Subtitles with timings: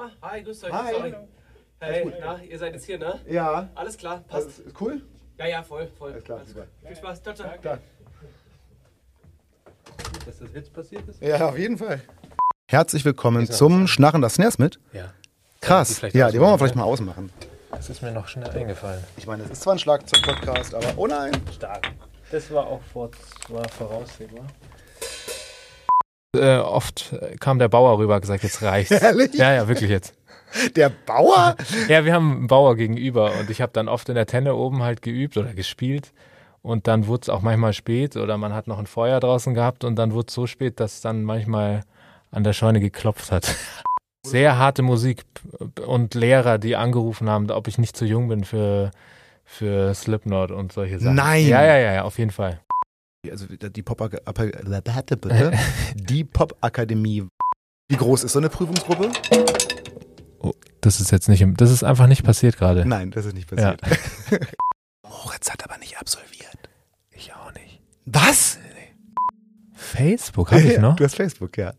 [0.00, 0.72] Ah, hi, grüßt euch.
[0.72, 0.92] Hi.
[0.94, 1.14] Sorry.
[1.78, 3.20] Hey, na, ihr seid jetzt hier, ne?
[3.28, 3.68] Ja.
[3.74, 4.46] Alles klar, passt.
[4.46, 5.02] Also, ist cool?
[5.36, 6.12] Ja, ja, voll, voll.
[6.12, 6.66] Alles klar, Alles super.
[6.86, 7.22] Viel Spaß.
[7.22, 7.50] Ciao, ciao.
[7.60, 7.78] Klar.
[10.24, 11.20] Dass das jetzt passiert ist?
[11.20, 12.00] Ja, auf jeden Fall.
[12.66, 14.80] Herzlich willkommen zum Schnarren das Snares mit.
[14.94, 15.12] Ja.
[15.60, 16.00] Krass.
[16.00, 17.30] Ja, die Ja, die wollen wir vielleicht mal ausmachen.
[17.70, 19.04] Das ist mir noch schnell eingefallen.
[19.18, 21.32] Ich meine, es ist zwar ein Schlagzeug-Podcast, aber oh nein.
[21.54, 21.90] Stark.
[22.30, 23.10] Das war auch vor,
[23.48, 24.46] war voraussehbar.
[26.36, 28.90] Äh, oft kam der Bauer rüber und gesagt, jetzt reicht's.
[28.92, 29.34] Ehrlich?
[29.34, 30.14] Ja, ja, wirklich jetzt.
[30.76, 31.56] Der Bauer?
[31.88, 34.82] Ja, wir haben einen Bauer gegenüber und ich habe dann oft in der Tenne oben
[34.82, 36.12] halt geübt oder gespielt.
[36.62, 39.84] Und dann wurde es auch manchmal spät oder man hat noch ein Feuer draußen gehabt
[39.84, 41.84] und dann wurde es so spät, dass dann manchmal
[42.30, 43.54] an der Scheune geklopft hat.
[44.26, 45.24] Sehr harte Musik
[45.86, 48.90] und Lehrer, die angerufen haben, ob ich nicht zu jung bin für,
[49.44, 51.16] für Slipknot und solche Sachen.
[51.16, 51.46] Nein.
[51.46, 52.60] Ja, ja, ja, ja, auf jeden Fall.
[53.28, 54.00] Also die Pop
[55.94, 57.26] die Pop-Akademie.
[57.88, 59.10] Wie groß ist so eine Prüfungsgruppe?
[60.80, 62.86] Das ist jetzt nicht, im- das ist einfach nicht passiert gerade.
[62.86, 63.74] Nein, das ist nicht Ja.
[63.74, 63.82] passiert.
[65.06, 66.56] Moritz hat aber nicht absolviert.
[67.10, 67.82] Ich auch nicht.
[68.06, 68.58] Was?
[69.74, 70.96] Facebook habe ich noch?
[70.96, 71.74] Du hast Facebook, ja.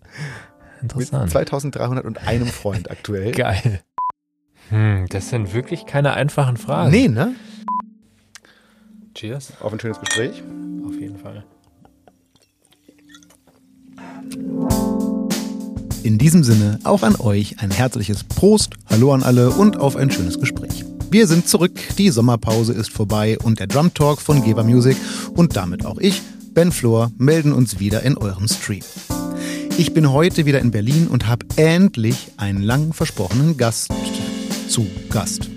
[0.82, 1.32] Mit Interessant.
[1.32, 3.32] 2301 Freund aktuell.
[3.32, 3.82] Geil.
[4.70, 6.92] Hm, das sind wirklich keine einfachen Fragen.
[6.92, 7.34] Nee, ne?
[9.14, 9.54] Cheers.
[9.62, 10.42] Auf ein schönes Gespräch.
[10.86, 11.44] Auf jeden Fall.
[16.04, 20.10] In diesem Sinne auch an euch ein herzliches Prost, Hallo an alle und auf ein
[20.10, 20.84] schönes Gespräch.
[21.12, 24.98] Wir sind zurück, die Sommerpause ist vorbei und der Drum Talk von Geber Music
[25.36, 26.22] und damit auch ich,
[26.54, 28.84] Ben Flor, melden uns wieder in eurem Stream.
[29.78, 33.92] Ich bin heute wieder in Berlin und habe endlich einen lang versprochenen Gast
[34.68, 35.50] zu Gast.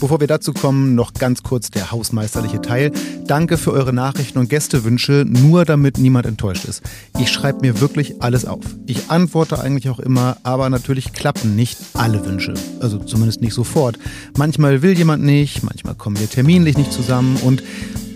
[0.00, 2.92] Bevor wir dazu kommen, noch ganz kurz der hausmeisterliche Teil.
[3.26, 6.82] Danke für eure Nachrichten und Gästewünsche, nur damit niemand enttäuscht ist.
[7.18, 8.60] Ich schreibe mir wirklich alles auf.
[8.86, 12.54] Ich antworte eigentlich auch immer, aber natürlich klappen nicht alle Wünsche.
[12.80, 13.98] Also zumindest nicht sofort.
[14.36, 17.62] Manchmal will jemand nicht, manchmal kommen wir terminlich nicht zusammen und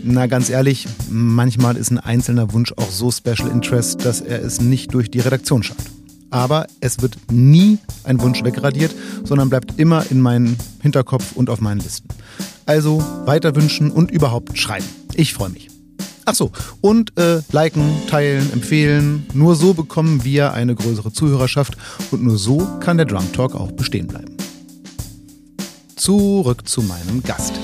[0.03, 4.61] na ganz ehrlich, manchmal ist ein einzelner Wunsch auch so Special Interest, dass er es
[4.61, 6.00] nicht durch die Redaktion schafft.
[6.31, 11.61] Aber es wird nie ein Wunsch wegradiert, sondern bleibt immer in meinem Hinterkopf und auf
[11.61, 12.09] meinen Listen.
[12.67, 14.87] Also weiter wünschen und überhaupt schreiben.
[15.15, 15.71] Ich freue mich.
[16.25, 19.27] Ach so, und äh, liken, teilen, empfehlen.
[19.35, 21.77] Nur so bekommen wir eine größere Zuhörerschaft
[22.13, 24.37] und nur so kann der Drum Talk auch bestehen bleiben.
[25.97, 27.55] Zurück zu meinem Gast.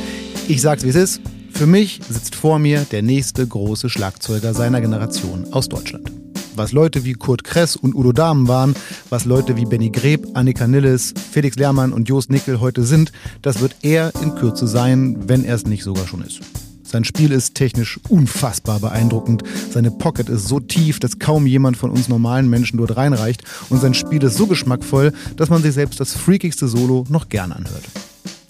[0.49, 1.21] Ich sag's wie es ist.
[1.53, 6.11] Für mich sitzt vor mir der nächste große Schlagzeuger seiner Generation aus Deutschland.
[6.57, 8.75] Was Leute wie Kurt Kress und Udo Dahmen waren,
[9.11, 13.13] was Leute wie Benny Greb, Annika Nilles, Felix Lehrmann und Jost Nickel heute sind,
[13.43, 16.41] das wird er in Kürze sein, wenn er es nicht sogar schon ist.
[16.83, 19.43] Sein Spiel ist technisch unfassbar beeindruckend.
[19.71, 23.45] Seine Pocket ist so tief, dass kaum jemand von uns normalen Menschen dort reinreicht.
[23.69, 27.53] Und sein Spiel ist so geschmackvoll, dass man sich selbst das freakigste Solo noch gern
[27.53, 27.85] anhört.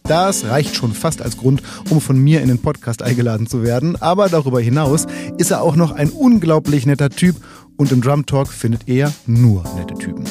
[0.04, 3.96] Das reicht schon fast als Grund, um von mir in den Podcast eingeladen zu werden.
[4.00, 5.06] Aber darüber hinaus
[5.36, 7.34] ist er auch noch ein unglaublich netter Typ
[7.76, 10.24] und im Drum Talk findet er nur nette Typen.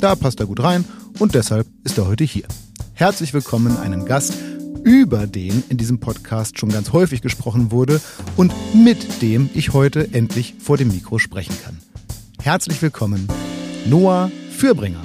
[0.00, 0.84] Da passt er gut rein
[1.18, 2.44] und deshalb ist er heute hier.
[2.94, 4.34] Herzlich willkommen einem Gast,
[4.84, 8.00] über den in diesem Podcast schon ganz häufig gesprochen wurde
[8.36, 11.78] und mit dem ich heute endlich vor dem Mikro sprechen kann.
[12.42, 13.28] Herzlich willkommen,
[13.86, 15.02] Noah Fürbringer.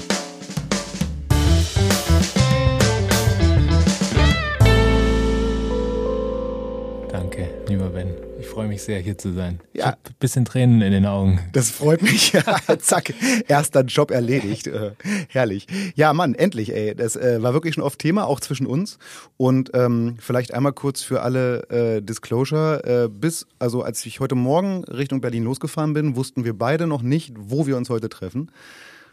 [8.56, 9.60] Freue mich sehr, hier zu sein.
[9.74, 9.88] Ich Ja.
[9.88, 11.40] habe ein bisschen Tränen in den Augen.
[11.52, 12.32] Das freut mich.
[12.80, 13.14] Zack,
[13.50, 14.68] erster Job erledigt.
[14.68, 14.92] Äh,
[15.28, 15.68] herrlich.
[15.96, 16.96] Ja, Mann, endlich, ey.
[16.96, 18.98] Das äh, war wirklich schon oft Thema, auch zwischen uns.
[19.36, 23.04] Und ähm, vielleicht einmal kurz für alle äh, Disclosure.
[23.06, 27.02] Äh, bis, also als ich heute Morgen Richtung Berlin losgefahren bin, wussten wir beide noch
[27.02, 28.52] nicht, wo wir uns heute treffen.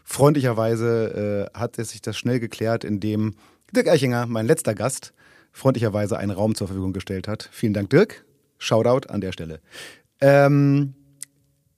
[0.05, 3.35] Freundlicherweise äh, hat es sich das schnell geklärt, indem
[3.75, 5.13] Dirk Eichinger, mein letzter Gast,
[5.51, 7.49] freundlicherweise einen Raum zur Verfügung gestellt hat.
[7.51, 8.23] Vielen Dank, Dirk.
[8.63, 9.59] Shoutout an der Stelle.
[10.21, 10.93] Ähm,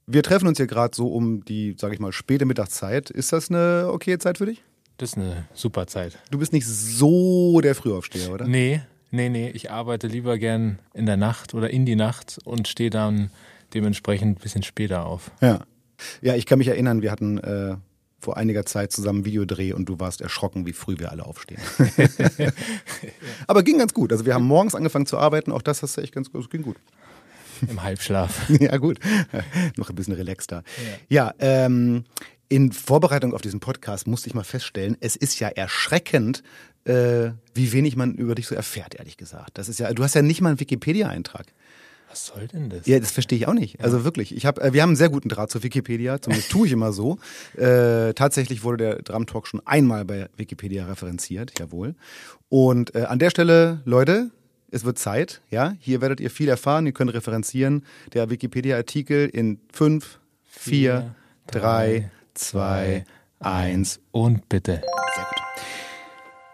[0.07, 3.09] wir treffen uns hier gerade so um die, sage ich mal, späte Mittagszeit.
[3.09, 4.63] Ist das eine okay Zeit für dich?
[4.97, 6.18] Das ist eine super Zeit.
[6.31, 8.47] Du bist nicht so der Frühaufsteher, oder?
[8.47, 9.49] Nee, nee, nee.
[9.49, 13.32] Ich arbeite lieber gern in der Nacht oder in die Nacht und stehe dann
[13.73, 15.32] dementsprechend ein bisschen später auf.
[15.41, 15.66] Ja.
[16.22, 17.76] Ja, ich kann mich erinnern, wir hatten äh,
[18.20, 21.62] vor einiger Zeit zusammen Videodreh und du warst erschrocken, wie früh wir alle aufstehen.
[23.47, 24.12] Aber ging ganz gut.
[24.12, 26.62] Also wir haben morgens angefangen zu arbeiten, auch das hast du echt ganz gut, ging
[26.62, 26.78] gut.
[27.70, 28.50] Im Halbschlaf.
[28.59, 29.00] Ja, gut.
[29.78, 30.64] Noch ein bisschen relaxter.
[31.09, 32.06] Ja, ähm,
[32.50, 36.44] in Vorbereitung auf diesen Podcast musste ich mal feststellen, es ist ja erschreckend,
[36.85, 39.58] äh, wie wenig man über dich so erfährt, ehrlich gesagt.
[39.58, 41.47] Das ist ja, du hast ja nicht mal einen Wikipedia-Eintrag.
[42.16, 42.88] Was soll denn das?
[42.88, 43.82] Ja, das verstehe ich auch nicht.
[43.82, 44.34] Also wirklich.
[44.34, 46.94] Ich hab, äh, wir haben einen sehr guten Draht zur Wikipedia, zumindest tue ich immer
[46.94, 47.17] so.
[47.58, 51.96] Äh, tatsächlich wurde der Drum Talk schon einmal bei Wikipedia referenziert, jawohl.
[52.50, 54.32] Und äh, an der Stelle, Leute,
[54.72, 55.76] es wird Zeit, ja.
[55.79, 57.85] Hier werdet ihr viel erfahren, ihr könnt referenzieren.
[58.14, 61.16] Der Wikipedia-Artikel in fünf, vier,
[61.47, 63.06] drei, zwei,
[63.40, 64.00] eins.
[64.11, 64.82] Und bitte.
[65.16, 65.84] Sehr gut.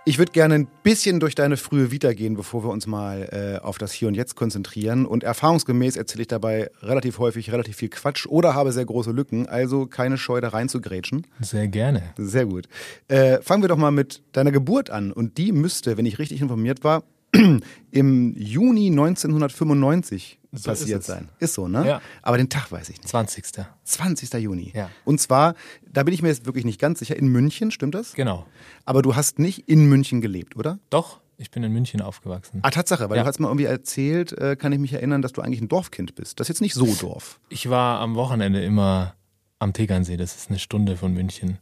[0.04, 3.64] Ich würde gerne ein bisschen durch deine frühe Vita gehen, bevor wir uns mal äh,
[3.64, 5.06] auf das Hier und Jetzt konzentrieren.
[5.06, 9.48] Und erfahrungsgemäß erzähle ich dabei relativ häufig relativ viel Quatsch oder habe sehr große Lücken.
[9.48, 11.28] Also keine Scheu, da rein zu grätschen.
[11.40, 12.02] Sehr gerne.
[12.18, 12.68] Sehr gut.
[13.10, 15.12] Äh, fangen wir doch mal mit deiner Geburt an.
[15.12, 17.04] Und die müsste, wenn ich richtig informiert war,
[17.92, 21.30] im Juni 1995 So passiert sein.
[21.40, 21.86] Ist so, ne?
[21.88, 22.02] Ja.
[22.22, 23.08] Aber den Tag weiß ich nicht.
[23.08, 23.46] 20.
[23.84, 24.34] 20.
[24.34, 24.72] Juni.
[24.76, 24.90] Ja.
[25.06, 25.56] Und zwar,
[25.92, 28.14] da bin ich mir jetzt wirklich nicht ganz sicher, in München, stimmt das?
[28.14, 28.46] Genau.
[28.86, 30.80] Aber du hast nicht in München gelebt, oder?
[30.90, 32.60] Doch, ich bin in München aufgewachsen.
[32.64, 33.24] Ah, Tatsache, weil Ja.
[33.24, 36.16] du hast mal irgendwie erzählt, äh, kann ich mich erinnern, dass du eigentlich ein Dorfkind
[36.16, 36.40] bist.
[36.40, 37.40] Das ist jetzt nicht so Dorf.
[37.50, 39.16] Ich war am Wochenende immer
[39.60, 41.58] am Tegernsee, das ist eine Stunde von München,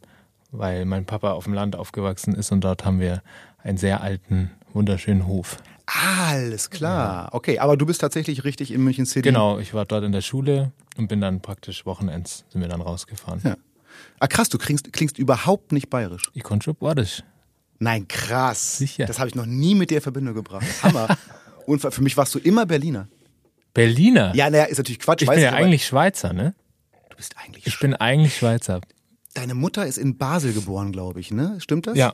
[0.51, 3.21] weil mein Papa auf dem Land aufgewachsen ist und dort haben wir
[3.61, 5.57] einen sehr alten, wunderschönen Hof.
[5.85, 7.29] Alles klar.
[7.31, 9.21] Okay, aber du bist tatsächlich richtig in München City.
[9.21, 12.81] Genau, ich war dort in der Schule und bin dann praktisch Wochenends, sind wir dann
[12.81, 13.41] rausgefahren.
[13.43, 13.57] Ja.
[14.19, 16.23] Ah, krass, du klingst, klingst überhaupt nicht bayerisch.
[16.33, 17.23] Ich konnte schon Bordisch.
[17.79, 18.77] Nein, krass.
[18.77, 19.05] Sicher.
[19.05, 20.65] Das habe ich noch nie mit dir in Verbindung gebracht.
[20.83, 21.17] Hammer.
[21.65, 23.07] Und für mich warst du immer Berliner.
[23.73, 24.35] Berliner?
[24.35, 25.21] Ja, naja, ist natürlich Quatsch.
[25.21, 26.53] ich bin ja eigentlich Schweizer, ne?
[27.09, 27.65] Du bist eigentlich.
[27.65, 28.81] Ich bin eigentlich Schweizer.
[29.33, 31.57] Deine Mutter ist in Basel geboren, glaube ich, ne?
[31.59, 31.97] Stimmt das?
[31.97, 32.13] Ja,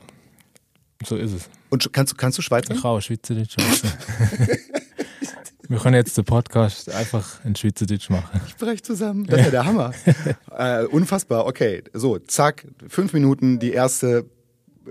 [1.04, 1.48] so ist es.
[1.70, 2.74] Und kannst, du- kannst du Schweizer?
[2.74, 3.54] Frau, Schweizerdeutsch.
[3.58, 3.88] Schweizer.
[5.68, 8.40] Wir können jetzt den Podcast einfach in Schweizerdeutsch machen.
[8.46, 9.26] Ich brech zusammen.
[9.26, 9.92] Das ist ja der Hammer.
[10.56, 11.46] äh, unfassbar.
[11.46, 14.26] Okay, so, zack, fünf Minuten, die erste,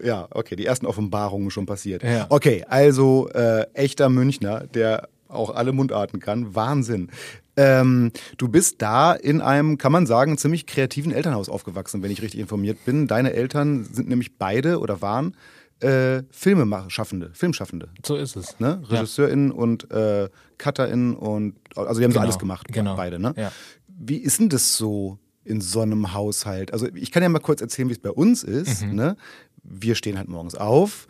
[0.03, 2.03] ja, okay, die ersten Offenbarungen schon passiert.
[2.03, 2.25] Ja.
[2.27, 6.55] Okay, also äh, echter Münchner, der auch alle Mundarten kann.
[6.55, 7.09] Wahnsinn.
[7.55, 12.21] Ähm, du bist da in einem, kann man sagen, ziemlich kreativen Elternhaus aufgewachsen, wenn ich
[12.21, 13.07] richtig informiert bin.
[13.07, 15.37] Deine Eltern sind nämlich beide oder waren
[15.81, 17.89] äh, Filmeschaffende, Filmschaffende.
[18.05, 18.59] So ist es.
[18.59, 18.81] Ne?
[18.89, 18.95] Ja.
[18.97, 22.95] RegisseurInnen und äh, CutterInnen und also die haben so Genau, alles gemacht, genau.
[22.95, 23.33] beide, ne?
[23.35, 23.51] Ja.
[23.87, 26.73] Wie ist denn das so in so einem Haushalt?
[26.73, 28.83] Also ich kann ja mal kurz erzählen, wie es bei uns ist.
[28.85, 28.95] Mhm.
[28.95, 29.17] Ne?
[29.63, 31.07] Wir stehen halt morgens auf,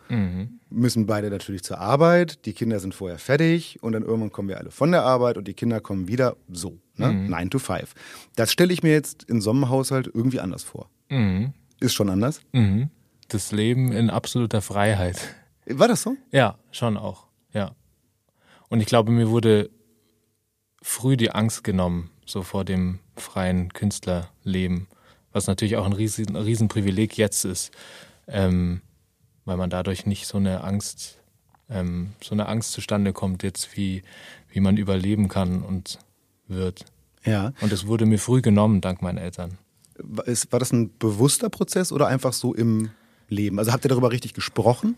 [0.70, 4.58] müssen beide natürlich zur Arbeit, die Kinder sind vorher fertig und dann irgendwann kommen wir
[4.58, 7.12] alle von der Arbeit und die Kinder kommen wieder so, ne?
[7.12, 7.26] Mhm.
[7.26, 7.92] Nine to five.
[8.34, 10.88] Das stelle ich mir jetzt in so einem Haushalt irgendwie anders vor.
[11.10, 11.52] Mhm.
[11.80, 12.40] Ist schon anders?
[12.52, 12.88] Mhm.
[13.28, 15.34] Das Leben in absoluter Freiheit.
[15.66, 16.16] War das so?
[16.30, 17.26] Ja, schon auch.
[17.52, 17.74] Ja.
[18.68, 19.70] Und ich glaube, mir wurde
[20.82, 24.86] früh die Angst genommen, so vor dem freien Künstlerleben,
[25.32, 27.72] was natürlich auch ein riesen, Riesenprivileg jetzt ist,
[28.28, 28.82] ähm,
[29.44, 31.18] weil man dadurch nicht so eine Angst,
[31.68, 34.02] ähm, so eine Angst zustande kommt, jetzt wie,
[34.48, 35.98] wie man überleben kann und
[36.46, 36.84] wird.
[37.24, 37.52] Ja.
[37.60, 39.58] Und es wurde mir früh genommen, dank meinen Eltern.
[39.98, 42.90] War das ein bewusster Prozess oder einfach so im
[43.28, 43.58] Leben?
[43.58, 44.96] Also habt ihr darüber richtig gesprochen?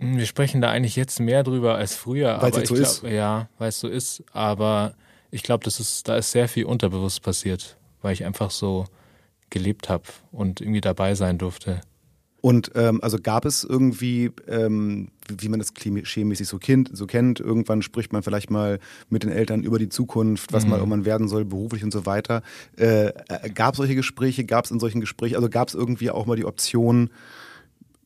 [0.00, 2.36] Hm, Wir sprechen da eigentlich jetzt mehr drüber als früher.
[2.36, 3.00] Aber jetzt so ich ist?
[3.00, 4.22] glaub, Ja, weil es so ist.
[4.32, 4.94] Aber
[5.30, 8.84] ich glaube, das ist, da ist sehr viel unterbewusst passiert, weil ich einfach so
[9.50, 11.80] gelebt habe und irgendwie dabei sein durfte.
[12.40, 17.38] Und ähm, also gab es irgendwie, ähm, wie man das klischeemäßig so, kind, so kennt,
[17.38, 20.70] irgendwann spricht man vielleicht mal mit den Eltern über die Zukunft, was Mhm.
[20.70, 22.42] mal irgendwann werden soll, beruflich und so weiter.
[22.76, 26.10] Äh, äh, gab es solche Gespräche, gab es in solchen Gesprächen, also gab es irgendwie
[26.10, 27.10] auch mal die Option,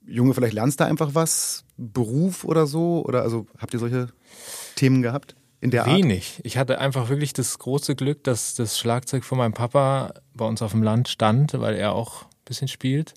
[0.06, 3.04] Junge, vielleicht lernst du einfach was, Beruf oder so?
[3.04, 4.08] Oder also habt ihr solche
[4.76, 5.96] Themen gehabt in der Art?
[5.96, 6.40] Wenig.
[6.44, 10.62] Ich hatte einfach wirklich das große Glück, dass das Schlagzeug von meinem Papa bei uns
[10.62, 13.14] auf dem Land stand, weil er auch ein bisschen spielt.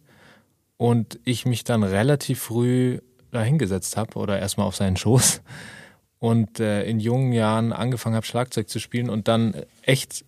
[0.77, 2.99] Und ich mich dann relativ früh
[3.31, 5.41] da hingesetzt habe oder erstmal auf seinen Schoß
[6.19, 10.25] und äh, in jungen Jahren angefangen habe, Schlagzeug zu spielen und dann echt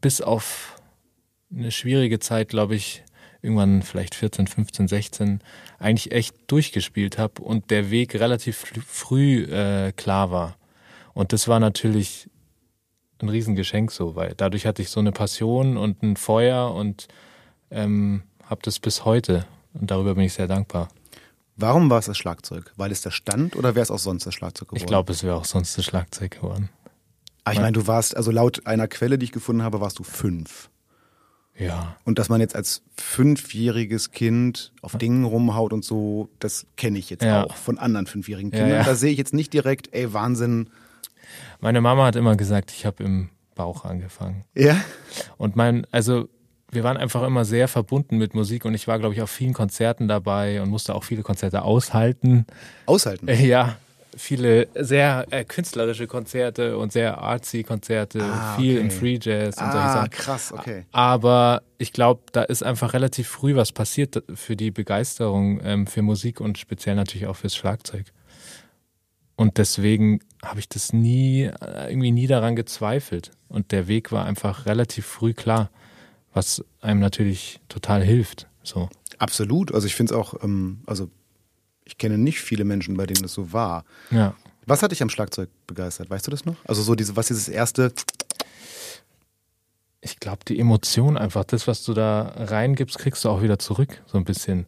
[0.00, 0.80] bis auf
[1.52, 3.02] eine schwierige Zeit, glaube ich,
[3.42, 5.40] irgendwann vielleicht 14, 15, 16,
[5.78, 10.56] eigentlich echt durchgespielt habe und der Weg relativ früh äh, klar war.
[11.14, 12.28] Und das war natürlich
[13.22, 17.08] ein Riesengeschenk so, weil dadurch hatte ich so eine Passion und ein Feuer und
[17.70, 19.46] ähm, habe das bis heute.
[19.74, 20.88] Und darüber bin ich sehr dankbar.
[21.56, 22.72] Warum war es das Schlagzeug?
[22.76, 24.82] Weil es da stand oder wäre es auch sonst das Schlagzeug geworden?
[24.82, 26.70] Ich glaube, es wäre auch sonst das Schlagzeug geworden.
[27.44, 30.02] Aber ich meine, du warst, also laut einer Quelle, die ich gefunden habe, warst du
[30.02, 30.70] fünf.
[31.60, 31.96] Ja.
[32.04, 37.10] Und dass man jetzt als fünfjähriges Kind auf Dingen rumhaut und so, das kenne ich
[37.10, 37.44] jetzt Ja.
[37.44, 38.78] auch von anderen fünfjährigen Ja, Kindern.
[38.78, 38.84] ja.
[38.84, 40.70] Da sehe ich jetzt nicht direkt, ey, Wahnsinn.
[41.60, 44.44] Meine Mama hat immer gesagt, ich habe im Bauch angefangen.
[44.54, 44.80] Ja?
[45.36, 46.28] Und mein, also
[46.72, 49.52] wir waren einfach immer sehr verbunden mit Musik und ich war, glaube ich, auf vielen
[49.52, 52.46] Konzerten dabei und musste auch viele Konzerte aushalten.
[52.86, 53.28] Aushalten.
[53.28, 53.76] Äh, ja,
[54.20, 58.80] viele sehr äh, künstlerische Konzerte und sehr artsy Konzerte, Ah, viel okay.
[58.84, 60.10] im Free Jazz und solche Ah, Sachen.
[60.10, 60.84] krass, okay.
[60.92, 66.02] Aber ich glaube, da ist einfach relativ früh was passiert für die Begeisterung ähm, für
[66.02, 68.06] Musik und speziell natürlich auch fürs Schlagzeug.
[69.36, 73.30] Und deswegen habe ich das nie, äh, irgendwie nie daran gezweifelt.
[73.48, 75.70] Und der Weg war einfach relativ früh klar,
[76.34, 78.48] was einem natürlich total hilft.
[78.62, 78.88] So.
[79.18, 79.72] Absolut.
[79.72, 81.08] Also ich finde es auch, ähm, also
[81.90, 83.84] ich kenne nicht viele Menschen, bei denen es so war.
[84.12, 84.34] Ja.
[84.64, 86.08] Was hat dich am Schlagzeug begeistert?
[86.08, 86.54] Weißt du das noch?
[86.64, 87.92] Also so diese, was dieses erste,
[90.00, 94.02] Ich glaube, die Emotion einfach, das, was du da reingibst, kriegst du auch wieder zurück,
[94.06, 94.66] so ein bisschen.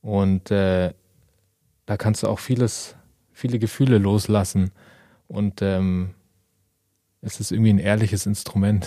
[0.00, 0.94] Und äh,
[1.84, 2.96] da kannst du auch vieles,
[3.32, 4.70] viele Gefühle loslassen.
[5.28, 6.14] Und ähm,
[7.20, 8.86] es ist irgendwie ein ehrliches Instrument.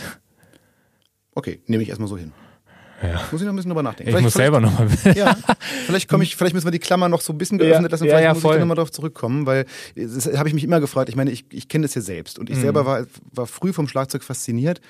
[1.35, 2.33] okay, nehme ich erstmal so hin.
[3.01, 3.21] Ja.
[3.31, 4.09] Muss ich noch ein bisschen drüber nachdenken.
[4.09, 4.87] Ich Vielleicht- muss selber nochmal.
[5.15, 5.35] Ja,
[5.85, 8.03] vielleicht komme ich, vielleicht müssen wir die Klammer noch so ein bisschen geöffnet Ja, lassen,
[8.05, 8.55] ja, vielleicht ja, muss voll.
[8.55, 9.65] ich nochmal drauf zurückkommen, weil
[9.95, 11.09] das habe ich mich immer gefragt.
[11.09, 12.61] Ich meine, ich, ich kenne das ja selbst und ich Mhm.
[12.61, 14.81] selber war, war früh vom Schlagzeug fasziniert.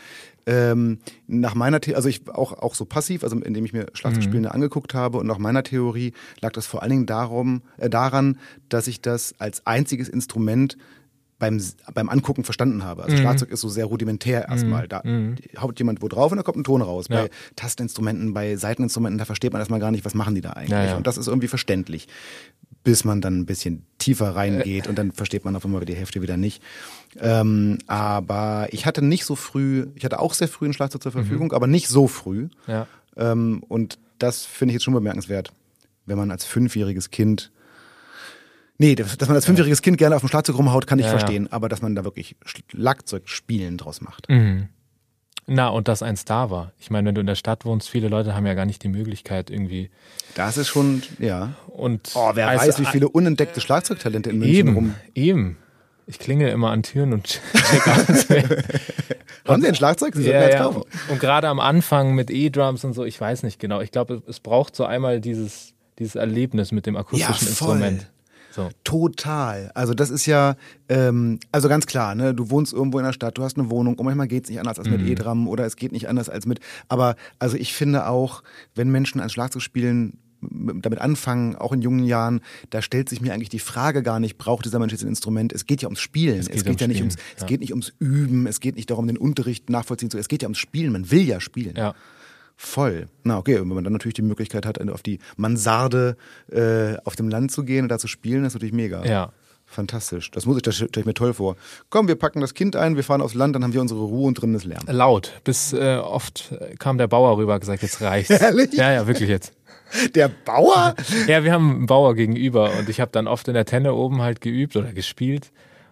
[0.45, 4.51] Ähm, nach meiner The also ich auch, auch so passiv, also indem ich mir Schlagzeugspielende
[4.51, 8.39] angeguckt habe und nach meiner Theorie lag das vor allen Dingen darum, äh, daran,
[8.69, 10.77] dass ich das als einziges Instrument
[11.39, 11.61] beim,
[11.93, 13.01] beim Angucken verstanden habe.
[13.01, 13.05] Mhm.
[13.05, 14.87] Also Schlagzeug ist so sehr rudimentär erstmal.
[14.87, 15.01] Da
[15.59, 17.07] haut jemand wo drauf und da kommt ein Ton raus.
[17.09, 17.23] Ja.
[17.23, 20.71] Bei Tastinstrumenten, bei Seiteninstrumenten, da versteht man erstmal gar nicht, was machen die da eigentlich.
[20.71, 20.97] Ja, ja.
[20.97, 22.07] Und das ist irgendwie verständlich,
[22.83, 26.21] bis man dann ein bisschen tiefer reingeht und dann versteht man auf einmal die Hälfte
[26.21, 26.61] wieder nicht.
[27.19, 31.11] Ähm, aber ich hatte nicht so früh, ich hatte auch sehr früh ein Schlagzeug zur
[31.11, 32.49] Verfügung, aber nicht so früh.
[33.15, 35.51] Ähm, und das finde ich jetzt schon bemerkenswert,
[36.05, 37.51] wenn man als fünfjähriges Kind
[38.81, 41.19] Nee, dass man als fünfjähriges Kind gerne auf dem Schlagzeug rumhaut, kann ich Ja, ja.
[41.19, 41.51] verstehen.
[41.51, 42.35] Aber dass man da wirklich
[42.71, 44.29] Schlagzeugspielen draus macht.
[44.29, 44.69] Mhm.
[45.47, 46.71] Na, und dass ein Star war.
[46.79, 48.87] Ich meine, wenn du in der Stadt wohnst, viele Leute haben ja gar nicht die
[48.87, 49.89] Möglichkeit irgendwie.
[50.35, 51.53] Das ist schon, ja.
[51.67, 54.95] Und Oh, wer also, weiß, wie viele unentdeckte Schlagzeugtalente in München Eben, rum.
[55.15, 55.57] eben.
[56.05, 58.29] Ich klingel immer an Türen und check aus.
[58.29, 58.63] wer-
[59.47, 60.15] Haben Sie ein Schlagzeug?
[60.15, 60.57] Sie ja, ja.
[60.59, 60.83] kaufen.
[61.09, 63.81] Und gerade am Anfang mit E-Drums und so, ich weiß nicht genau.
[63.81, 67.75] Ich glaube, es braucht so einmal dieses, dieses Erlebnis mit dem akustischen Ja, voll.
[67.77, 68.11] Instrument.
[68.51, 68.69] So.
[68.83, 69.71] Total.
[69.75, 70.55] Also das ist ja,
[70.87, 73.95] ähm, also ganz klar, ne, du wohnst irgendwo in der Stadt, du hast eine Wohnung
[73.95, 74.97] und manchmal geht's nicht anders als Mhm.
[74.97, 78.43] mit E-Drum oder es geht nicht anders als mit, aber also ich finde auch,
[78.75, 82.39] wenn Menschen ein Schlagzeug spielen, damit anfangen, auch in jungen Jahren,
[82.69, 85.51] da stellt sich mir eigentlich die Frage gar nicht, braucht dieser Mensch jetzt ein Instrument?
[85.51, 86.39] Es geht ja ums Spielen.
[86.39, 87.47] Es geht geht, ums ja nicht Spielen, ums, es ja.
[87.47, 90.17] geht nicht ums Üben, es geht nicht darum, den Unterricht nachvollziehen zu.
[90.17, 90.93] Es geht ja ums Spielen.
[90.93, 91.75] Man will ja spielen.
[91.75, 91.93] Ja.
[92.61, 93.07] Voll.
[93.23, 96.17] Na okay, und wenn man dann natürlich die Möglichkeit hat, auf die Mansarde
[96.51, 99.05] äh, auf dem Land zu gehen und da zu spielen, ist natürlich mega.
[99.05, 99.31] Ja.
[99.65, 100.29] Fantastisch.
[100.31, 101.55] Das muss ich, das stelle ich mir toll vor.
[101.89, 104.27] Komm, wir packen das Kind ein, wir fahren aufs Land, dann haben wir unsere Ruhe
[104.27, 104.83] und drinnen ist Lärm.
[104.87, 105.39] Laut.
[105.45, 108.29] Bis äh, oft kam der Bauer rüber und gesagt, jetzt reicht's.
[108.29, 108.73] Ehrlich?
[108.73, 109.53] Ja, ja, wirklich jetzt.
[110.13, 110.95] Der Bauer?
[111.27, 114.21] Ja, wir haben einen Bauer gegenüber und ich habe dann oft in der Tenne oben
[114.21, 115.51] halt geübt oder gespielt.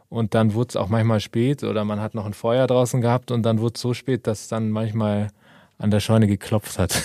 [0.09, 3.31] Und dann wurde es auch manchmal spät oder man hat noch ein Feuer draußen gehabt
[3.31, 5.29] und dann wurde es so spät, dass dann manchmal
[5.77, 7.01] an der Scheune geklopft hat.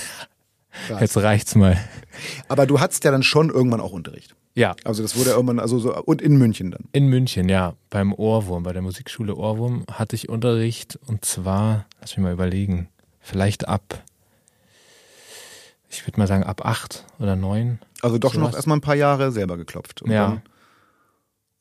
[1.01, 1.79] Jetzt reicht's mal.
[2.49, 4.35] Aber du hattest ja dann schon irgendwann auch Unterricht.
[4.55, 6.85] Ja, Also das wurde ja irgendwann, also so, und in München dann.
[6.93, 12.17] in München, ja, beim Ohrwurm, bei der Musikschule Ohrwurm hatte ich Unterricht und zwar, lass
[12.17, 12.89] mich mal überlegen,
[13.21, 14.03] vielleicht ab,
[15.89, 17.79] ich würde mal sagen ab acht oder neun.
[18.03, 18.55] Also doch noch Sowas.
[18.57, 20.03] erstmal ein paar Jahre selber geklopft.
[20.03, 20.29] Und Ja.
[20.29, 20.43] Dann,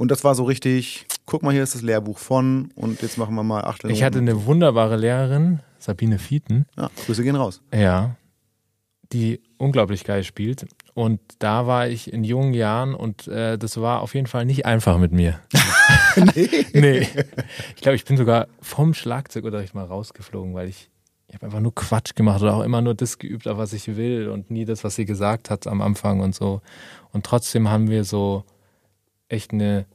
[0.01, 3.35] und das war so richtig, guck mal, hier ist das Lehrbuch von und jetzt machen
[3.35, 7.61] wir mal acht Ich hatte eine wunderbare Lehrerin, Sabine Fieten, Ja, Grüße gehen raus.
[7.71, 8.15] Ja,
[9.13, 10.65] die unglaublich geil spielt.
[10.95, 14.65] Und da war ich in jungen Jahren und äh, das war auf jeden Fall nicht
[14.65, 15.39] einfach mit mir.
[16.33, 16.65] nee.
[16.73, 17.07] nee.
[17.75, 20.89] Ich glaube, ich bin sogar vom Schlagzeugunterricht mal rausgeflogen, weil ich,
[21.27, 23.95] ich habe einfach nur Quatsch gemacht oder auch immer nur das geübt, auf was ich
[23.95, 26.63] will und nie das, was sie gesagt hat am Anfang und so.
[27.11, 28.45] Und trotzdem haben wir so
[29.31, 29.85] echt eine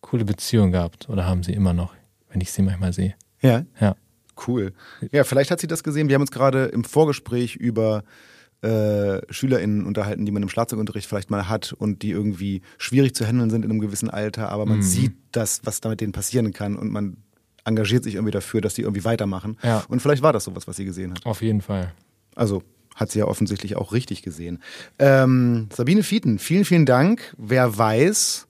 [0.00, 1.94] coole Beziehung gehabt oder haben sie immer noch,
[2.30, 3.14] wenn ich sie manchmal sehe.
[3.40, 3.64] Ja.
[3.80, 3.96] Ja.
[4.46, 4.72] Cool.
[5.12, 6.08] Ja, vielleicht hat sie das gesehen.
[6.08, 8.04] Wir haben uns gerade im Vorgespräch über
[8.62, 13.26] äh, SchülerInnen unterhalten, die man im Schlagzeugunterricht vielleicht mal hat und die irgendwie schwierig zu
[13.26, 14.72] handeln sind in einem gewissen Alter, aber Mhm.
[14.72, 17.16] man sieht das, was da mit denen passieren kann und man
[17.64, 19.58] engagiert sich irgendwie dafür, dass die irgendwie weitermachen.
[19.62, 19.84] Ja.
[19.88, 21.24] Und vielleicht war das sowas, was sie gesehen hat.
[21.26, 21.92] Auf jeden Fall.
[22.34, 22.62] Also
[22.94, 24.62] hat sie ja offensichtlich auch richtig gesehen.
[24.98, 27.34] Ähm, Sabine Fieten, vielen, vielen Dank.
[27.36, 28.45] Wer weiß,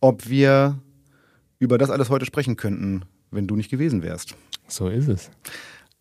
[0.00, 0.80] ob wir
[1.58, 4.34] über das alles heute sprechen könnten, wenn du nicht gewesen wärst.
[4.68, 5.30] So ist es.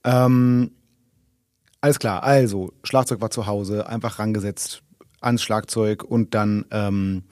[0.04, 0.72] Ähm,
[1.82, 4.84] alles klar, also Schlagzeug war zu Hause, einfach rangesetzt
[5.22, 7.24] ans Schlagzeug und dann ähm,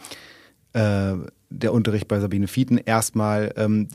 [0.73, 1.15] äh,
[1.53, 3.53] der Unterricht bei Sabine Fieten erstmal.
[3.55, 3.87] Ähm,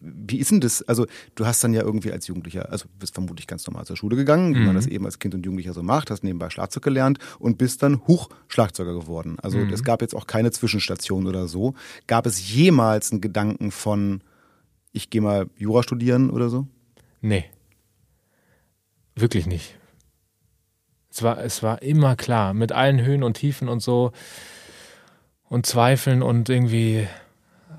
[0.00, 0.82] wie ist denn das?
[0.82, 4.16] Also du hast dann ja irgendwie als Jugendlicher, also bist vermutlich ganz normal zur Schule
[4.16, 7.18] gegangen, wie man das eben als Kind und Jugendlicher so macht, hast nebenbei Schlagzeug gelernt
[7.38, 9.36] und bist dann Hochschlagzeuger geworden.
[9.40, 11.74] Also es gab jetzt auch keine Zwischenstation oder so.
[12.06, 14.22] Gab es jemals einen Gedanken von,
[14.92, 16.66] ich gehe mal Jura studieren oder so?
[17.20, 17.44] Nee.
[19.14, 19.78] Wirklich nicht.
[21.10, 24.10] Es war, es war immer klar, mit allen Höhen und Tiefen und so
[25.54, 27.06] und Zweifeln und irgendwie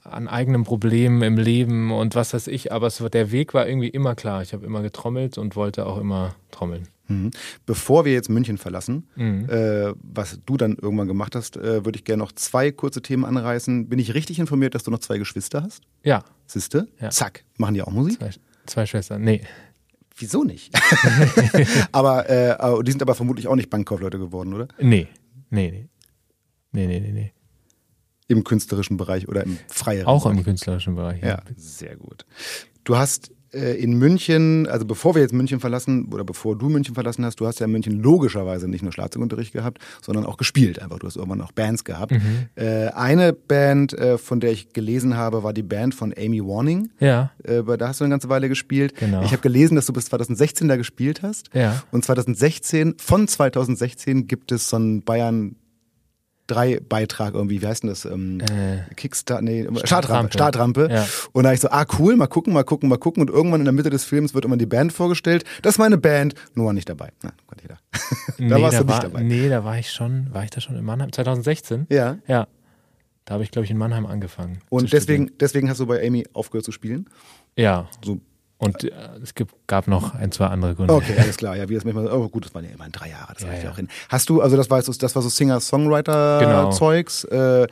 [0.03, 3.89] an eigenen Problemen im Leben und was weiß ich, aber es der Weg war irgendwie
[3.89, 4.41] immer klar.
[4.43, 6.87] Ich habe immer getrommelt und wollte auch immer trommeln.
[7.07, 7.31] Mhm.
[7.65, 9.49] Bevor wir jetzt München verlassen, Mhm.
[9.49, 13.25] äh, was du dann irgendwann gemacht hast, äh, würde ich gerne noch zwei kurze Themen
[13.25, 13.89] anreißen.
[13.89, 15.83] Bin ich richtig informiert, dass du noch zwei Geschwister hast?
[16.03, 16.87] Ja, Siehste?
[17.01, 17.09] Ja.
[17.09, 17.43] Zack.
[17.57, 18.19] Machen die auch Musik?
[18.19, 18.29] zwei,
[18.67, 19.21] zwei Schwestern.
[19.23, 19.41] Nee,
[20.17, 20.73] Wieso nicht?
[21.91, 24.67] aber äh, die sind aber vermutlich auch nicht Bankkaufleute geworden, oder?
[24.79, 25.07] nee,
[25.49, 25.89] nee, nee.
[26.71, 27.31] Nee, nee, nee, nee.
[28.27, 30.37] Im künstlerischen Bereich oder im freieren Auch Bereich.
[30.39, 31.21] im künstlerischen Bereich.
[31.21, 32.25] Ja, sehr gut.
[32.83, 36.93] Du hast äh, in München, also bevor wir jetzt München verlassen oder bevor du München
[36.95, 40.81] verlassen hast, du hast ja in München logischerweise nicht nur Schlagzeugunterricht gehabt, sondern auch gespielt.
[40.81, 42.11] Einfach, du hast irgendwann auch Bands gehabt.
[42.13, 42.47] Mhm.
[42.55, 46.89] Äh, eine Band, äh, von der ich gelesen habe, war die Band von Amy Warning.
[46.99, 48.95] Ja, Äh, da hast du eine ganze Weile gespielt.
[48.97, 49.23] Genau.
[49.23, 51.49] Ich habe gelesen, dass du bis 2016 da gespielt hast.
[51.53, 51.83] ja.
[51.91, 55.55] Und 2016, von 2016 gibt es so einen Bayern
[56.47, 58.05] 3 Beitrag irgendwie, wie heißt denn das?
[58.05, 60.33] Ähm, Äh, Kickstart, nee, Startrampe.
[60.33, 60.87] Startrampe.
[60.91, 61.07] Ja.
[61.31, 63.21] Und da ich so, ah cool, mal gucken, mal gucken, mal gucken.
[63.21, 65.43] Und irgendwann in der Mitte des Films wird immer die Band vorgestellt.
[65.61, 67.09] Das ist meine Band, Noah nicht dabei.
[67.23, 67.77] Na, Gott, jeder.
[68.49, 69.23] da warst du nicht war, dabei.
[69.23, 71.11] Nee, da war ich schon, war ich da schon in Mannheim?
[71.11, 71.87] 2016?
[71.89, 72.17] Ja.
[72.27, 72.47] Ja.
[73.25, 74.59] Da habe ich, glaube ich, in Mannheim angefangen.
[74.69, 74.91] Und studieren.
[75.07, 77.09] deswegen, deswegen hast du bei Amy aufgehört zu spielen.
[77.57, 77.89] Ja.
[78.03, 78.19] So.
[78.57, 80.93] Und äh, es gibt, gab noch ein, zwei andere Gründe.
[80.93, 81.57] Okay, alles klar.
[81.57, 83.63] Ja, wie das manchmal, oh gut, das waren ja immerhin drei Jahre, das Ja, reicht
[83.63, 83.73] ja ja.
[83.73, 83.89] auch hin.
[84.07, 87.67] Hast du, also das war so, das war so Singer-Songwriter-Zeugs, äh, äh,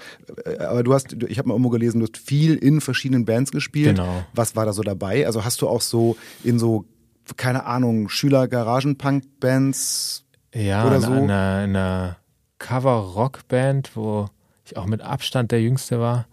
[0.59, 3.95] aber du hast, ich habe mal irgendwo gelesen, du hast viel in verschiedenen Bands gespielt.
[3.95, 4.25] Genau.
[4.33, 5.25] Was war da so dabei?
[5.25, 6.83] Also hast du auch so in so,
[7.37, 11.11] keine Ahnung, Schüler-Garagen-Punk-Bands Ja, Oder in, so.
[11.11, 12.17] einer, in einer
[12.59, 14.27] Cover-Rock-Band, wo
[14.65, 16.27] ich auch mit Abstand der Jüngste war.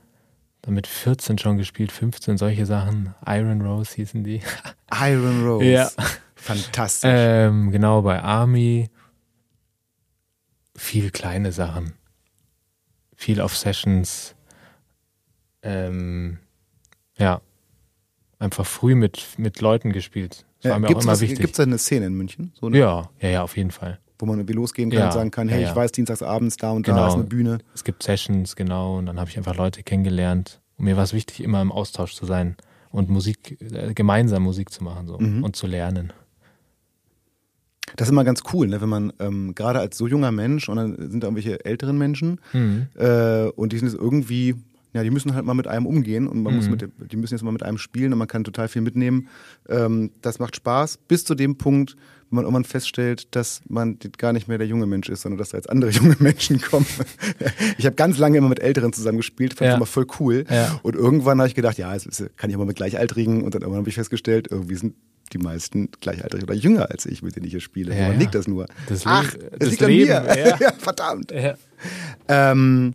[0.62, 3.14] Dann mit 14 schon gespielt, 15, solche Sachen.
[3.26, 4.42] Iron Rose hießen die.
[4.92, 5.64] Iron Rose.
[5.64, 5.90] Ja.
[6.34, 7.10] Fantastisch.
[7.12, 8.88] Ähm, genau, bei Army.
[10.76, 11.94] Viel kleine Sachen.
[13.14, 14.34] Viel auf Sessions.
[15.62, 16.38] Ähm,
[17.18, 17.40] ja.
[18.38, 20.46] Einfach früh mit, mit Leuten gespielt.
[20.62, 21.40] Das war mir auch immer was- wichtig.
[21.40, 22.52] Gibt's da eine Szene in München?
[22.58, 23.98] So eine, ja, ja, ja, auf jeden Fall.
[24.20, 25.70] Wo man irgendwie losgehen kann Ja, und sagen kann, ja, hey, ja.
[25.70, 27.06] ich weiß, dienstags abends da und da Genau.
[27.08, 27.58] ist eine Bühne.
[27.74, 30.60] Es gibt Sessions, genau, und dann habe ich einfach Leute kennengelernt.
[30.76, 32.56] Und mir war es wichtig, immer im Austausch zu sein
[32.90, 35.42] und Musik, äh, gemeinsam Musik zu machen so, Mhm.
[35.44, 36.12] und zu lernen.
[37.96, 38.80] Das ist immer ganz cool, ne?
[38.80, 42.40] wenn man ähm, gerade als so junger Mensch und dann sind da irgendwelche älteren Menschen
[42.52, 42.86] Mhm.
[42.94, 44.54] äh, und die sind jetzt irgendwie,
[44.92, 46.70] ja, die müssen halt mal mit einem umgehen und man muss Mhm.
[46.72, 49.26] mit, dem- die müssen jetzt mal mit einem spielen und man kann total viel mitnehmen.
[49.68, 51.96] Ähm, das macht Spaß bis zu dem Punkt,
[52.30, 55.50] wenn man irgendwann feststellt, dass man gar nicht mehr der junge Mensch ist, sondern dass
[55.50, 56.86] da jetzt andere junge Menschen kommen.
[57.76, 59.70] Ich habe ganz lange immer mit Älteren zusammen gespielt, fand Ja.
[59.72, 60.44] das immer voll cool.
[60.48, 60.78] Ja.
[60.82, 63.80] Und irgendwann habe ich gedacht, ja, ist, kann ich immer mit Gleichaltrigen und dann irgendwann
[63.80, 64.94] habe ich festgestellt, irgendwie sind
[65.32, 67.92] die meisten gleichaltrig oder jünger als ich, mit denen ich hier spiele.
[67.94, 68.18] Ja, Woran ja.
[68.18, 68.66] liegt das nur?
[68.88, 70.56] Das Ach, es das liegt Leben, an mir.
[70.60, 70.72] ja.
[70.78, 71.32] verdammt.
[72.28, 72.94] Ähm,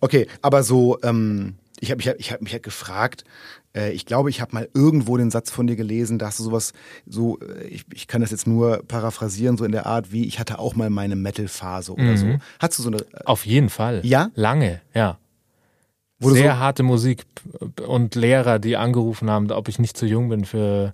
[0.00, 3.24] okay, aber so, ähm, ich habe ich hab, ich hab mich halt gefragt,
[3.76, 6.44] äh, ich glaube, ich habe mal irgendwo den Satz von dir gelesen, da hast du
[6.44, 6.72] sowas,
[7.06, 10.40] so, äh, ich, ich kann das jetzt nur paraphrasieren, so in der Art wie, ich
[10.40, 12.16] hatte auch mal meine Metal-Phase oder Mhm.
[12.16, 12.26] so.
[12.58, 14.00] Hattest du so eine, Auf jeden Fall.
[14.04, 14.30] Ja?
[14.34, 15.18] Lange, ja.
[16.18, 17.26] Wo du Sehr so- harte Musik
[17.86, 20.92] und Lehrer, die angerufen haben, ob ich nicht zu jung bin für,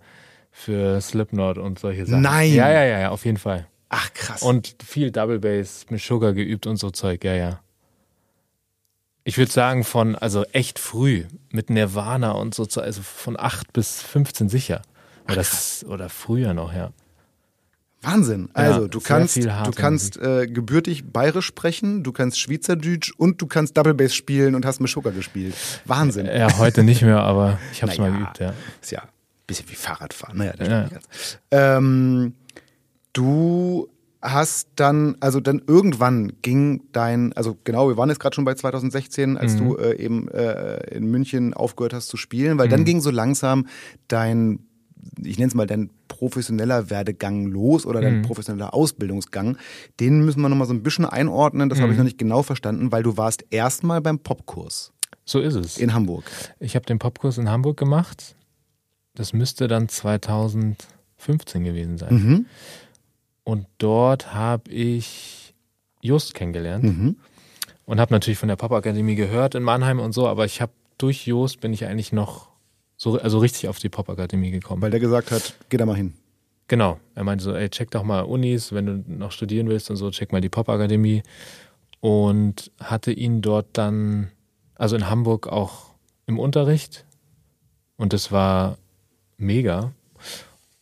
[0.51, 2.23] für Slipknot und solche Sachen.
[2.23, 2.53] Nein.
[2.53, 3.66] Ja, ja, ja, ja, auf jeden Fall.
[3.88, 4.42] ach krass.
[4.42, 7.61] Und viel Double Bass mit Sugar geübt und so Zeug, ja, ja.
[9.25, 14.03] Ich würde sagen, von, also echt früh, mit Nirvana und so, also von 8 bis
[14.03, 14.83] 15 sicher.
[15.27, 16.91] Oder, das, oder früher noch, ja.
[18.01, 18.49] Wahnsinn.
[18.57, 23.13] Ja, Also, du sehr kannst, du harte kannst äh, gebürtig bayerisch sprechen, du kannst Schweizerdeutsch
[23.17, 25.55] und du kannst Double Bass spielen und hast mit Sugar gespielt.
[25.85, 26.27] Wahnsinn.
[26.27, 28.11] Ja, heute nicht mehr, aber ich habe es Naja.
[28.11, 28.53] mal geübt, ja.
[28.81, 29.09] Ist ja ein
[29.47, 30.37] bisschen wie Fahrradfahren.
[30.37, 30.89] Naja, das Ja.
[30.89, 31.39] ganz.
[31.53, 32.35] Ähm,
[33.13, 33.89] du
[34.23, 38.55] hast dann, also dann irgendwann ging dein, also genau, wir waren jetzt gerade schon bei
[38.55, 43.01] 2016, als du äh, eben äh, in München aufgehört hast zu spielen, weil dann ging
[43.01, 43.67] so langsam
[44.07, 44.61] dein,
[45.21, 49.57] ich nenne es mal dein professioneller Werdegang los oder dein professioneller Ausbildungsgang.
[49.99, 52.93] Den müssen wir nochmal so ein bisschen einordnen, das habe ich noch nicht genau verstanden,
[52.93, 54.93] weil du warst erstmal beim Popkurs
[55.25, 55.79] So ist es.
[55.79, 56.25] in Hamburg.
[56.61, 58.37] Ich habe den Popkurs in Hamburg gemacht.
[59.15, 62.47] Das müsste dann 2015 gewesen sein.
[63.44, 65.55] Und dort habe ich
[66.00, 67.16] Just kennengelernt Mhm.
[67.87, 71.26] und habe natürlich von der Popakademie gehört in Mannheim und so, aber ich habe durch
[71.26, 72.48] Joost bin ich eigentlich noch
[72.96, 74.83] so, also richtig auf die Popakademie gekommen.
[74.83, 76.14] Weil der gesagt hat, geh da mal hin.
[76.68, 76.98] Genau.
[77.16, 80.11] Er meinte so, ey, check doch mal Unis, wenn du noch studieren willst und so,
[80.11, 81.22] check mal die Popakademie.
[82.00, 84.31] Und hatte ihn dort dann,
[84.76, 85.92] also in Hamburg auch
[86.26, 87.05] im Unterricht.
[87.96, 88.78] Und das war
[89.37, 89.92] mega.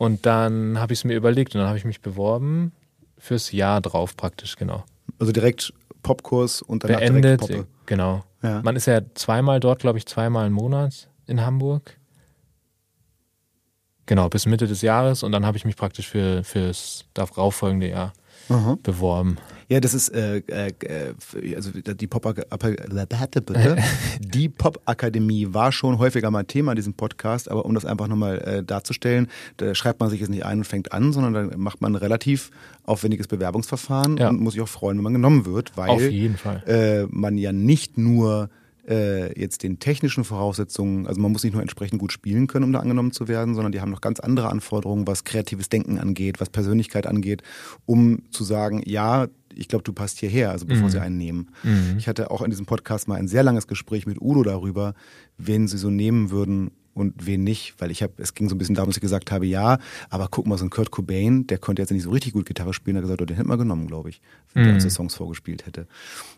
[0.01, 2.73] Und dann habe ich es mir überlegt und dann habe ich mich beworben
[3.19, 4.83] fürs Jahr drauf praktisch, genau.
[5.19, 7.67] Also direkt Popkurs und danach direkt Beendet, Poppe.
[7.85, 8.25] genau.
[8.43, 8.63] Ja.
[8.63, 11.99] Man ist ja zweimal dort, glaube ich, zweimal im Monat in Hamburg.
[14.07, 17.91] Genau, bis Mitte des Jahres und dann habe ich mich praktisch für fürs darauf folgende
[17.91, 18.15] Jahr
[18.49, 18.79] Aha.
[18.83, 19.37] beworben.
[19.71, 21.15] Ja, das ist äh, äh,
[21.55, 22.27] also die Pop
[24.21, 28.09] die Pop Akademie war schon häufiger mal Thema in diesem Podcast, aber um das einfach
[28.09, 29.29] nochmal äh, darzustellen,
[29.59, 31.97] da schreibt man sich jetzt nicht ein und fängt an, sondern dann macht man ein
[31.97, 32.51] relativ
[32.85, 34.29] aufwendiges Bewerbungsverfahren Ja.
[34.31, 35.91] und muss sich auch freuen, wenn man genommen wird, weil
[36.67, 38.51] äh, man ja nicht nur
[38.89, 42.73] äh, jetzt den technischen Voraussetzungen, also man muss nicht nur entsprechend gut spielen können, um
[42.73, 46.41] da angenommen zu werden, sondern die haben noch ganz andere Anforderungen, was kreatives Denken angeht,
[46.41, 47.43] was Persönlichkeit angeht,
[47.87, 50.91] um zu sagen, ja, ich glaube, du passt hierher, also bevor Mhm.
[50.91, 51.51] sie einen nehmen.
[51.63, 51.95] Mhm.
[51.99, 54.95] Ich hatte auch in diesem Podcast mal ein sehr langes Gespräch mit Udo darüber,
[55.39, 58.59] wen sie so nehmen würden und wen nicht, weil ich habe, es ging so ein
[58.59, 59.79] bisschen darum, dass ich gesagt habe, ja,
[60.11, 62.75] aber guck mal, so ein Kurt Cobain, der konnte jetzt nicht so richtig gut Gitarre
[62.75, 64.21] spielen, er hat gesagt, oh, den hätten wir genommen, glaube ich,
[64.53, 64.77] wenn der Mhm.
[64.77, 65.87] uns die Songs vorgespielt hätte.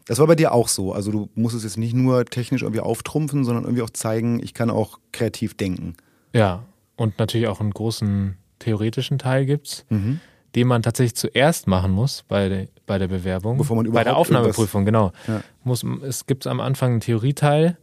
[0.06, 2.80] Das war bei dir auch so, also du musst es jetzt nicht nur technisch irgendwie
[2.80, 5.94] auftrumpfen, sondern irgendwie auch zeigen, ich kann auch kreativ denken.
[6.34, 6.64] Ja,
[6.96, 10.20] und natürlich auch einen großen theoretischen Teil gibt's, Mhm.
[10.54, 13.58] Den man tatsächlich zuerst machen muss bei der, bei der Bewerbung.
[13.58, 15.12] Bevor man bei der überhaupt Aufnahmeprüfung, genau.
[15.26, 15.42] Ja.
[15.64, 17.78] Muss, es gibt am Anfang einen Theorieteil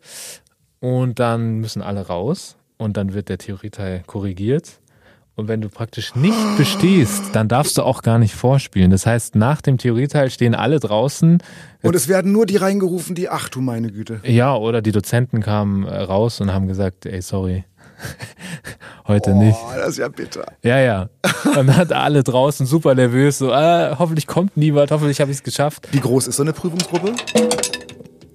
[0.79, 4.79] und dann müssen alle raus und dann wird der Theorieteil korrigiert.
[5.35, 8.91] Und wenn du praktisch nicht bestehst, dann darfst du auch gar nicht vorspielen.
[8.91, 11.41] Das heißt, nach dem Theorieteil stehen alle draußen.
[11.81, 14.19] Und es werden nur die reingerufen, die, ach du meine Güte.
[14.25, 17.63] Ja, oder die Dozenten kamen äh, raus und haben gesagt, ey, sorry,
[19.07, 19.57] heute nicht.
[19.61, 20.45] Oh, das ist ja bitter.
[20.63, 21.09] Ja, ja.
[21.45, 25.37] Und dann hat alle draußen super nervös, so, ah, hoffentlich kommt niemand, hoffentlich habe ich
[25.37, 25.87] es geschafft.
[25.91, 27.13] Wie groß ist so eine Prüfungsgruppe?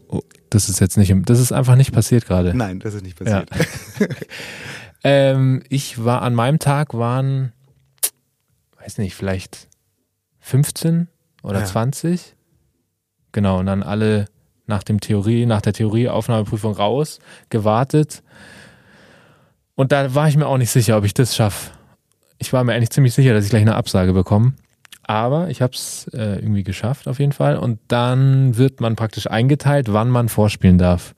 [0.09, 2.55] Oh, das ist jetzt nicht, im- das ist einfach nicht passiert gerade.
[2.57, 3.42] Nein, das ist nicht Ja.
[3.44, 4.16] passiert.
[5.07, 7.53] Ähm, ich war an meinem Tag waren,
[8.83, 9.68] weiß nicht, vielleicht
[10.40, 11.09] 15
[11.42, 11.64] oder Ja.
[11.66, 12.35] 20.
[13.33, 14.24] Genau, und dann alle
[14.66, 17.18] nach dem Theorie, nach der Theorieaufnahmeprüfung raus,
[17.50, 18.22] gewartet.
[19.76, 21.70] Und da war ich mir auch nicht sicher, ob ich das schaffe.
[22.38, 24.54] Ich war mir eigentlich ziemlich sicher, dass ich gleich eine Absage bekomme.
[25.02, 27.56] Aber ich habe es äh, irgendwie geschafft auf jeden Fall.
[27.56, 31.14] Und dann wird man praktisch eingeteilt, wann man vorspielen darf.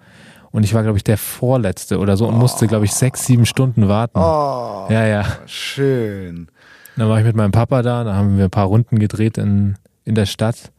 [0.51, 3.47] Und ich war, glaube ich, der Vorletzte oder so und musste, glaube ich, sechs, sieben
[3.47, 4.19] Stunden warten.
[4.19, 5.25] Oh, Ja, ja.
[5.47, 6.49] schön.
[6.97, 9.77] Dann war ich mit meinem Papa da, da haben wir ein paar Runden gedreht in,
[10.05, 10.73] in der Stadt.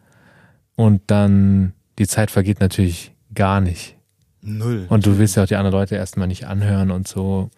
[0.76, 3.96] Und dann, die Zeit vergeht natürlich gar nicht.
[4.42, 4.86] Null.
[4.90, 7.52] Und du willst ja auch die anderen Leute erstmal nicht anhören und so.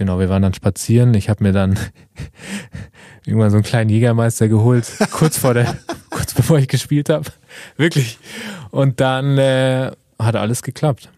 [0.00, 1.12] Genau, wir waren dann spazieren.
[1.12, 1.78] Ich habe mir dann
[3.26, 5.76] irgendwann so einen kleinen Jägermeister geholt, kurz vor der,
[6.08, 7.28] kurz bevor ich gespielt habe.
[7.76, 8.18] Wirklich.
[8.70, 11.10] Und dann äh, hat alles geklappt.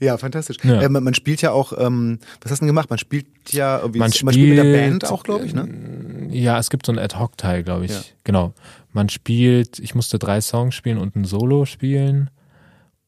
[0.00, 0.56] Ja, fantastisch.
[0.62, 0.80] Ja.
[0.80, 2.88] Äh, man, man spielt ja auch, ähm, was hast du denn gemacht?
[2.88, 5.68] Man spielt ja irgendwie, Man man spielt mit der spielt- Band auch, glaube ich, ne?
[6.30, 7.90] Ja, es gibt so einen Ad-Hoc-Teil, glaube ich.
[7.90, 8.00] Ja.
[8.24, 8.54] Genau.
[8.92, 12.30] Man spielt, ich musste drei Songs spielen und ein Solo spielen.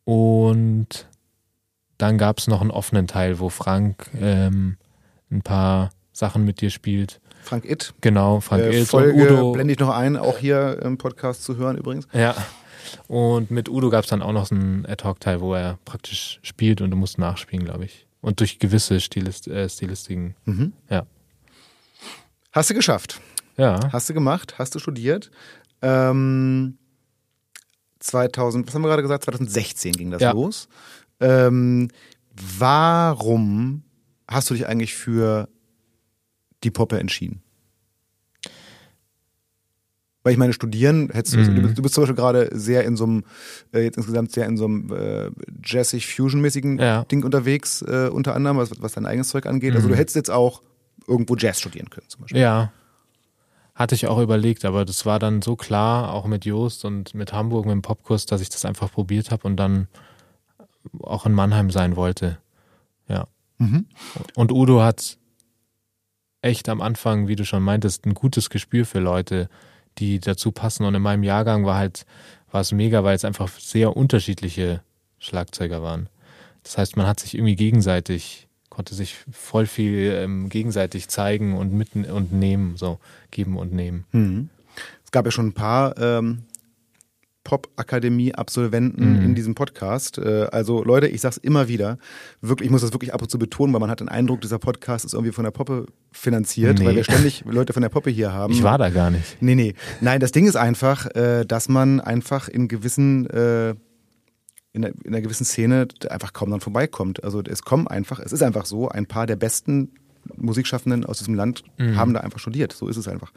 [0.05, 1.09] Und
[1.99, 4.77] dann gab es noch einen offenen Teil, wo Frank ähm,
[5.31, 7.21] ein paar Sachen mit dir spielt.
[7.43, 7.95] Frank Itt.
[8.01, 9.53] Genau, Frank äh, und Folge Udo.
[9.53, 12.07] blende ich noch ein, auch hier im Podcast zu hören übrigens.
[12.13, 12.35] Ja.
[13.09, 16.81] Und mit Udo gab es dann auch noch so einen Ad-Hoc-Teil, wo er praktisch spielt
[16.81, 18.07] und du musst nachspielen, glaube ich.
[18.21, 20.35] Und durch gewisse Stilist äh, Stilistiken.
[20.45, 20.73] Mhm.
[20.91, 21.07] Ja.
[22.53, 23.21] Hast du geschafft.
[23.57, 23.81] Ja.
[23.93, 25.31] Hast du gemacht, hast du studiert.
[25.83, 26.79] Ähm,
[28.01, 29.25] 2000, was haben wir gerade gesagt?
[29.25, 30.33] 2016 ging das Ja.
[30.33, 30.69] los.
[31.20, 31.88] Ähm,
[32.59, 33.83] warum
[34.29, 35.48] hast du dich eigentlich für
[36.64, 37.42] die Poppe entschieden?
[40.22, 41.55] Weil ich meine, studieren, hättest du, Mhm.
[41.55, 43.24] du, bist, du bist zum Beispiel gerade sehr in so einem,
[43.72, 45.31] äh, jetzt insgesamt sehr in so einem äh,
[45.64, 47.05] jazzig-fusion-mäßigen Ja.
[47.05, 49.76] Ding unterwegs, äh, unter anderem, was, was dein eigenes Zeug angeht.
[49.76, 49.92] Also Mhm.
[49.92, 50.62] du hättest jetzt auch
[51.07, 52.40] irgendwo Jazz studieren können zum Beispiel.
[52.40, 52.72] Ja.
[53.76, 57.33] Hatte ich auch überlegt, aber das war dann so klar, auch mit Joost und mit
[57.33, 59.87] Hamburg, mit dem Popkurs, dass ich das einfach probiert habe und dann
[61.03, 62.38] auch in Mannheim sein wollte.
[63.09, 63.27] Ja.
[63.59, 63.87] Mhm.
[64.35, 65.18] Und Udo hat
[66.42, 69.49] echt am Anfang, wie du schon meintest, ein gutes Gespür für Leute,
[69.99, 70.85] die dazu passen.
[70.85, 72.07] Und in meinem Jahrgang war halt,
[72.51, 74.83] war es mega, weil es einfach sehr unterschiedliche
[75.18, 76.09] Schlagzeuger waren.
[76.62, 81.72] Das heißt, man hat sich irgendwie gegenseitig, konnte sich voll viel ähm, gegenseitig zeigen und
[81.72, 82.99] mitten und nehmen, so
[83.31, 84.05] geben und nehmen.
[84.12, 84.51] Mhm.
[85.05, 86.42] Es gab ja schon ein paar ähm,
[87.47, 89.25] Pop-Akademie-Absolventen Mhm.
[89.25, 90.19] in diesem Podcast.
[90.19, 91.99] Äh, also Leute, ich sag's immer wieder,
[92.41, 94.59] wirklich, ich muss das wirklich ab und zu betonen, weil man hat den Eindruck, dieser
[94.59, 96.87] Podcast ist irgendwie von der Poppe finanziert, Nee.
[96.87, 98.53] weil wir ständig Leute von der Poppe hier haben.
[98.53, 99.37] Ich war da gar nicht.
[99.41, 99.75] Nee, nee.
[100.01, 103.71] Nein, das Ding ist einfach, äh, dass man einfach in gewissen, äh,
[104.73, 107.25] in, einer, in einer gewissen Szene einfach kaum dran vorbeikommt.
[107.25, 109.93] Also es kommen einfach, es ist einfach so, ein paar der besten
[110.37, 111.97] Musikschaffenden aus diesem Land Mhm.
[111.97, 112.73] haben da einfach studiert.
[112.73, 113.33] So ist es einfach.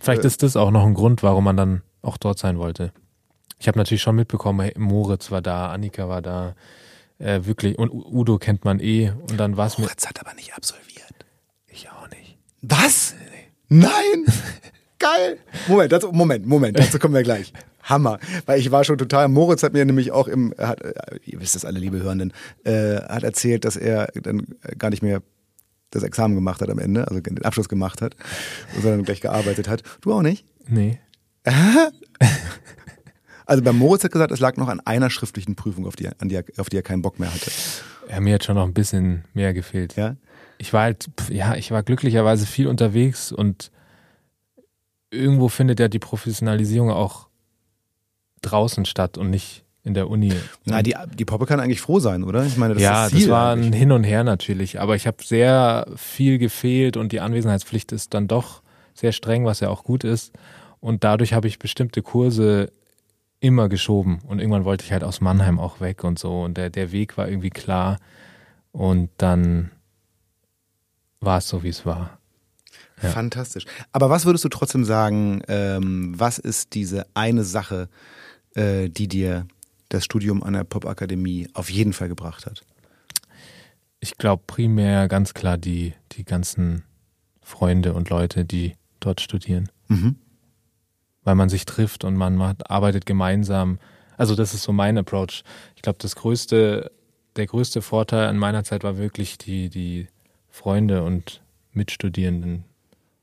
[0.00, 2.92] Vielleicht ist das auch noch ein Grund, warum man dann auch dort sein wollte.
[3.62, 6.56] Ich habe natürlich schon mitbekommen, hey, Moritz war da, Annika war da,
[7.20, 9.12] äh, wirklich, und Udo kennt man eh.
[9.30, 9.84] Und dann war es mir.
[9.84, 11.14] Moritz hat aber nicht absolviert.
[11.68, 12.38] Ich auch nicht.
[12.62, 13.14] Was?
[13.68, 14.26] Nein!
[14.98, 15.38] Geil!
[15.68, 17.52] Moment, dazu, Moment, Moment, dazu kommen wir gleich.
[17.84, 18.18] Hammer.
[18.46, 21.54] Weil ich war schon total, Moritz hat mir nämlich auch im, hat, äh, ihr wisst
[21.54, 22.32] es alle, liebe Hörenden,
[22.64, 24.44] äh, hat erzählt, dass er dann
[24.76, 25.22] gar nicht mehr
[25.90, 28.16] das Examen gemacht hat am Ende, also den Abschluss gemacht hat,
[28.74, 29.84] sondern gleich gearbeitet hat.
[30.00, 30.44] Du auch nicht?
[30.66, 30.98] Nee.
[33.52, 36.14] Also bei Moritz hat gesagt, es lag noch an einer schriftlichen Prüfung, auf die, er-
[36.20, 37.50] an die, auf die er keinen Bock mehr hatte.
[38.10, 39.94] Ja, mir hat schon noch ein bisschen mehr gefehlt.
[39.94, 40.16] Ja?
[40.56, 43.70] Ich war halt, ja, ich war glücklicherweise viel unterwegs und
[45.10, 47.28] irgendwo findet ja die Professionalisierung auch
[48.40, 50.32] draußen statt und nicht in der Uni.
[50.64, 52.46] Na, die, die Poppe kann eigentlich froh sein, oder?
[52.46, 53.78] Ich meine, das ja, ist das das war ein eigentlich.
[53.80, 58.28] Hin und Her natürlich, aber ich habe sehr viel gefehlt und die Anwesenheitspflicht ist dann
[58.28, 58.62] doch
[58.94, 60.32] sehr streng, was ja auch gut ist.
[60.80, 62.72] Und dadurch habe ich bestimmte Kurse
[63.42, 66.70] immer geschoben und irgendwann wollte ich halt aus Mannheim auch weg und so und der,
[66.70, 67.98] der Weg war irgendwie klar
[68.70, 69.72] und dann
[71.20, 72.18] war es so, wie es war.
[73.02, 73.10] Ja.
[73.10, 73.64] Fantastisch.
[73.90, 77.88] Aber was würdest du trotzdem sagen, ähm, was ist diese eine Sache,
[78.54, 79.46] äh, die dir
[79.88, 82.62] das Studium an der Popakademie auf jeden Fall gebracht hat?
[83.98, 86.84] Ich glaube primär ganz klar die, die ganzen
[87.40, 89.68] Freunde und Leute, die dort studieren.
[89.88, 90.16] Mhm.
[91.24, 93.78] Weil man sich trifft und man macht, arbeitet gemeinsam.
[94.16, 95.42] Also das ist so mein Approach.
[95.76, 96.90] Ich glaube, das größte,
[97.36, 100.08] der größte Vorteil an meiner Zeit war wirklich die, die
[100.48, 102.64] Freunde und Mitstudierenden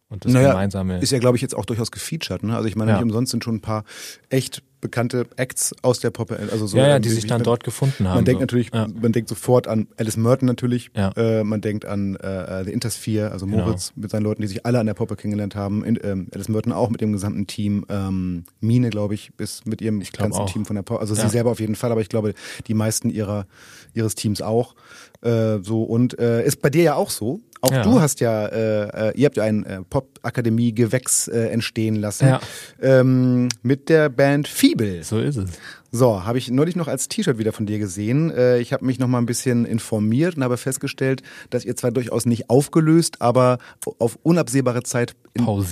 [0.09, 0.99] und das Naja, gemeinsame.
[0.99, 2.43] Ist ja, glaube ich, jetzt auch durchaus gefeatured.
[2.43, 2.55] Ne?
[2.55, 2.97] Also ich meine, Ja.
[2.97, 3.83] nicht umsonst sind schon ein paar
[4.29, 7.63] echt bekannte Acts aus der Pop, also so ja, ja, die sich dann man, dort
[7.63, 8.15] gefunden haben.
[8.15, 8.43] Man denkt so.
[8.43, 8.87] natürlich, ja.
[8.87, 10.89] man denkt sofort an Alice Merton natürlich.
[10.95, 11.11] Ja.
[11.17, 13.65] Äh, man denkt an äh, The Intersphere, also Genau.
[13.65, 15.83] Moritz mit seinen Leuten, die sich alle an der Poppe kennengelernt haben.
[15.83, 17.85] In, ähm, Alice Merton auch mit dem gesamten Team.
[17.89, 20.49] Ähm, Mine, glaube ich, ist mit ihrem ganzen auch.
[20.51, 21.01] Team von der Poppe.
[21.01, 21.23] Also Ja.
[21.23, 22.33] sie selber auf jeden Fall, aber ich glaube,
[22.67, 23.47] die meisten ihrer
[23.93, 24.75] ihres Teams auch.
[25.21, 27.41] Äh, so und äh, ist bei dir ja auch so.
[27.61, 27.83] Auch Ja.
[27.83, 32.39] du hast ja, äh, äh, ihr habt ja ein äh, Pop-Akademie-Gewächs äh, entstehen lassen Ja.
[32.81, 35.03] ähm, mit der Band Fiebel.
[35.03, 35.49] So ist es.
[35.91, 38.31] So, habe ich neulich noch als T-Shirt wieder von dir gesehen.
[38.59, 42.27] Ich habe mich noch mal ein bisschen informiert und habe festgestellt, dass ihr zwar durchaus
[42.27, 43.57] nicht aufgelöst, aber
[43.97, 45.15] auf unabsehbare Zeit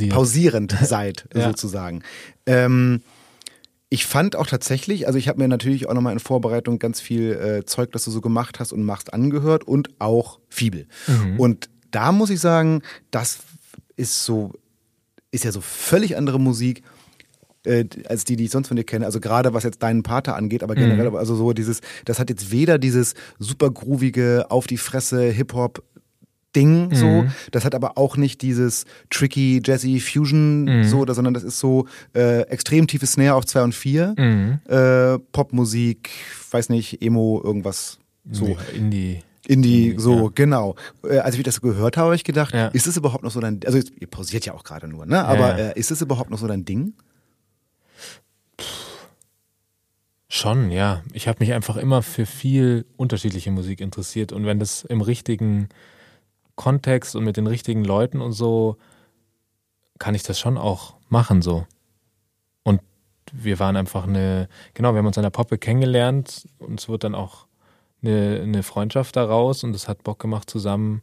[0.10, 1.47] pausierend seid, Ja.
[1.49, 2.01] sozusagen.
[2.47, 3.01] Ähm,
[3.89, 7.32] ich fand auch tatsächlich, also ich habe mir natürlich auch nochmal in Vorbereitung ganz viel
[7.32, 10.88] äh, Zeug, das du so gemacht hast und machst, angehört und auch Fibel.
[11.08, 11.39] Mhm.
[11.39, 13.39] Und da muss ich sagen, das
[13.95, 14.52] ist so,
[15.32, 16.84] ist ja so völlig andere Musik
[17.63, 19.06] äh, als die, die ich sonst von dir kenne.
[19.06, 21.15] Also gerade was jetzt deinen Pater angeht, aber generell, Mhm.
[21.15, 25.82] also so dieses, das hat jetzt weder dieses super groovige, auf die Fresse Hip-Hop
[26.55, 27.31] Ding so, Mhm.
[27.51, 30.83] das hat aber auch nicht dieses tricky Jazzy Fusion Mhm.
[30.86, 34.60] so, sondern das ist so äh, extrem tiefe Snare auf 2 und 4, Mhm.
[34.67, 36.10] äh, Popmusik,
[36.51, 37.99] weiß nicht, Emo, irgendwas
[38.31, 38.57] so.
[38.75, 39.19] Indie.
[39.45, 40.31] Indie, so, ja.
[40.36, 40.75] genau.
[41.03, 42.67] Äh, als ich das so gehört habe, habe ich gedacht, Ja.
[42.67, 45.23] ist es überhaupt noch so dein, also jetzt, ihr pausiert ja auch gerade nur, ne?
[45.25, 45.69] Aber ja.
[45.69, 46.93] Äh, ist es überhaupt noch so dein Ding?
[50.29, 51.01] Schon, ja.
[51.13, 55.69] Ich habe mich einfach immer für viel unterschiedliche Musik interessiert und wenn das im richtigen
[56.58, 58.76] Kontext und mit den richtigen Leuten und so,
[60.00, 61.65] kann ich das schon auch machen so.
[62.63, 62.82] Und
[63.32, 67.06] wir waren einfach eine, genau, wir haben uns an der Poppe kennengelernt und es wird
[67.06, 67.48] dann auch
[68.02, 71.02] eine, eine Freundschaft daraus und es hat Bock gemacht, zusammen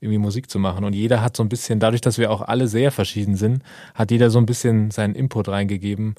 [0.00, 0.84] irgendwie Musik zu machen.
[0.84, 3.62] Und jeder hat so ein bisschen, dadurch, dass wir auch alle sehr verschieden sind,
[3.94, 6.16] hat jeder so ein bisschen seinen Input reingegeben.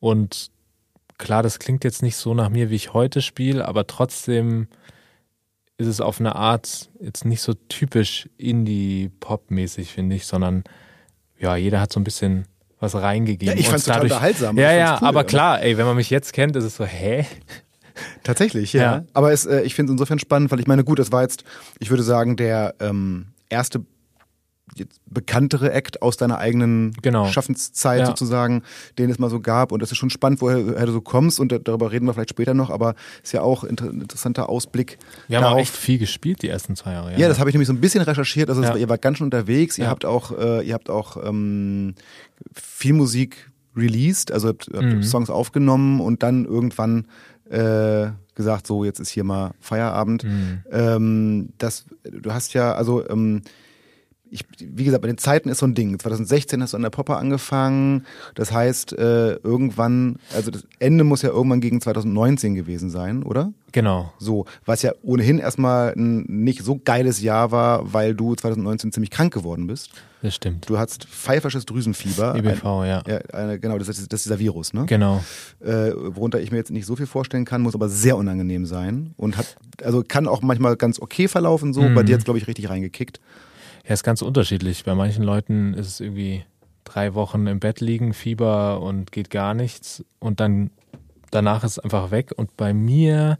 [0.00, 0.50] Und
[1.18, 4.68] klar, das klingt jetzt nicht so nach mir, wie ich heute spiele, aber trotzdem
[5.76, 10.64] ist es auf eine Art jetzt nicht so typisch Indie-Pop-mäßig, finde ich, sondern
[11.38, 12.46] ja, jeder hat so ein bisschen
[12.80, 13.54] was reingegeben.
[13.54, 14.58] Ja, ich Und fand's total dadurch- unterhaltsam.
[14.58, 15.24] Ja, ja, cool, aber ja.
[15.24, 17.26] klar, ey, wenn man mich jetzt kennt, ist es so, hä?
[18.22, 18.82] Tatsächlich, ja.
[18.82, 19.04] Ja.
[19.12, 21.44] Aber es, äh, ich finde es insofern spannend, weil ich meine, gut, das war jetzt,
[21.78, 23.84] ich würde sagen, der ähm, erste
[25.06, 27.26] bekanntere Act aus deiner eigenen Genau.
[27.26, 28.06] Schaffenszeit Ja.
[28.06, 28.62] sozusagen,
[28.98, 29.72] den es mal so gab.
[29.72, 32.14] Und das ist schon spannend, woher, woher du so kommst und da- darüber reden wir
[32.14, 34.98] vielleicht später noch, aber ist ja auch inter interessanter Ausblick.
[35.28, 37.18] Wir haben auch echt viel gespielt die ersten zwei Jahre.
[37.18, 38.48] Ja, das habe ich nämlich so ein bisschen recherchiert.
[38.50, 38.70] Also Ja.
[38.70, 39.78] war, ihr wart ganz schön unterwegs.
[39.78, 39.90] Ihr Ja.
[39.90, 41.94] habt auch, äh, ihr habt auch ähm,
[42.52, 45.02] viel Musik released, also habt, habt Mhm.
[45.02, 47.06] Songs aufgenommen und dann irgendwann
[47.50, 50.24] äh, gesagt, so jetzt ist hier mal Feierabend.
[50.24, 50.62] Mhm.
[50.72, 53.42] Ähm, das, du hast ja, also ähm,
[54.34, 55.96] ich, wie gesagt, bei den Zeiten ist so ein Ding.
[55.96, 58.04] 2016 hast du an der Popper angefangen.
[58.34, 63.52] Das heißt, äh, irgendwann, also das Ende muss ja irgendwann gegen 2019 gewesen sein, oder?
[63.70, 64.12] Genau.
[64.18, 69.10] So, was ja ohnehin erstmal ein nicht so geiles Jahr war, weil du 2019 ziemlich
[69.10, 69.90] krank geworden bist.
[70.20, 70.68] Das stimmt.
[70.68, 72.34] Du hattest pfeifersches Drüsenfieber.
[72.34, 73.02] EBV, Ein, ja.
[73.06, 74.86] ja eine, genau, das ist, das ist dieser Virus, ne?
[74.86, 75.22] Genau.
[75.60, 79.12] Äh, worunter ich mir jetzt nicht so viel vorstellen kann, muss aber sehr unangenehm sein
[79.16, 81.82] und hat, also kann auch manchmal ganz okay verlaufen, so.
[81.82, 81.94] Mhm.
[81.94, 83.20] Bei dir jetzt glaube ich richtig reingekickt.
[83.84, 84.84] Ja, ist ganz unterschiedlich.
[84.84, 86.44] Bei manchen Leuten ist es irgendwie
[86.84, 90.70] drei Wochen im Bett liegen, Fieber und geht gar nichts und dann
[91.30, 92.32] danach ist es einfach weg.
[92.36, 93.38] Und bei mir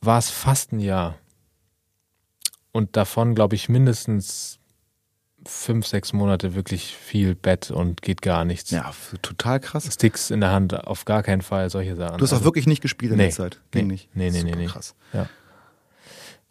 [0.00, 1.16] war es fast ein Jahr.
[2.72, 4.58] Und davon, glaube ich, mindestens
[5.46, 8.70] fünf, sechs Monate wirklich viel Bett und geht gar nichts.
[8.70, 9.92] Ja, total krass.
[9.92, 12.18] Sticks in der Hand, auf gar keinen Fall, solche Sachen.
[12.18, 13.24] Du hast auch Also, wirklich nicht gespielt in Nee.
[13.24, 13.60] der Zeit.
[13.72, 13.92] Ging Nee.
[13.94, 14.08] nicht.
[14.14, 14.66] Nee, nee, Super nee, nee.
[14.68, 14.94] Krass.
[15.12, 15.28] Ja,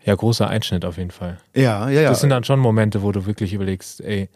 [0.06, 1.38] großer Einschnitt auf jeden Fall.
[1.56, 2.10] Ja, ja, ja.
[2.10, 4.30] Das sind dann schon Momente, wo du wirklich überlegst, ey,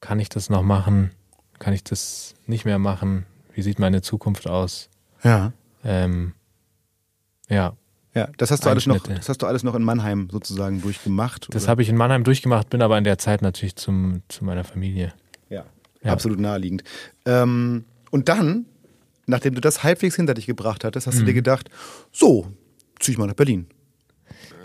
[0.00, 1.10] kann ich das noch machen?
[1.58, 3.26] Kann ich das nicht mehr machen?
[3.54, 4.88] Wie sieht meine Zukunft aus?
[5.24, 5.52] ja.
[5.84, 6.32] Ähm,
[7.48, 7.76] ja,
[8.14, 11.46] Ja, das hast du alles noch, das hast du alles noch in Mannheim sozusagen durchgemacht.
[11.54, 14.64] das habe ich in Mannheim durchgemacht, bin aber in der Zeit natürlich zum, zu meiner
[14.64, 15.12] Familie.
[15.48, 15.64] ja,
[16.02, 16.12] Ja.
[16.12, 16.82] absolut naheliegend.
[17.24, 18.66] Ähm, und dann,
[19.26, 21.36] nachdem du das halbwegs hinter dich gebracht hattest, hast du dir Mhm.
[21.36, 21.70] gedacht,
[22.12, 22.48] so,
[22.98, 23.66] zieh ich mal nach Berlin.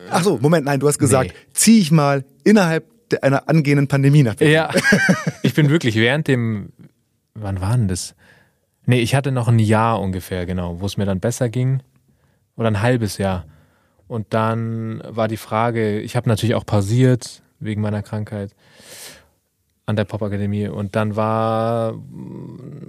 [0.10, 1.38] Ach so, Moment, nein, du hast gesagt, Nee.
[1.54, 2.86] zieh ich mal innerhalb
[3.22, 4.54] einer angehenden Pandemie nach Berlin.
[4.56, 4.70] Ja,
[5.44, 6.72] ich bin wirklich während dem,
[7.34, 8.16] wann war denn das?
[8.86, 11.82] Nee, ich hatte noch ein Jahr ungefähr, genau, wo es mir dann besser ging.
[12.56, 13.46] Oder ein halbes Jahr.
[14.08, 18.52] Und dann war die Frage, ich habe natürlich auch pausiert wegen meiner Krankheit
[19.86, 20.68] an der Popakademie.
[20.68, 21.94] Und dann war,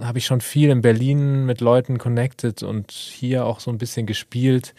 [0.01, 4.05] habe ich schon viel in Berlin mit Leuten connected und hier auch so ein bisschen
[4.05, 4.73] gespielt.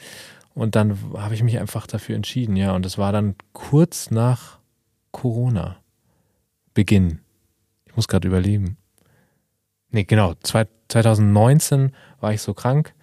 [0.54, 2.72] Und dann habe ich mich einfach dafür entschieden, ja.
[2.74, 4.58] Und es war dann kurz nach
[5.10, 5.76] Corona.
[6.74, 7.20] Beginn.
[7.86, 8.76] Ich muss gerade überleben.
[9.90, 10.34] Nee, genau.
[10.42, 12.94] Zwei- 2019 war ich so krank.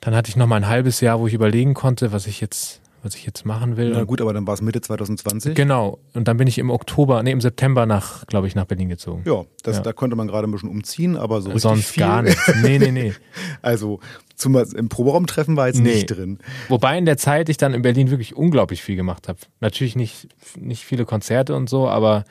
[0.00, 2.80] Dann hatte ich noch mal ein halbes Jahr, wo ich überlegen konnte, was ich jetzt,
[3.02, 3.90] was ich jetzt machen will.
[3.90, 5.54] Na gut, aber dann war es Mitte 2020.
[5.54, 5.98] Genau.
[6.14, 9.22] Und dann bin ich im Oktober, nee, im September nach, glaube ich, nach Berlin gezogen.
[9.26, 9.82] Ja, das, Ja.
[9.82, 12.02] da konnte man gerade ein bisschen umziehen, aber so richtig Sonst viel.
[12.02, 12.52] gar nichts.
[12.62, 13.12] Nee, nee, nee.
[13.62, 14.00] Also
[14.36, 15.94] zum, im Proberaumtreffen war jetzt Nee.
[15.94, 16.38] nicht drin.
[16.68, 19.38] Wobei in der Zeit ich dann in Berlin wirklich unglaublich viel gemacht habe.
[19.60, 22.24] Natürlich nicht, nicht viele Konzerte und so, aber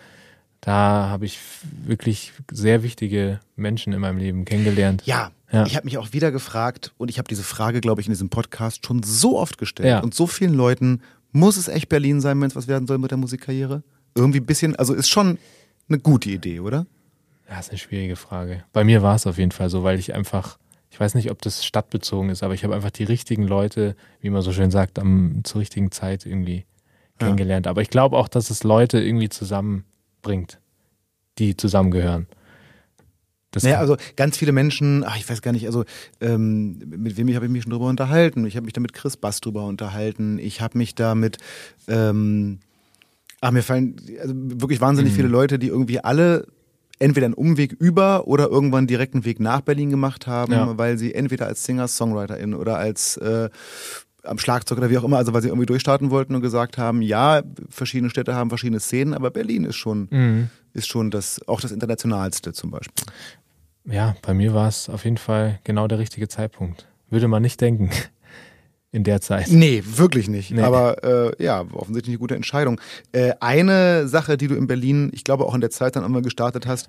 [0.61, 1.39] da habe ich
[1.85, 5.03] wirklich sehr wichtige Menschen in meinem Leben kennengelernt.
[5.05, 5.65] Ja, Ja.
[5.65, 8.29] ich habe mich auch wieder gefragt und ich habe diese Frage, glaube ich, in diesem
[8.29, 9.99] Podcast schon so oft gestellt Ja.
[10.01, 13.11] und so vielen Leuten, muss es echt Berlin sein, wenn es was werden soll mit
[13.11, 13.83] der Musikkarriere?
[14.15, 15.37] Irgendwie ein bisschen, also ist schon
[15.87, 16.85] eine gute Idee, oder?
[17.49, 18.63] Ja, ist eine schwierige Frage.
[18.73, 20.59] Bei mir war es auf jeden Fall so, weil ich einfach,
[20.91, 24.29] ich weiß nicht, ob das stadtbezogen ist, aber ich habe einfach die richtigen Leute, wie
[24.29, 26.65] man so schön sagt, am, zur richtigen Zeit irgendwie
[27.19, 27.25] Ja.
[27.27, 27.65] kennengelernt.
[27.67, 30.59] Aber ich glaube auch, dass es Leute irgendwie zusammenbringt,
[31.37, 32.27] die zusammengehören.
[33.51, 35.83] Das Naja, also ganz viele Menschen, ach, ich weiß gar nicht, also
[36.21, 38.45] ähm, mit wem habe ich mich schon drüber unterhalten?
[38.45, 40.37] Ich habe mich da mit Chris Bass drüber unterhalten.
[40.37, 41.37] Ich habe mich da mit,
[41.87, 42.59] ähm,
[43.41, 45.15] ach, mir fallen also wirklich wahnsinnig Mhm.
[45.15, 46.45] viele Leute, die irgendwie alle
[46.99, 50.77] entweder einen Umweg über oder irgendwann direkt einen Weg nach Berlin gemacht haben, Ja.
[50.77, 53.49] weil sie entweder als Singer, Songwriterin oder als äh,
[54.23, 57.01] am Schlagzeug oder wie auch immer, also weil sie irgendwie durchstarten wollten und gesagt haben,
[57.01, 60.49] ja, verschiedene Städte haben verschiedene Szenen, aber Berlin ist schon, Mhm.
[60.73, 63.05] Ist schon das, auch das internationalste zum Beispiel.
[63.85, 66.87] Ja, bei mir war es auf jeden Fall genau der richtige Zeitpunkt.
[67.09, 67.89] Würde man nicht denken
[68.91, 69.47] in der Zeit.
[69.49, 70.51] Nee, wirklich nicht.
[70.51, 70.61] Nee.
[70.61, 72.81] Aber äh, ja, offensichtlich eine gute Entscheidung.
[73.11, 76.21] Äh, eine Sache, die du in Berlin, ich glaube auch in der Zeit dann einmal
[76.21, 76.87] gestartet hast,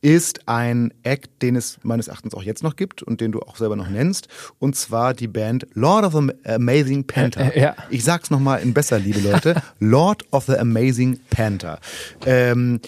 [0.00, 3.56] ist ein Act, den es meines Erachtens auch jetzt noch gibt und den du auch
[3.56, 4.28] selber noch nennst.
[4.58, 7.54] Und zwar die Band Lord of the Amazing Panther.
[7.54, 7.76] Äh, ja.
[7.90, 9.62] Ich sag's nochmal in besser, liebe Leute.
[9.78, 11.78] Lord of the Amazing Panther.
[12.26, 12.80] Ähm,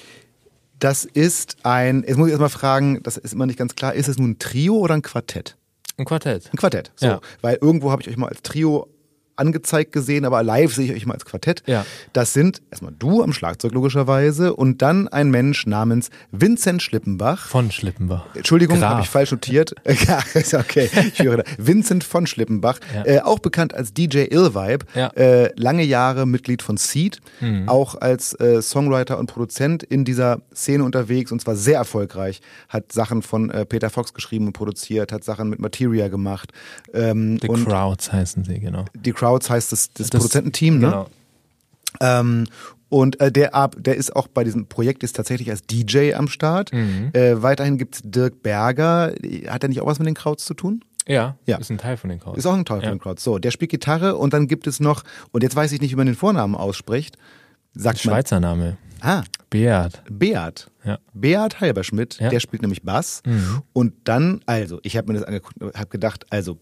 [0.79, 4.09] das ist ein, jetzt muss ich erstmal fragen, das ist immer nicht ganz klar, ist
[4.09, 5.57] es nun ein Trio oder ein Quartett?
[5.97, 6.51] Ein Quartett.
[6.53, 6.93] Ein Quartett.
[6.97, 7.07] So.
[7.07, 7.21] Ja.
[7.41, 8.89] Weil irgendwo habe ich euch mal als Trio
[9.37, 11.63] angezeigt gesehen, aber live sehe ich euch mal als Quartett.
[11.67, 11.85] Ja.
[12.13, 17.47] Das sind erstmal du am Schlagzeug logischerweise und dann ein Mensch namens Vincent Schlippenbach.
[17.49, 18.27] Von Schlippenbach.
[18.35, 19.75] Entschuldigung, habe ich falsch notiert.
[20.07, 20.89] ja, ist okay.
[21.13, 21.43] Ich höre da.
[21.59, 23.05] Vincent von Schlippenbach, Ja.
[23.07, 25.09] äh, auch bekannt als DJ Illvibe, Ja.
[25.09, 27.69] äh, lange Jahre Mitglied von Seed, Mhm.
[27.69, 32.41] auch als äh, Songwriter und Produzent in dieser Szene unterwegs und zwar sehr erfolgreich.
[32.69, 36.53] Hat Sachen von äh, Peter Fox geschrieben und produziert, hat Sachen mit Materia gemacht.
[36.93, 38.85] Ähm, The Crowds heißen sie, genau.
[38.95, 40.87] die Crowds heißt das, das, Das- Produzententeam, ne?
[40.87, 41.07] Genau.
[42.01, 42.47] Ähm,
[42.91, 46.29] Und äh, der, ab- der ist auch bei diesem Projekt ist tatsächlich als DJ am
[46.29, 46.73] Start.
[46.73, 47.11] Mhm.
[47.13, 49.13] Äh, weiterhin gibt's Dirk Berger.
[49.49, 50.85] Hat er nicht auch was mit den Krauts zu tun?
[51.07, 51.57] Ja, Ja.
[51.59, 52.37] ist ein Teil von den Chaos.
[52.39, 52.95] Ist auch ein Teil von Ja.
[52.95, 53.25] den Krauts.
[53.25, 55.03] So, der spielt Gitarre und dann gibt es noch,
[55.33, 57.17] und jetzt weiß ich nicht, wie man den Vornamen ausspricht.
[57.75, 58.15] Sagt man.
[58.15, 58.77] Schweizer Name.
[59.01, 60.03] Ah, Beat.
[60.09, 60.71] Beat.
[60.85, 60.99] Ja.
[61.15, 62.29] Beat Halberschmidt, Ja.
[62.31, 63.23] der spielt nämlich Bass.
[63.27, 63.63] Mhm.
[63.73, 66.59] Und dann, also, ich habe mir das angeguckt habe gedacht, also,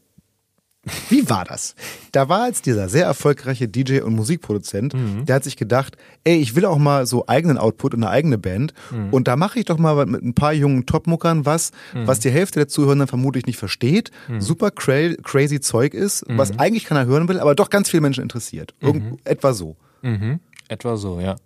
[1.10, 1.76] wie war das?
[2.10, 5.26] Da war jetzt dieser sehr erfolgreiche DJ und Musikproduzent, Mhm.
[5.26, 8.36] der hat sich gedacht, ey, ich will auch mal so eigenen Output und eine eigene
[8.36, 8.74] Band.
[8.90, 9.10] Mhm.
[9.12, 12.58] Und da mache ich doch mal mit ein paar jungen Topmuckern was, was die Hälfte
[12.58, 14.40] der Zuhörenden vermutlich nicht versteht, Mhm.
[14.40, 18.22] super cra crazy Zeug ist, was eigentlich keiner hören will, aber doch ganz viele Menschen
[18.22, 18.74] interessiert.
[18.80, 19.76] Irgend, Etwa so.
[20.02, 20.40] Mhm.
[20.68, 21.36] Etwa so, ja.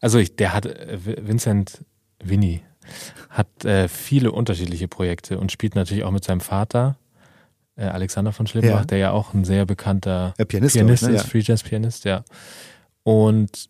[0.00, 1.84] Also ich, der hat, äh, Vincent
[2.22, 2.62] Winnie
[3.28, 6.96] hat äh, viele unterschiedliche Projekte und spielt natürlich auch mit seinem Vater,
[7.76, 8.84] äh, Alexander von Schlimbach, Ja.
[8.84, 11.14] der ja auch ein sehr bekannter Ja, Pianist, Pianist ne?
[11.14, 12.24] ist, Free Jazz Pianist, ja.
[13.02, 13.68] Und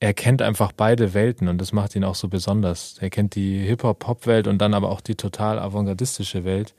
[0.00, 2.96] er kennt einfach beide Welten und das macht ihn auch so besonders.
[3.00, 6.74] Er kennt die Hip-Hop-Pop-Welt und dann aber auch die total avantgardistische Welt.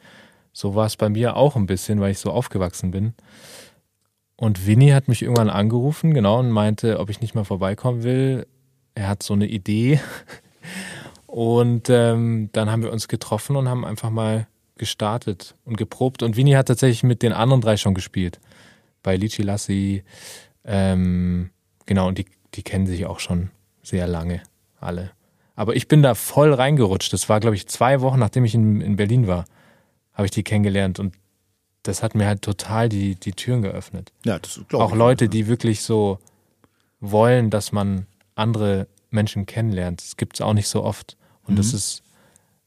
[0.53, 3.13] So war es bei mir auch ein bisschen, weil ich so aufgewachsen bin.
[4.37, 8.45] Und Winnie hat mich irgendwann angerufen, genau, und meinte, ob ich nicht mal vorbeikommen will.
[8.93, 9.99] Er hat so eine Idee.
[11.27, 14.47] Und ähm, dann haben wir uns getroffen und haben einfach mal
[14.77, 16.23] gestartet und geprobt.
[16.23, 18.39] Und Winnie hat tatsächlich mit den anderen drei schon gespielt.
[19.03, 20.03] Bei Lichi Lassi.
[20.63, 21.49] Ähm,
[21.85, 23.51] genau, und die, die kennen sich auch schon
[23.83, 24.41] sehr lange,
[24.79, 25.11] alle.
[25.55, 27.13] Aber ich bin da voll reingerutscht.
[27.13, 29.45] Das war, glaube ich, zwei Wochen, nachdem ich in, in Berlin war,
[30.13, 30.99] habe ich die kennengelernt.
[30.99, 31.13] Und
[31.83, 34.11] das hat mir halt total die, die Türen geöffnet.
[34.25, 36.19] Ja, das glaube Auch Leute, die wirklich so
[36.99, 40.01] wollen, dass man andere Menschen kennenlernt.
[40.01, 41.15] Das gibt es auch nicht so oft.
[41.43, 41.75] Und das Mhm.
[41.75, 42.03] ist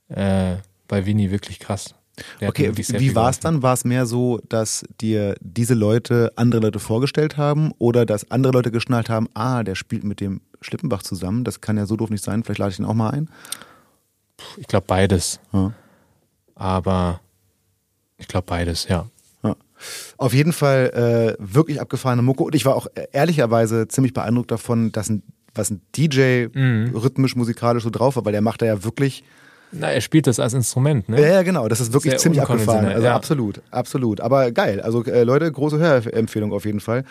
[0.08, 0.56] äh,
[0.86, 1.94] bei Winnie wirklich krass.
[2.40, 3.62] Der Okay, wie war es dann?
[3.62, 8.52] War es mehr so, dass dir diese Leute andere Leute vorgestellt haben oder dass andere
[8.52, 12.10] Leute geschnallt haben, ah, der spielt mit dem Schlippenbach zusammen, das kann ja so doof
[12.10, 13.28] nicht sein, vielleicht lade ich ihn auch mal ein?
[14.56, 15.40] Ich glaube beides.
[15.52, 15.72] Ja.
[16.54, 17.20] Aber
[18.16, 19.06] ich glaube beides, ja.
[19.44, 19.56] Ja.
[20.16, 24.50] Auf jeden Fall äh, wirklich abgefahrene Mucke und ich war auch äh, ehrlicherweise ziemlich beeindruckt
[24.50, 25.22] davon, dass ein,
[25.54, 26.96] was ein DJ Mhm.
[26.96, 29.22] rhythmisch, musikalisch so drauf war, weil der macht da ja wirklich
[29.70, 31.20] Na, er spielt das als Instrument, ne?
[31.20, 31.68] Ja, ja, genau.
[31.68, 32.86] Das ist wirklich Sehr ziemlich abgefahren.
[32.86, 33.14] Also ja.
[33.14, 34.20] absolut, absolut.
[34.20, 34.80] Aber geil.
[34.80, 37.04] Also äh, Leute, große Hörempfehlung auf jeden Fall.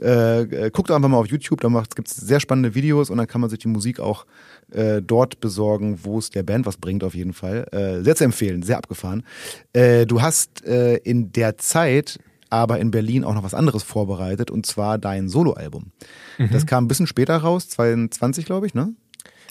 [0.00, 3.26] Äh, äh, guckt einfach mal auf YouTube, da gibt es sehr spannende Videos und dann
[3.26, 4.26] kann man sich die Musik auch
[4.70, 7.66] äh, dort besorgen, wo es der Band was bringt auf jeden Fall.
[7.72, 9.24] Äh, sehr zu empfehlen, sehr abgefahren.
[9.72, 12.18] Du hast in der Zeit
[12.54, 15.90] aber in Berlin auch noch was anderes vorbereitet und zwar dein Soloalbum.
[16.38, 16.50] Mhm.
[16.52, 18.94] Das kam ein bisschen später raus, 22 glaube ich, ne?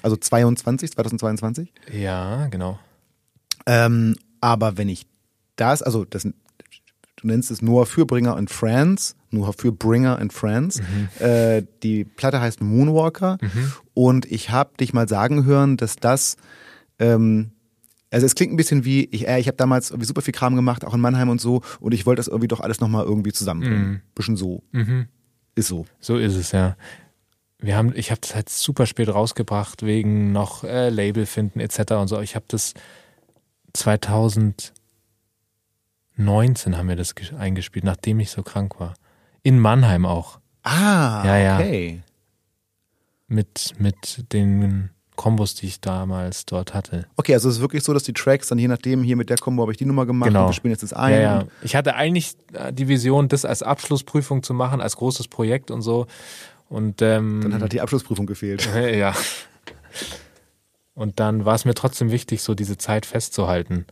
[0.03, 1.73] Also 22, 2022.
[1.91, 2.77] Ja, genau.
[3.65, 5.07] Ähm, aber wenn ich
[5.55, 6.33] das, also das, du
[7.23, 10.81] nennst es Noah Fürbringer and Friends, Noah Fürbringer and Friends.
[11.19, 13.37] Äh, die Platte heißt Moonwalker
[13.93, 16.35] und ich habe dich mal sagen hören, dass das,
[16.99, 17.51] ähm,
[18.11, 20.55] also es klingt ein bisschen wie, ich, äh, ich habe damals irgendwie super viel Kram
[20.55, 23.31] gemacht, auch in Mannheim und so, und ich wollte das irgendwie doch alles nochmal irgendwie
[23.31, 24.01] zusammenbringen.
[24.13, 24.61] Bisschen so.
[24.71, 25.07] Mhm.
[25.55, 25.85] Ist so.
[25.99, 26.75] So ist es, ja.
[27.64, 31.93] Wir haben, ich habe das halt super spät rausgebracht, wegen noch äh, Label finden etc.
[31.93, 32.20] und so.
[32.20, 32.74] Ich habe das
[33.74, 34.74] 2019
[36.78, 38.93] haben wir das ges- eingespielt, nachdem ich so krank war.
[39.43, 40.39] In Mannheim auch.
[40.64, 41.55] Ah, Ja, ja.
[41.57, 42.01] okay.
[43.28, 47.07] Mit, mit den Kombos, die ich damals dort hatte.
[47.16, 49.38] Okay, also es ist wirklich so, dass die Tracks dann je nachdem, hier mit der
[49.38, 50.41] Kombo habe ich die Nummer gemacht Genau.
[50.43, 51.14] und wir spielen jetzt das ein.
[51.14, 51.43] Ja, ja.
[51.61, 55.82] Ich hatte eigentlich äh, die Vision, das als Abschlussprüfung zu machen, als großes Projekt und
[55.82, 56.07] so.
[56.74, 58.67] Und ähm, Dann hat halt die Abschlussprüfung gefehlt.
[58.76, 59.13] Ja.
[60.95, 63.86] Und dann war es mir trotzdem wichtig, so diese Zeit festzuhalten.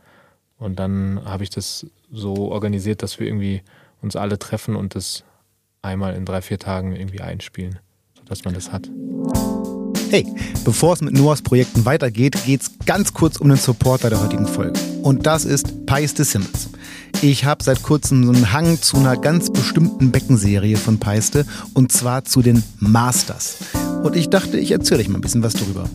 [0.58, 3.62] Und dann habe ich das so organisiert, dass wir irgendwie
[4.00, 5.22] uns alle treffen und das
[5.80, 7.78] einmal in drei, vier Tagen irgendwie einspielen,
[8.18, 8.90] sodass man das hat.
[10.10, 10.26] Hey,
[10.64, 14.78] bevor es mit Noahs Projekten weitergeht, geht's ganz kurz um den Supporter der heutigen Folge.
[15.02, 16.68] Und das ist Peiste Simmons.
[17.20, 21.92] Ich habe seit kurzem so einen Hang zu einer ganz bestimmten Beckenserie von Peiste und
[21.92, 23.58] zwar zu den Masters.
[24.02, 25.88] Und ich dachte, ich erzähle euch mal ein bisschen was darüber.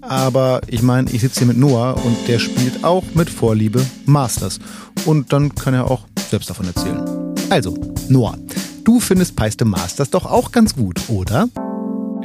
[0.00, 4.58] Aber ich meine, ich sitze hier mit Noah und der spielt auch mit Vorliebe Masters.
[5.04, 7.34] Und dann kann er auch selbst davon erzählen.
[7.50, 7.74] Also,
[8.08, 8.38] Noah,
[8.84, 11.48] du findest Peiste Masters doch auch ganz gut, oder?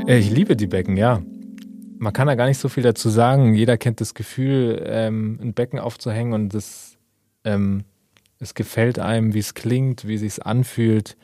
[0.08, 1.22] Äh, Ich liebe die Becken, ja.
[1.98, 3.54] Man kann da gar nicht so viel dazu sagen.
[3.54, 6.98] Jeder kennt das Gefühl, ähm, ein Becken aufzuhängen und das,
[7.44, 7.84] ähm,
[8.40, 11.18] es gefällt einem, wie es klingt, wie es sich anfühlt.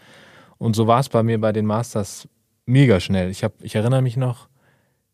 [0.58, 2.28] Und so war es bei mir bei den Masters
[2.66, 3.30] mega schnell.
[3.30, 4.50] Ich, hab, ich erinnere mich noch,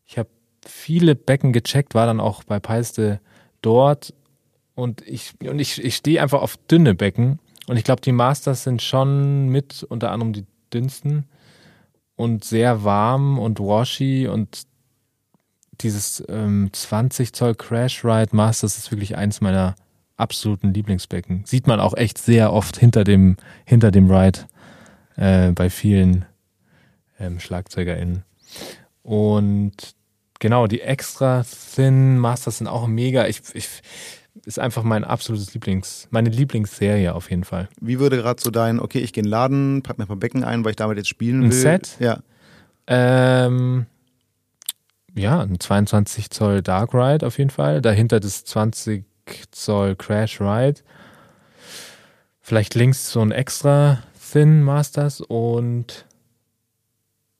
[0.04, 0.28] ich habe
[0.66, 3.20] viele Becken gecheckt, war dann auch bei Peiste
[3.60, 4.14] dort
[4.74, 7.38] und ich, und ich, ich stehe einfach auf dünne Becken
[7.68, 11.26] und ich glaube, die Masters sind schon mit unter anderem die dünnsten.
[12.16, 14.66] und sehr warm und washy und
[15.80, 19.74] dieses ähm, 20 Zoll Crash Ride Masters ist wirklich eins meiner
[20.22, 21.42] absoluten Lieblingsbecken.
[21.44, 24.40] Sieht man auch echt sehr oft hinter dem, hinter dem Ride
[25.16, 26.24] äh, bei vielen
[27.18, 28.24] ähm, SchlagzeugerInnen.
[29.02, 29.72] Und
[30.38, 31.44] genau, die extra
[31.74, 33.26] Thin Masters sind auch mega.
[33.26, 33.68] Ich, ich,
[34.44, 37.68] ist einfach mein absolutes Lieblings, meine Lieblingsserie auf jeden Fall.
[37.80, 40.16] Wie würde gerade so dein, okay, ich gehe in den Laden, pack mir ein paar
[40.16, 41.48] Becken ein, weil ich damit jetzt spielen will.
[41.48, 41.96] Ein Set?
[42.00, 42.20] Ja.
[42.86, 43.86] Ähm,
[45.14, 47.82] ja, ein 22 Zoll Dark Ride auf jeden Fall.
[47.82, 49.04] Dahinter das 20
[49.50, 50.80] Zoll Crash Ride.
[52.40, 54.02] Vielleicht links so ein extra
[54.32, 56.06] Thin Masters und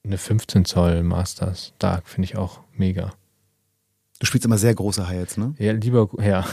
[0.05, 3.12] eine 15 Zoll Masters Dark finde ich auch mega.
[4.18, 5.55] Du spielst immer sehr große Hi-Hats, ne?
[5.59, 6.47] Ja, lieber, ja,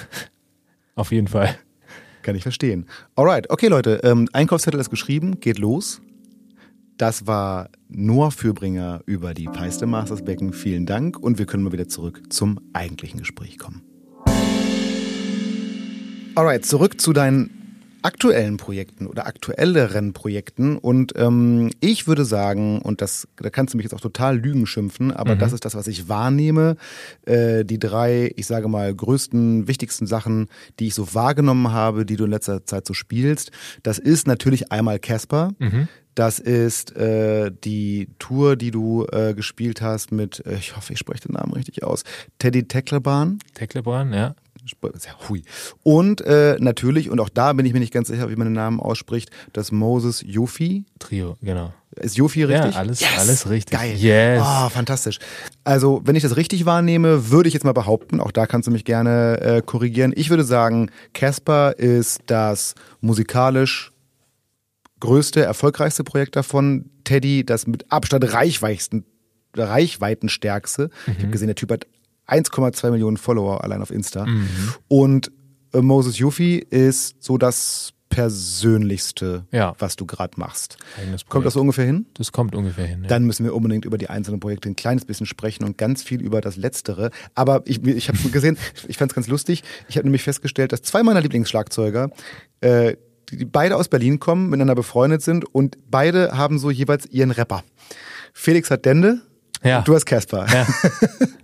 [0.95, 1.55] auf jeden Fall.
[2.21, 2.87] Kann ich verstehen.
[3.15, 6.01] Alright, okay Leute, ähm, Einkaufszettel ist geschrieben, geht los.
[6.97, 10.51] Das war Noah Fürbringer über die Peiste Masters Becken.
[10.51, 13.88] Vielen Dank und wir können mal wieder zurück zum eigentlichen Gespräch kommen.
[16.39, 17.49] Alright, zurück zu deinen
[18.01, 20.77] aktuellen Projekten oder aktuelleren Projekten.
[20.77, 24.65] Und ähm, ich würde sagen, und das, da kannst du mich jetzt auch total Lügen
[24.65, 25.39] schimpfen, aber Mhm.
[25.39, 26.77] das ist das, was ich wahrnehme.
[27.25, 30.47] Äh, die drei, ich sage mal, größten, wichtigsten Sachen,
[30.79, 33.51] die ich so wahrgenommen habe, die du in letzter Zeit so spielst.
[33.83, 35.51] Das ist natürlich einmal Casper.
[35.59, 35.89] Mhm.
[36.15, 40.99] Das ist äh, die Tour, die du äh, gespielt hast mit, äh, ich hoffe, ich
[40.99, 42.05] spreche den Namen richtig aus,
[42.39, 43.39] Teddy Teckleban.
[43.55, 44.35] Teklebran, ja.
[45.27, 45.43] Hui.
[45.83, 48.53] Und äh, natürlich, und auch da bin ich mir nicht ganz sicher, wie man den
[48.53, 50.85] Namen ausspricht, das Moses Yofi.
[50.99, 51.73] Trio, genau.
[51.95, 52.73] Ist Yofi richtig?
[52.73, 53.77] Ja, alles, alles richtig.
[53.77, 53.95] Geil.
[53.95, 54.41] Yes.
[54.45, 55.19] Oh, fantastisch.
[55.63, 58.71] Also, wenn ich das richtig wahrnehme, würde ich jetzt mal behaupten, auch da kannst du
[58.71, 60.13] mich gerne äh, korrigieren.
[60.15, 63.91] Ich würde sagen, Casper ist das musikalisch
[64.99, 66.89] größte, erfolgreichste Projekt davon.
[67.05, 69.03] Teddy, das mit Abstand reichweitsten,
[69.55, 70.89] reichweitenstärkste.
[71.07, 71.21] Ich Mhm.
[71.23, 71.87] habe gesehen, der Typ hat
[72.29, 74.25] 1,2 Millionen Follower allein auf Insta.
[74.87, 75.31] Und
[75.73, 79.75] äh, Moses Yuffie ist so das persönlichste, Ja.
[79.79, 80.77] was du gerade machst.
[81.29, 82.07] Kommt das so ungefähr hin?
[82.15, 83.03] Das kommt ungefähr hin.
[83.03, 83.07] Ja.
[83.07, 86.19] Dann müssen wir unbedingt über die einzelnen Projekte ein kleines bisschen sprechen und ganz viel
[86.21, 87.11] über das Letztere.
[87.35, 88.57] Aber ich, ich habe gesehen,
[88.87, 89.63] ich fand es ganz lustig.
[89.87, 92.09] Ich habe nämlich festgestellt, dass zwei meiner Lieblingsschlagzeuger,
[92.61, 92.95] äh,
[93.29, 97.29] die, die beide aus Berlin kommen, miteinander befreundet sind und beide haben so jeweils ihren
[97.31, 97.63] Rapper.
[98.33, 99.21] Felix hat Dende,
[99.63, 99.81] ja.
[99.81, 100.47] du hast Casper.
[100.51, 100.67] ja.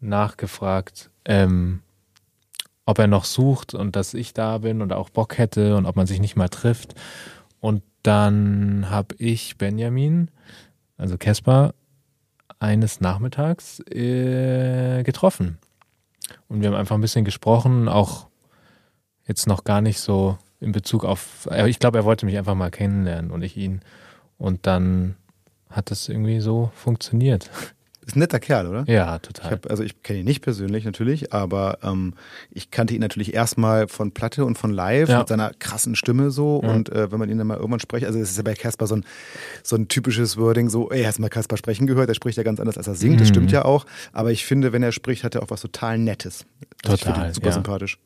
[0.00, 1.82] nachgefragt, ähm,
[2.84, 5.96] ob er noch sucht und dass ich da bin und auch Bock hätte und ob
[5.96, 6.94] man sich nicht mal trifft.
[7.60, 10.30] Und dann habe ich Benjamin,
[10.96, 11.74] also Casper,
[12.58, 15.58] eines Nachmittags äh, getroffen.
[16.48, 18.28] Und wir haben einfach ein bisschen gesprochen, auch
[19.26, 22.70] jetzt noch gar nicht so in Bezug auf, ich glaube, er wollte mich einfach mal
[22.70, 23.80] kennenlernen und ich ihn.
[24.36, 25.16] Und dann
[25.70, 27.50] hat das irgendwie so funktioniert.
[28.10, 28.84] Ist ein netter Kerl, oder?
[28.88, 29.50] Ja, Ich total.
[29.52, 32.14] hab, also ich kenne ihn nicht persönlich natürlich, aber ähm,
[32.50, 35.20] ich kannte ihn natürlich erstmal von Platte und von Live Ja.
[35.20, 36.60] mit seiner krassen Stimme so.
[36.64, 36.70] Ja.
[36.72, 38.88] Und äh, wenn man ihn dann mal irgendwann spricht, also es ist ja bei Casper
[38.88, 39.04] so ein,
[39.62, 42.42] so ein typisches Wording, so, ey, hast du mal Casper sprechen gehört, er spricht ja
[42.42, 43.32] ganz anders, als er singt, das Mhm.
[43.34, 43.86] stimmt ja auch.
[44.12, 46.44] Aber ich finde, wenn er spricht, hat er auch was total Nettes.
[46.82, 47.52] Also ich finde Total, super ja.
[47.52, 47.98] sympathisch.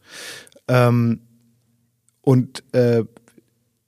[0.69, 1.21] Ähm,
[2.21, 3.05] und äh,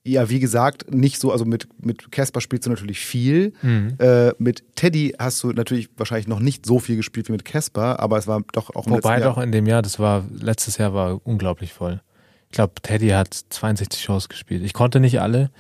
[0.07, 3.53] ja, wie gesagt, nicht so, also mit mit Casper spielst du natürlich viel.
[3.63, 3.95] Mhm.
[3.99, 8.01] Äh, mit Teddy hast du natürlich wahrscheinlich noch nicht so viel gespielt wie mit Casper,
[8.01, 10.95] aber es war doch auch im Wobei doch in dem Jahr, das war, letztes Jahr
[10.95, 12.01] war unglaublich voll.
[12.49, 14.63] Ich glaube, Teddy hat 62 Shows gespielt.
[14.63, 15.51] Ich konnte nicht alle,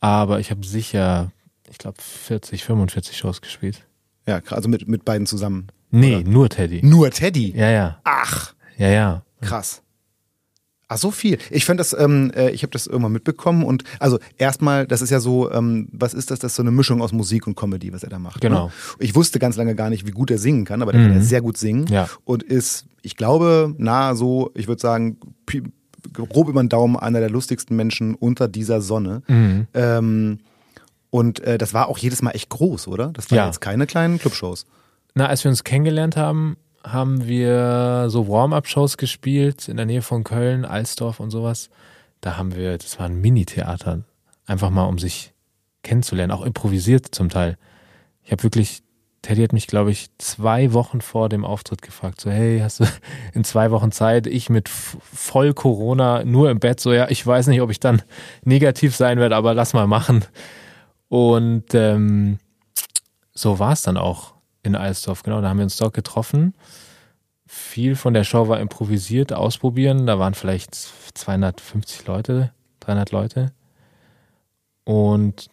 [0.00, 1.32] aber ich habe sicher,
[1.70, 3.84] ich glaube, 40, 45 Shows gespielt.
[4.26, 5.68] Ja, also mit, mit beiden zusammen.
[5.90, 6.28] Nee, Oder?
[6.28, 6.80] nur Teddy.
[6.84, 7.54] Nur Teddy?
[7.56, 8.00] Ja, ja.
[8.04, 9.22] Ach, Ja, ja.
[9.40, 9.82] krass.
[10.90, 11.36] Ach, so viel.
[11.50, 15.10] Ich fand das, ähm, äh, ich habe das irgendwann mitbekommen und also erstmal, das ist
[15.10, 16.38] ja so, ähm, was ist das?
[16.38, 18.40] Das ist so eine Mischung aus Musik und Comedy, was er da macht.
[18.40, 18.66] Genau.
[18.68, 18.72] Ne?
[18.98, 21.20] Ich wusste ganz lange gar nicht, wie gut er singen kann, aber der kann ja
[21.20, 22.08] sehr gut singen Ja.
[22.24, 25.18] und ist, ich glaube, nahe so, ich würde sagen,
[26.14, 29.22] grob über den Daumen einer der lustigsten Menschen unter dieser Sonne.
[29.74, 30.38] Ähm,
[31.10, 33.08] und äh, das war auch jedes Mal echt groß, oder?
[33.12, 33.46] Das waren Ja.
[33.46, 34.66] jetzt keine kleinen Clubshows.
[35.14, 40.24] Na, als wir uns kennengelernt haben, haben wir so Warm-up-Shows gespielt in der Nähe von
[40.24, 41.70] Köln, Alsdorf und sowas.
[42.20, 44.02] Da haben wir, das war ein Mini-Theater,
[44.46, 45.32] einfach mal um sich
[45.82, 47.56] kennenzulernen, auch improvisiert zum Teil.
[48.22, 48.82] Ich habe wirklich,
[49.22, 52.84] Teddy hat mich, glaube ich, zwei Wochen vor dem Auftritt gefragt, so, hey, hast du
[53.34, 54.26] in zwei Wochen Zeit?
[54.26, 58.02] Ich mit voll Corona, nur im Bett, so, ja, ich weiß nicht, ob ich dann
[58.44, 60.24] negativ sein werde, aber lass mal machen.
[61.08, 62.38] Und ähm,
[63.32, 65.40] so war es dann auch in Alsdorf, genau.
[65.40, 66.54] Da haben wir uns dort getroffen.
[67.46, 70.06] Viel von der Show war improvisiert, ausprobieren.
[70.06, 73.52] Da waren vielleicht 250 Leute, 300 Leute.
[74.84, 75.48] Und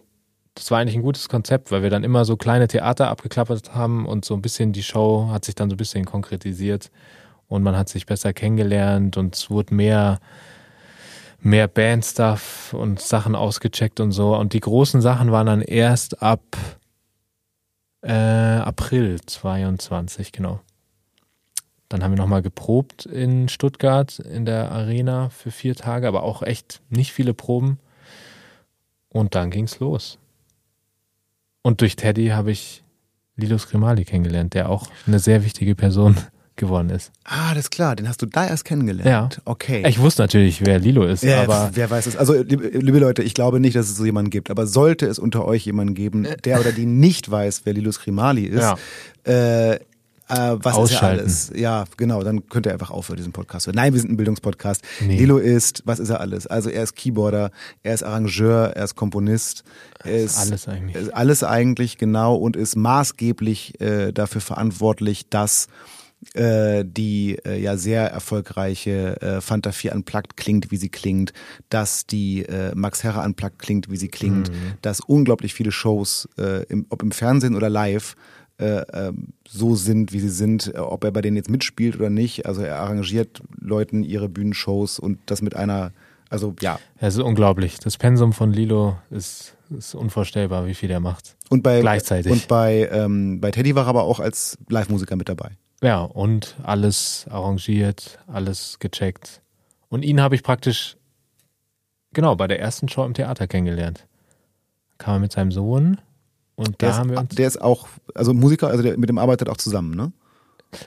[0.56, 4.06] das war eigentlich ein gutes Konzept, weil wir dann immer so kleine Theater abgeklappert haben
[4.06, 6.92] und so ein bisschen die Show hat sich dann so ein bisschen konkretisiert
[7.48, 10.20] und man hat sich besser kennengelernt und es wurde mehr,
[11.40, 14.36] mehr Bandstuff und Sachen ausgecheckt und so.
[14.36, 16.42] Und die großen Sachen waren dann erst ab
[18.06, 20.60] äh, April 22, genau.
[21.90, 26.42] Dann haben wir nochmal geprobt in Stuttgart in der Arena für vier Tage, aber auch
[26.42, 27.80] echt nicht viele Proben.
[29.10, 30.18] Und dann ging's los.
[31.62, 32.84] Und durch Teddy habe ich
[33.38, 36.18] Lilo Scrimali kennengelernt, der auch eine sehr wichtige Person
[36.58, 37.12] geworden ist.
[37.24, 39.08] Ah, das ist klar, den hast du da erst kennengelernt.
[39.10, 39.30] Ja.
[39.46, 39.84] Okay.
[39.88, 42.16] Ich wusste natürlich, wer Lilo ist, Ja, aber wer weiß es.
[42.16, 44.50] Also, liebe, Leute, ich glaube nicht, dass es so jemanden gibt.
[44.50, 48.44] Aber sollte es unter euch jemanden geben, der oder die nicht weiß, wer Lilus Grimali
[48.46, 48.78] ist, Ja.
[49.28, 49.78] äh, äh,
[50.28, 51.20] was ist ja Ausschalten.
[51.20, 51.52] alles?
[51.56, 53.70] Ja, genau, dann könnt ihr einfach aufhören, diesen Podcast.
[53.72, 54.82] Nein, wir sind ein Bildungspodcast.
[55.06, 55.18] Nee.
[55.20, 56.48] Lilo ist, was ist er alles?
[56.48, 57.52] Also er ist Keyboarder,
[57.84, 59.64] er ist Arrangeur, er ist Komponist,
[60.04, 60.96] er ist alles eigentlich.
[60.96, 65.70] er ist alles eigentlich genau und ist maßgeblich äh, dafür verantwortlich, dass äh,
[66.34, 71.32] die äh, ja sehr erfolgreiche äh, Fanta 4 Unplugged klingt, wie sie klingt,
[71.70, 74.52] dass die äh, Max Herre Unplugged klingt, wie sie klingt,
[74.82, 78.16] dass unglaublich viele Shows, äh, im, ob im Fernsehen oder live,
[78.58, 82.10] äh, ähm, so sind, wie sie sind, äh, ob er bei denen jetzt mitspielt oder
[82.10, 82.46] nicht.
[82.46, 85.92] Also er arrangiert Leuten ihre Bühnenshows und das mit einer,
[86.30, 86.80] also ja.
[86.98, 87.80] es ist unglaublich.
[87.80, 91.36] Das Pensum von Lilo ist, ist unvorstellbar, wie viel der macht.
[91.50, 92.32] Und bei, Gleichzeitig.
[92.32, 95.52] Und bei, ähm, bei Teddy war er aber auch als Live-Musiker mit dabei.
[95.84, 99.42] Ja, und alles arrangiert, alles gecheckt.
[99.90, 100.98] Und ihn habe ich praktisch,
[102.14, 104.08] genau, bei der ersten Show im Theater kennengelernt.
[104.98, 106.00] Kam er mit seinem Sohn
[106.56, 107.36] und da Der, haben wir ist, uns.
[107.36, 110.12] der ist auch, also Musiker, also der, mit dem arbeitet auch zusammen, ne?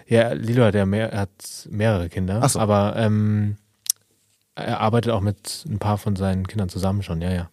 [0.07, 2.59] Ja, Lilo hat ja mehr, hat mehrere Kinder, Ach so.
[2.59, 3.57] aber ähm,
[4.55, 7.51] er arbeitet auch mit ein paar von seinen Kindern zusammen schon, ja, ja.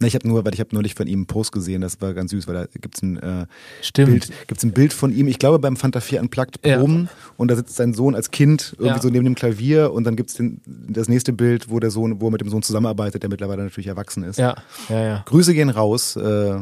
[0.00, 2.14] Ne, ich habe nur, weil ich habe neulich von ihm einen Post gesehen, das war
[2.14, 3.46] ganz süß, weil da gibt's ein äh,
[3.82, 4.10] Stimmt.
[4.10, 6.78] Bild, gibt's ein Bild von ihm, ich glaube beim Fanta 4 Unplugged Ja.
[6.78, 9.02] Proben und da sitzt sein Sohn als Kind irgendwie Ja.
[9.02, 12.28] so neben dem Klavier und dann gibt's den, das nächste Bild, wo der Sohn, wo
[12.28, 14.38] er mit dem Sohn zusammenarbeitet, der mittlerweile natürlich erwachsen ist.
[14.38, 14.54] Ja,
[14.88, 15.22] ja, ja.
[15.26, 16.14] Grüße gehen raus.
[16.14, 16.60] Äh,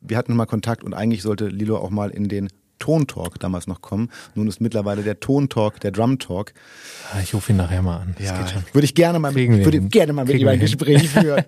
[0.00, 2.48] wir hatten mal Kontakt und eigentlich sollte Lilo auch mal in den
[2.78, 4.10] Tontalk damals noch kommen.
[4.34, 6.52] Nun ist mittlerweile der Tontalk, der Drum Talk.
[7.12, 8.14] Ah, Ich rufe ihn nachher mal an.
[8.18, 8.62] Das Ja, geht schon.
[8.72, 10.60] würde ich gerne mal, mit, würde gerne mal mit ihm ein.
[10.60, 11.44] Gespräch führen.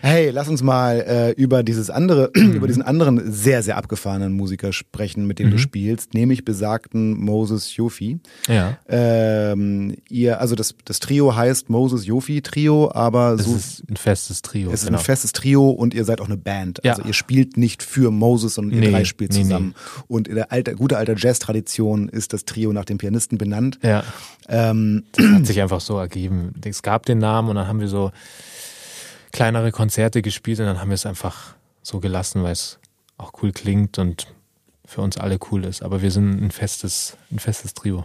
[0.00, 4.72] hey, lass uns mal äh, über dieses andere, über diesen anderen sehr, sehr abgefahrenen Musiker
[4.72, 5.50] sprechen, mit dem Mhm.
[5.52, 8.18] du spielst, nämlich besagten Moses Yofi.
[8.48, 8.78] Ja.
[8.88, 13.96] Ähm, ihr, also das, das Trio heißt Moses Yofi Trio, aber Es so ist ein
[13.96, 14.70] festes Trio.
[14.70, 14.98] es ist genau.
[14.98, 16.80] ein festes Trio und ihr seid auch eine Band.
[16.84, 16.92] Ja.
[16.94, 19.74] Also ihr spielt nicht für Moses, sondern ihr Nee, drei spielt nee, zusammen.
[20.08, 23.78] Und in der alte, gute alte Jazz-Tradition ist das Trio nach dem Pianisten benannt.
[23.82, 24.04] ja.
[24.48, 26.54] Ähm, Das hat sich einfach so ergeben.
[26.64, 28.12] Es gab den Namen und dann haben wir so
[29.32, 32.78] kleinere Konzerte gespielt und dann haben wir es einfach so gelassen, weil es
[33.18, 34.26] auch cool klingt und
[34.84, 35.82] für uns alle cool ist.
[35.82, 38.04] Aber wir sind ein festes, ein festes Trio.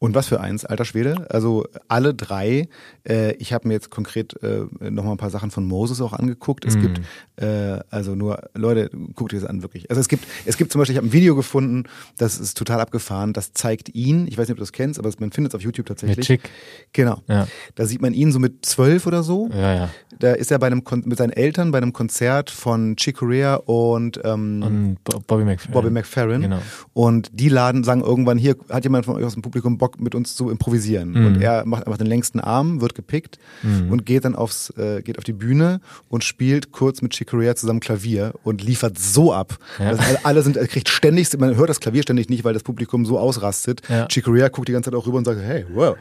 [0.00, 1.26] Und was für eins, alter Schwede.
[1.28, 2.68] Also alle drei.
[3.08, 6.64] Äh, ich habe mir jetzt konkret äh, nochmal ein paar Sachen von Moses auch angeguckt.
[6.64, 6.80] Es Mm.
[6.82, 7.00] gibt,
[7.36, 9.90] äh, also nur, Leute, guckt ihr das an, wirklich.
[9.90, 11.82] Also es gibt, es gibt zum Beispiel, ich habe ein Video gefunden,
[12.16, 13.32] das ist total abgefahren.
[13.32, 15.62] Das zeigt ihn, ich weiß nicht, ob du das kennst, aber man findet es auf
[15.62, 16.16] YouTube tatsächlich.
[16.18, 16.50] Mit Chick.
[16.92, 17.20] Genau.
[17.26, 17.48] Ja.
[17.74, 19.48] Da sieht man ihn so mit zwölf oder so.
[19.52, 19.90] Ja, ja.
[20.18, 23.54] Da ist er bei einem Kon mit seinen Eltern bei einem Konzert von Chick Corea
[23.54, 25.72] und, ähm, Und Bo- Bobby McFerrin.
[25.72, 26.42] Bobby McFerrin.
[26.42, 26.58] Genau.
[26.92, 30.14] Und die laden, sagen irgendwann, hier hat jemand von euch aus dem Publikum Bock, mit
[30.14, 31.10] uns zu improvisieren.
[31.10, 31.26] Mhm.
[31.26, 33.92] Und er macht einfach den längsten Arm, wird gepickt Mhm.
[33.92, 37.54] und geht dann aufs, äh, geht auf die Bühne und spielt kurz mit Chick Corea
[37.54, 39.58] zusammen Klavier und liefert so ab.
[39.78, 39.90] Ja.
[39.90, 43.06] Also alle, sind, er kriegt ständig, man hört das Klavier ständig nicht, weil das Publikum
[43.06, 43.82] so ausrastet.
[43.88, 44.06] Ja.
[44.06, 45.96] Chick Corea guckt die ganze Zeit auch rüber und sagt, hey, wow.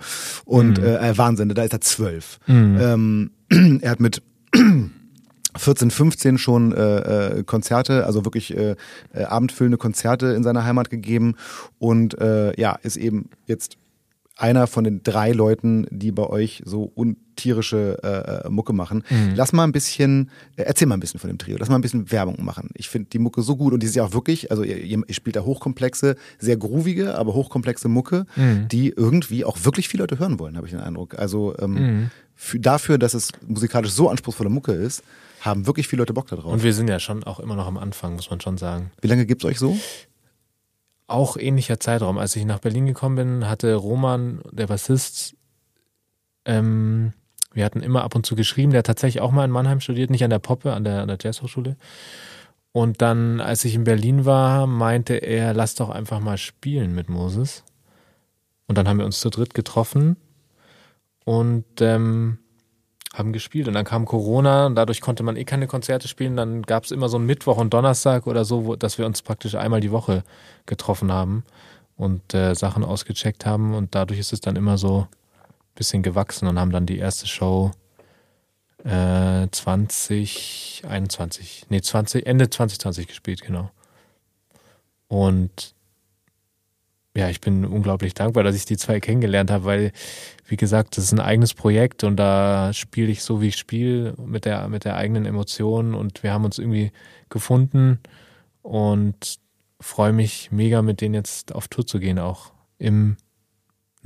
[0.46, 2.40] Und äh, äh, Wahnsinn, da ist er zwölf.
[2.48, 2.78] Mhm.
[2.82, 3.32] Ähm,
[3.82, 4.22] er hat mit
[5.56, 8.76] 14, 15 schon äh, äh, Konzerte, also wirklich äh,
[9.14, 11.36] äh, abendfüllende Konzerte in seiner Heimat gegeben
[11.80, 13.78] und äh, ja, ist eben jetzt
[14.40, 19.04] einer von den drei Leuten, die bei euch so untierische äh, äh, Mucke machen.
[19.36, 21.82] Lass mal ein bisschen, äh, erzähl mal ein bisschen von dem Trio, lass mal ein
[21.82, 22.70] bisschen Werbung machen.
[22.76, 25.04] Ich finde die Mucke so gut und die ist ja auch wirklich, also ihr, ihr
[25.10, 28.28] spielt da hochkomplexe, sehr groovige, aber hochkomplexe Mucke,
[28.72, 31.18] die irgendwie auch wirklich viele Leute hören wollen, habe ich den Eindruck.
[31.18, 35.04] Also ähm, für, dafür, dass es musikalisch so anspruchsvolle Mucke ist,
[35.42, 36.54] haben wirklich viele Leute Bock da drauf.
[36.54, 38.92] Und wir sind ja schon auch immer noch am Anfang, muss man schon sagen.
[39.02, 39.78] Wie lange gibt's euch so?
[41.08, 42.18] Auch ähnlicher Zeitraum.
[42.18, 45.36] Als ich nach Berlin gekommen bin, hatte Roman, der Bassist,
[46.46, 47.14] ähm,
[47.54, 50.12] wir hatten immer ab und zu geschrieben, der hat tatsächlich auch mal in Mannheim studiert,
[50.12, 51.76] nicht an der Poppe, an der, an der Jazzhochschule.
[52.72, 57.10] Und dann, als ich in Berlin war, meinte er, lass doch einfach mal spielen mit
[57.10, 57.64] Moses.
[58.68, 60.18] Und dann haben wir uns zu dritt getroffen
[61.28, 62.38] und ähm,
[63.14, 63.68] haben gespielt.
[63.68, 66.38] Und dann kam Corona und dadurch konnte man eh keine Konzerte spielen.
[66.38, 69.22] Dann gab es immer so einen Mittwoch und Donnerstag oder so, wo, dass wir uns
[69.22, 70.24] praktisch einmal die Woche
[70.66, 71.44] getroffen haben
[71.98, 73.76] und äh, Sachen ausgecheckt haben.
[73.76, 75.08] Und dadurch ist es dann immer so ein
[75.76, 77.72] bisschen gewachsen und haben dann die erste Show
[78.86, 83.70] äh, 2021, nee, 20, Ende 2020 gespielt, genau.
[85.10, 85.76] Und
[87.18, 89.92] ja, ich bin unglaublich dankbar, dass ich die zwei kennengelernt habe, weil,
[90.46, 94.14] wie gesagt, das ist ein eigenes Projekt und da spiele ich so, wie ich spiele,
[94.24, 96.92] mit der, mit der eigenen Emotion und wir haben uns irgendwie
[97.30, 97.98] gefunden
[98.62, 99.40] und
[99.82, 103.18] freue mich mega, mit denen jetzt auf Tour zu gehen, auch im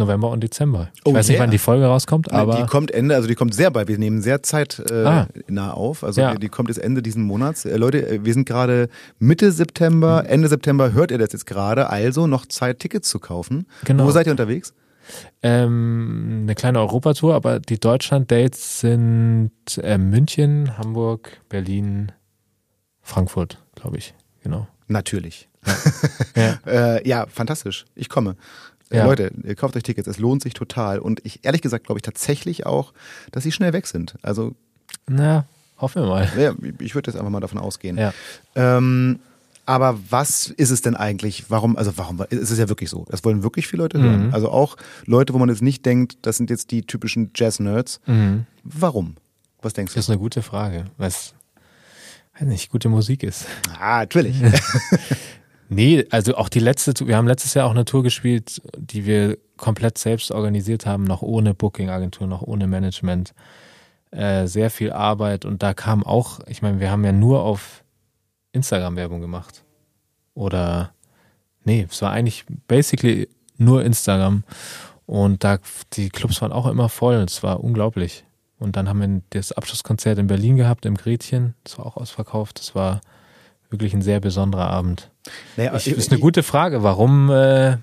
[0.01, 0.89] November und Dezember.
[0.95, 1.43] Ich Oh weiß nicht, yeah.
[1.45, 3.87] wann die Folge rauskommt, aber die kommt Ende, also die kommt sehr bald.
[3.87, 5.69] Wir nehmen sehr Zeit äh, Ah.
[5.71, 6.03] auf.
[6.03, 6.33] Also Ja.
[6.33, 7.65] die, die kommt jetzt Ende diesen Monats.
[7.65, 8.89] Äh, Leute, äh, wir sind gerade
[9.19, 13.65] Mitte September, Ende September hört ihr das jetzt gerade, also noch Zeit, Tickets zu kaufen.
[13.85, 14.05] Genau.
[14.05, 14.73] Wo seid ihr unterwegs?
[15.41, 22.11] ähm, eine kleine Europatour, aber die Deutschland-Dates sind äh, München, Hamburg, Berlin,
[23.01, 24.13] Frankfurt, glaube ich.
[24.43, 24.67] Genau.
[24.87, 25.49] Natürlich.
[26.35, 26.59] Ja.
[26.65, 27.85] Äh, ja, fantastisch.
[27.93, 28.35] Ich komme.
[28.91, 29.05] Äh, Ja.
[29.05, 30.99] Leute, ihr kauft euch Tickets, es lohnt sich total.
[30.99, 32.93] Und ich ehrlich gesagt glaube ich tatsächlich auch,
[33.31, 34.15] dass sie schnell weg sind.
[34.21, 34.53] Also
[35.07, 35.45] Na,
[35.79, 36.29] hoffen wir mal.
[36.37, 37.97] ja, ich würde jetzt einfach mal davon ausgehen.
[37.97, 38.13] Ja.
[38.55, 39.19] Ähm,
[39.65, 41.45] aber was ist es denn eigentlich?
[41.49, 43.05] Warum, also warum, es ist ja wirklich so.
[43.09, 44.27] Das wollen wirklich viele Leute hören.
[44.27, 44.33] Mhm.
[44.33, 44.75] Also auch
[45.05, 48.01] Leute, wo man jetzt nicht denkt, das sind jetzt die typischen Jazz-Nerds.
[48.07, 48.45] Mhm.
[48.63, 49.15] Warum?
[49.61, 49.97] Was denkst du?
[49.99, 51.33] Das ist eine gute Frage, was
[52.39, 53.45] weiß nicht, gute Musik ist.
[53.79, 54.35] Ah, natürlich.
[55.73, 59.37] Nee, also auch die letzte, wir haben letztes Jahr auch eine Tour gespielt, die wir
[59.55, 63.33] komplett selbst organisiert haben, noch ohne Booking-Agentur, noch ohne Management.
[64.11, 67.85] Äh, sehr viel Arbeit und da kam auch, ich meine, wir haben ja nur auf
[68.51, 69.63] Instagram Werbung gemacht.
[70.33, 70.93] Oder,
[71.63, 74.43] nee, es war eigentlich basically nur Instagram.
[75.05, 75.57] Und da,
[75.93, 78.25] die Clubs waren auch immer voll, es war unglaublich.
[78.59, 82.59] Und dann haben wir das Abschlusskonzert in Berlin gehabt, im Gretchen, das war auch ausverkauft,
[82.59, 82.99] das war
[83.69, 85.10] wirklich ein sehr besonderer Abend.
[85.57, 86.83] Naja, Ich, ist eine gute Frage.
[86.83, 87.29] Warum?
[87.29, 87.77] Äh,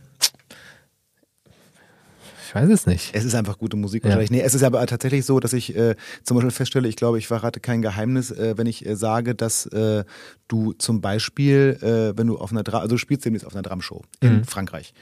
[2.47, 3.11] ich weiß es nicht.
[3.13, 4.09] Es ist einfach gute Musik Ja.
[4.09, 4.31] wahrscheinlich.
[4.31, 7.27] Nee, es ist aber tatsächlich so, dass ich äh, zum Beispiel feststelle, ich glaube, ich
[7.27, 10.05] verrate kein Geheimnis, äh, wenn ich äh, sage, dass äh,
[10.49, 13.61] du zum Beispiel, äh, wenn du auf einer Dra also du spielst demnächst auf einer
[13.63, 14.95] Drumshow in Frankreich.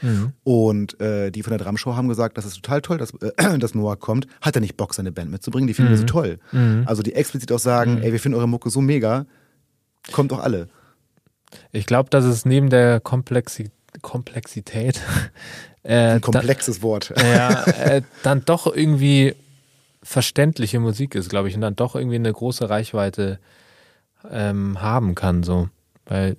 [0.42, 3.12] Und äh, die von der Drumshow haben gesagt, das ist total toll, dass,
[3.60, 4.26] dass Noah kommt.
[4.40, 5.68] Hat er nicht Bock, seine Band mitzubringen?
[5.68, 6.40] Die finden wir so toll.
[6.84, 9.24] Also die explizit auch sagen, ey, wir finden eure Mucke so mega,
[10.10, 10.68] kommt doch alle.
[11.72, 13.70] Ich glaube, dass es neben der Komplexi
[14.02, 15.00] Komplexität
[15.82, 17.12] äh, Ein komplexes Wort.
[17.16, 19.34] dann, ja, äh, dann doch irgendwie
[20.02, 23.38] verständliche Musik ist, glaube ich, und dann doch irgendwie eine große Reichweite
[24.30, 25.68] ähm, haben kann, so,
[26.04, 26.36] weil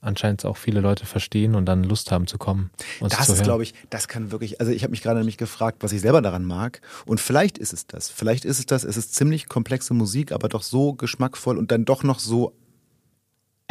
[0.00, 2.70] anscheinend auch viele Leute verstehen und dann Lust haben zu kommen.
[3.00, 5.36] uns Das zu ist, glaube ich, das kann wirklich, also ich habe mich gerade nämlich
[5.36, 6.80] gefragt, was ich selber daran mag.
[7.04, 8.08] Und vielleicht ist es das.
[8.08, 11.84] Vielleicht ist es das, es ist ziemlich komplexe Musik, aber doch so geschmackvoll und dann
[11.84, 12.54] doch noch so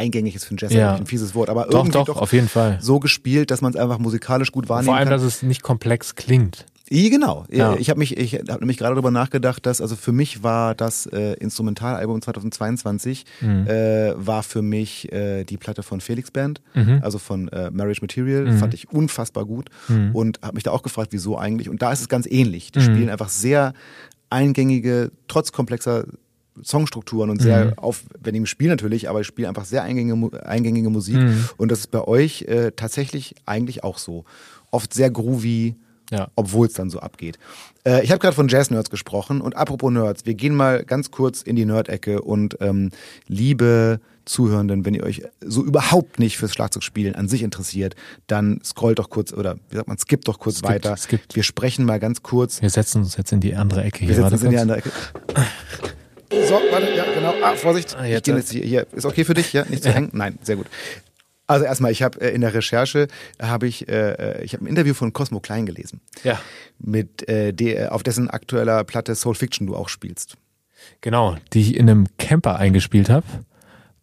[0.00, 0.94] eingängig ist für einen Jazz, Ja.
[0.96, 2.78] ein fieses Wort, aber Doch, irgendwie doch, doch, auf jeden Fall.
[2.80, 5.18] so gespielt, dass man es einfach musikalisch gut wahrnehmen Vor allem, kann.
[5.18, 6.66] dass es nicht komplex klingt.
[6.92, 7.44] Genau.
[7.48, 7.76] Ja.
[7.76, 11.06] Ich habe mich, ich habe nämlich gerade darüber nachgedacht, dass also für mich war das
[11.06, 13.66] äh, Instrumentalalbum 2022 Mhm.
[13.68, 16.98] äh, war für mich äh, die Platte von Felix Band, Mhm.
[17.02, 20.16] also von äh, Marriage Material, fand ich unfassbar gut Mhm.
[20.16, 21.68] und habe mich da auch gefragt, wieso eigentlich.
[21.68, 22.72] Und da ist es ganz ähnlich.
[22.72, 23.72] Die spielen einfach sehr
[24.30, 26.04] eingängige, trotz komplexer
[26.62, 27.72] Songstrukturen und sehr Mhm.
[27.78, 31.48] aufwendigem Spiel natürlich, aber ich spiele einfach sehr eingängige, eingängige Musik Mhm.
[31.56, 34.24] und das ist bei euch äh, tatsächlich eigentlich auch so.
[34.70, 35.74] Oft sehr groovy
[36.12, 36.28] Ja.
[36.36, 37.38] obwohl es dann so abgeht.
[37.84, 41.42] Äh, ich habe gerade von Jazz-Nerds gesprochen und apropos Nerds, wir gehen mal ganz kurz
[41.42, 42.90] in die Nerd-Ecke und ähm,
[43.28, 47.94] liebe Zuhörenden, wenn ihr euch so überhaupt nicht fürs Schlagzeugspielen an sich interessiert,
[48.26, 50.96] dann scrollt doch kurz oder wie sagt man, skippt doch kurz Skippt, weiter.
[50.96, 51.34] skippt.
[51.36, 52.60] Wir sprechen mal ganz kurz.
[52.62, 54.16] Wir setzen uns jetzt in die andere Ecke Wir hier.
[54.16, 54.90] setzen uns in die andere Ecke.
[56.30, 57.34] So, warte, ja, genau.
[57.42, 57.96] Ah, Vorsicht.
[57.98, 58.36] Ah, ich jetzt, äh.
[58.36, 58.86] jetzt hier, hier.
[58.92, 59.64] Ist okay für dich, ja?
[59.68, 60.10] Nicht zu eng?
[60.12, 60.66] Nein, sehr gut.
[61.46, 63.08] Also erstmal, ich habe äh, in der Recherche
[63.42, 66.40] habe ich äh, ich habe ein Interview von Cosmo Klein gelesen, Ja,
[66.78, 70.36] mit äh, der, auf dessen aktueller Platte Soul Fiction du auch spielst.
[71.00, 73.26] genau, die ich in einem Camper eingespielt habe.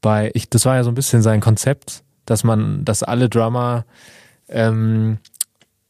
[0.02, 3.86] Bei ich, das war ja so ein bisschen sein Konzept, dass man, dass alle Drummer,
[4.50, 5.18] ähm,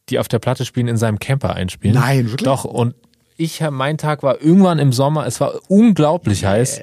[0.10, 1.96] die auf der Platte spielen, in seinem Camper einspielen.
[1.96, 2.46] Nein, wirklich?
[2.46, 2.66] Doch.
[2.66, 2.94] Und
[3.38, 5.26] ich hab, mein Tag war irgendwann im Sommer.
[5.26, 6.82] Es war unglaublich heiß.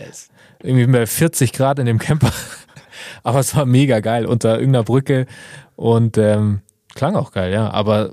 [0.63, 2.33] Irgendwie bei 40 Grad in dem Camper.
[3.23, 5.27] Aber es war mega geil unter irgendeiner Brücke
[5.77, 6.61] und ähm,
[6.95, 7.71] klang auch geil, ja.
[7.71, 8.13] Aber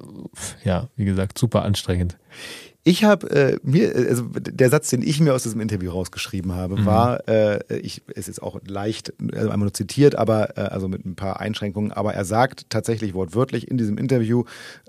[0.64, 2.18] ja, wie gesagt, super anstrengend.
[2.84, 6.54] Ich habe äh, mir, äh, also der Satz, den ich mir aus diesem Interview rausgeschrieben
[6.54, 6.86] habe, Mhm.
[6.86, 11.06] war, äh, ich, es ist auch leicht, also einmal nur zitiert, aber äh, also mit
[11.06, 14.46] ein paar Einschränkungen, aber er sagt tatsächlich wortwörtlich in diesem Interview,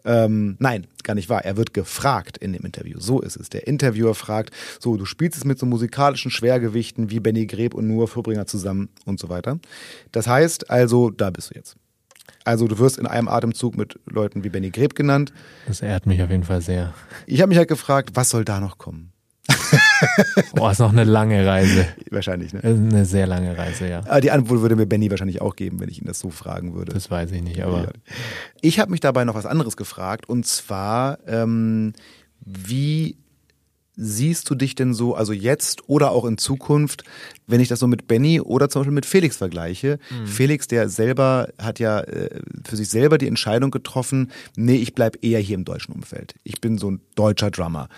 [0.07, 3.51] ähm, nein, gar nicht wahr, er wird gefragt in dem Interview, so ist es.
[3.51, 7.89] Der Interviewer fragt, so, du spielst es mit so musikalischen Schwergewichten wie Benny Greb und
[7.89, 9.59] Noah Fürbringer zusammen und so weiter.
[10.13, 11.77] Das heißt also, da bist du jetzt.
[12.45, 15.33] Also du wirst in einem Atemzug mit Leuten wie Benny Greb genannt.
[15.67, 16.93] Das ehrt mich auf jeden Fall sehr.
[17.27, 19.13] Ich habe mich halt gefragt, was soll da noch kommen?
[20.55, 21.87] Boah, ist noch eine lange Reise.
[22.11, 22.61] Wahrscheinlich, ne?
[22.63, 24.01] Eine sehr lange Reise, ja.
[24.01, 26.75] Aber die Antwort würde mir Benny wahrscheinlich auch geben, wenn ich ihn das so fragen
[26.75, 26.93] würde.
[26.93, 27.93] Das weiß ich nicht, aber
[28.61, 31.93] Ich habe mich dabei noch was anderes gefragt und zwar, ähm,
[32.41, 33.17] wie
[33.97, 37.05] siehst du dich denn so, also jetzt oder auch in Zukunft,
[37.47, 39.99] wenn ich das so mit Benny oder zum Beispiel mit Felix vergleiche?
[40.25, 45.23] Felix, der selber hat ja äh, für sich selber die Entscheidung getroffen, nee, ich bleib
[45.23, 46.35] eher hier im deutschen Umfeld.
[46.45, 47.89] Ich bin so ein deutscher Drummer.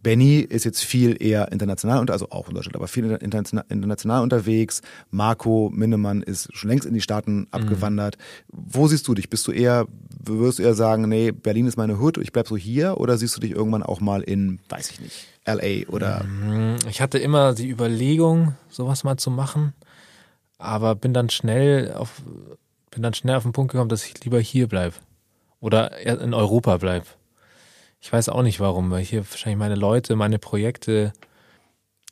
[0.00, 4.22] Benny ist jetzt viel eher international, unter- also auch in Deutschland, aber viel international, international
[4.22, 4.80] unterwegs.
[5.10, 8.16] Marco Minnemann ist schon längst in die Staaten abgewandert.
[8.48, 9.28] Wo siehst du dich?
[9.28, 9.86] Bist du eher,
[10.24, 12.98] wirst du eher sagen, nee, Berlin ist meine Hut, ich bleib so hier?
[13.00, 16.24] Oder siehst du dich irgendwann auch mal in, weiß ich nicht, LA oder
[16.88, 19.72] ich hatte immer die Überlegung, sowas mal zu machen,
[20.58, 22.22] aber bin dann schnell auf,
[22.90, 24.94] bin dann schnell auf den Punkt gekommen, dass ich lieber hier bleib
[25.60, 27.06] oder in Europa bleib.
[28.00, 31.12] Ich weiß auch nicht warum, weil hier wahrscheinlich meine Leute, meine Projekte,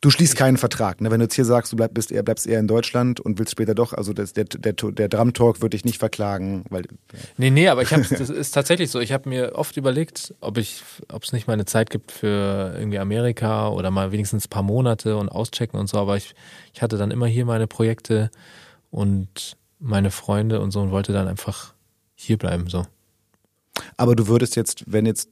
[0.01, 1.01] du schließt keinen Vertrag.
[1.01, 1.11] Ne?
[1.11, 3.53] Wenn du jetzt hier sagst, du bleib, bist eher, bleibst eher in Deutschland und willst
[3.53, 6.84] später doch, also das, der, der, der Drum Talk wird dich nicht verklagen, weil
[7.36, 9.01] Nee, nee, aber ich habe, das ist tatsächlich so.
[9.01, 10.82] Ich habe mir oft überlegt, ob ich,
[11.12, 14.62] ob es nicht mal eine Zeit gibt für irgendwie Amerika oder mal wenigstens ein paar
[14.62, 15.99] Monate und auschecken und so.
[15.99, 16.34] Aber ich,
[16.74, 18.30] ich hatte dann immer hier meine Projekte
[18.90, 21.74] und meine Freunde und so und wollte dann einfach
[22.14, 22.68] hier bleiben.
[22.68, 22.86] So.
[23.97, 25.28] aber du würdest jetzt, wenn jetzt,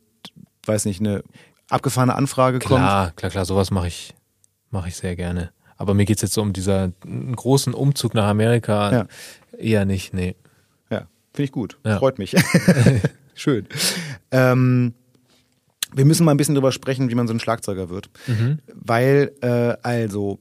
[0.66, 1.22] weiß nicht, eine
[1.68, 4.14] abgefahrene Anfrage kommt, Klar, klar, klar, sowas mache ich,
[4.74, 5.52] mache ich sehr gerne.
[5.78, 8.92] Aber mir geht's jetzt so um dieser einen großen Umzug nach Amerika.
[8.92, 9.06] Ja.
[9.58, 10.36] Eher nicht, nee.
[10.90, 11.78] Ja, finde ich gut.
[11.86, 11.98] Ja.
[11.98, 12.36] Freut mich.
[13.34, 13.66] Schön.
[14.30, 14.92] Ähm,
[15.94, 18.10] wir müssen mal ein bisschen drüber sprechen, wie man so ein Schlagzeuger wird.
[18.74, 20.40] Weil, äh, also,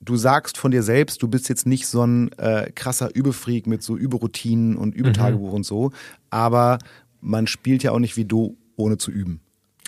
[0.00, 3.82] du sagst von dir selbst, du bist jetzt nicht so ein äh, krasser Übefreak mit
[3.82, 5.92] so Überroutinen und Übetagebuch und so,
[6.30, 6.78] aber
[7.20, 9.40] man spielt ja auch nicht wie du, ohne zu üben.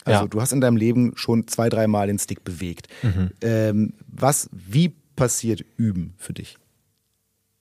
[0.04, 0.28] Also Ja.
[0.28, 2.88] du hast in deinem Leben schon zwei, dreimal den Stick bewegt.
[3.42, 6.56] Ähm, was, wie passiert Üben für dich?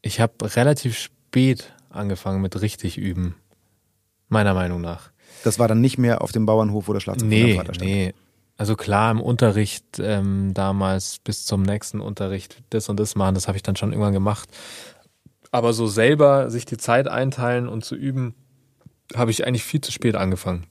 [0.02, 3.36] Ich habe relativ spät angefangen mit richtig üben.
[4.30, 5.12] Meiner Meinung nach.
[5.44, 8.14] Das war dann nicht mehr auf dem Bauernhof, wo der Schlagzeug von deinem Nee, nee.
[8.58, 13.48] Also klar, im Unterricht ähm, damals bis zum nächsten Unterricht das und das machen, das
[13.48, 14.50] habe ich dann schon irgendwann gemacht.
[15.52, 18.36] Aber so selber sich die Zeit einteilen und zu üben,
[19.16, 20.66] habe ich eigentlich viel zu spät angefangen.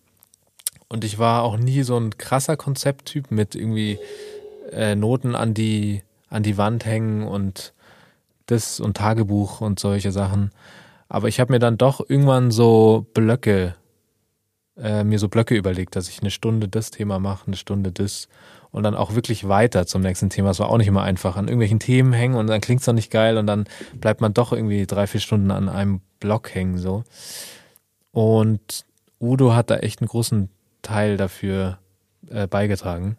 [0.89, 3.99] Und ich war auch nie so ein krasser Konzepttyp mit irgendwie
[4.72, 7.74] äh, Noten an die, an die Wand hängen und
[8.47, 10.51] das und Tagebuch und solche Sachen.
[11.09, 13.74] Aber ich habe mir dann doch irgendwann so Blöcke
[14.80, 18.28] äh, mir so Blöcke überlegt, dass ich eine Stunde das Thema mache, eine Stunde das
[18.70, 20.51] und dann auch wirklich weiter zum nächsten Thema.
[20.51, 21.36] Es war auch nicht immer einfach.
[21.36, 23.64] An irgendwelchen Themen hängen und dann klingt's noch nicht geil und dann
[23.95, 27.05] bleibt man doch irgendwie drei, vier Stunden an einem Block hängen so.
[28.12, 28.84] Und
[29.20, 30.49] Udo hat da echt einen großen
[30.83, 31.79] Teil dafür
[32.29, 33.16] äh, beigetragen,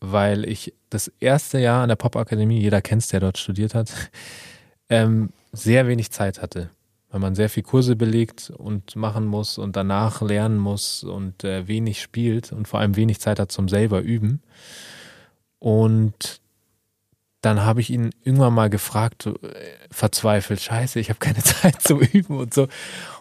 [0.00, 3.92] weil ich das erste Jahr an der Popakademie, jeder kennt's, der dort studiert hat,
[4.88, 6.70] ähm, sehr wenig Zeit hatte
[7.16, 11.66] weil man sehr viel Kurse belegt und machen muss und danach lernen muss und äh,
[11.66, 14.42] wenig spielt und vor allem wenig Zeit hat zum selber üben.
[15.58, 16.42] Und
[17.40, 19.32] dann habe ich ihn irgendwann mal gefragt, äh,
[19.90, 22.68] verzweifelt, scheiße, ich habe keine Zeit zum Üben und so.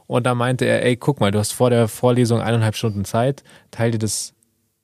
[0.08, 3.44] Und da meinte er, ey, guck mal, du hast vor der Vorlesung eineinhalb Stunden Zeit,
[3.72, 4.34] teile dir das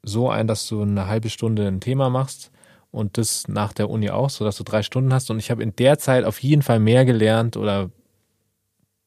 [0.03, 2.51] so ein, dass du eine halbe Stunde ein Thema machst
[2.89, 5.29] und das nach der Uni auch, sodass du drei Stunden hast.
[5.29, 7.91] Und ich habe in der Zeit auf jeden Fall mehr gelernt oder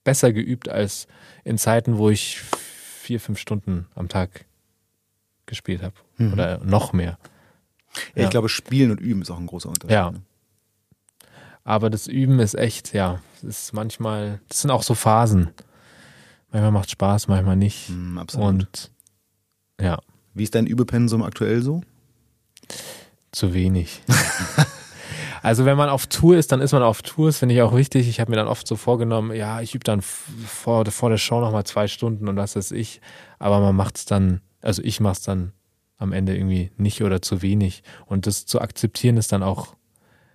[0.05, 1.09] besser geübt als
[1.43, 4.47] in Zeiten, wo ich vier, fünf Stunden am Tag
[5.47, 5.95] gespielt habe.
[6.17, 6.33] Mhm.
[6.33, 7.19] Oder noch mehr.
[7.97, 8.25] Ja, Ja.
[8.25, 9.93] Ich glaube, Spielen und Üben ist auch ein großer Unterschied.
[9.93, 10.11] Ja.
[10.13, 10.23] ne?
[11.65, 15.51] Aber das Üben ist echt, ja, es ist manchmal, das sind auch so Phasen.
[16.55, 17.89] Manchmal macht Spaß, manchmal nicht.
[17.89, 18.49] Hm, absolut.
[18.49, 18.93] Und
[19.81, 19.99] ja,
[20.35, 21.83] Wie ist dein Übepensum aktuell so?
[23.33, 24.03] zu wenig.
[25.43, 27.75] also wenn man auf Tour ist, dann ist man auf Tour, das finde ich auch
[27.75, 28.09] wichtig.
[28.09, 31.41] Ich habe mir dann oft so vorgenommen, ja, ich übe dann vor, vor der Show
[31.41, 33.01] nochmal zwei Stunden und das ist ich.
[33.41, 35.55] Aber man macht es dann, also ich mache es dann
[35.97, 37.83] am Ende irgendwie nicht oder zu wenig.
[38.07, 39.75] Und das zu akzeptieren ist dann auch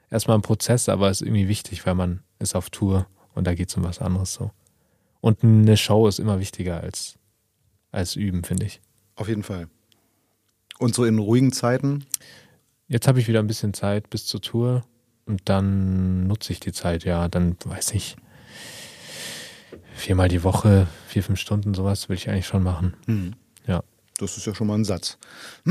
[0.09, 3.69] erstmal ein Prozess, aber ist irgendwie wichtig, weil man ist auf Tour und da geht
[3.69, 4.51] es um was anderes so.
[5.21, 7.15] Und eine Show ist immer wichtiger als,
[7.91, 8.81] als üben, finde ich.
[9.15, 9.67] Auf jeden Fall.
[10.77, 12.05] Und so in ruhigen Zeiten?
[12.87, 14.83] Jetzt habe ich wieder ein bisschen Zeit bis zur Tour
[15.25, 17.27] und dann nutze ich die Zeit, ja.
[17.27, 18.15] Dann weiß ich,
[19.93, 22.95] viermal die Woche, vier, fünf Stunden, sowas will ich eigentlich schon machen.
[23.05, 23.33] Hm.
[23.67, 23.83] Ja.
[24.17, 25.17] Das ist ja schon mal ein Satz.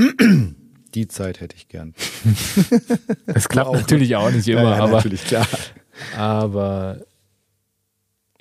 [0.94, 1.94] Die Zeit hätte ich gern.
[3.26, 5.46] Das klappt auch, natürlich auch nicht immer, ja, aber, natürlich, klar.
[6.16, 7.05] aber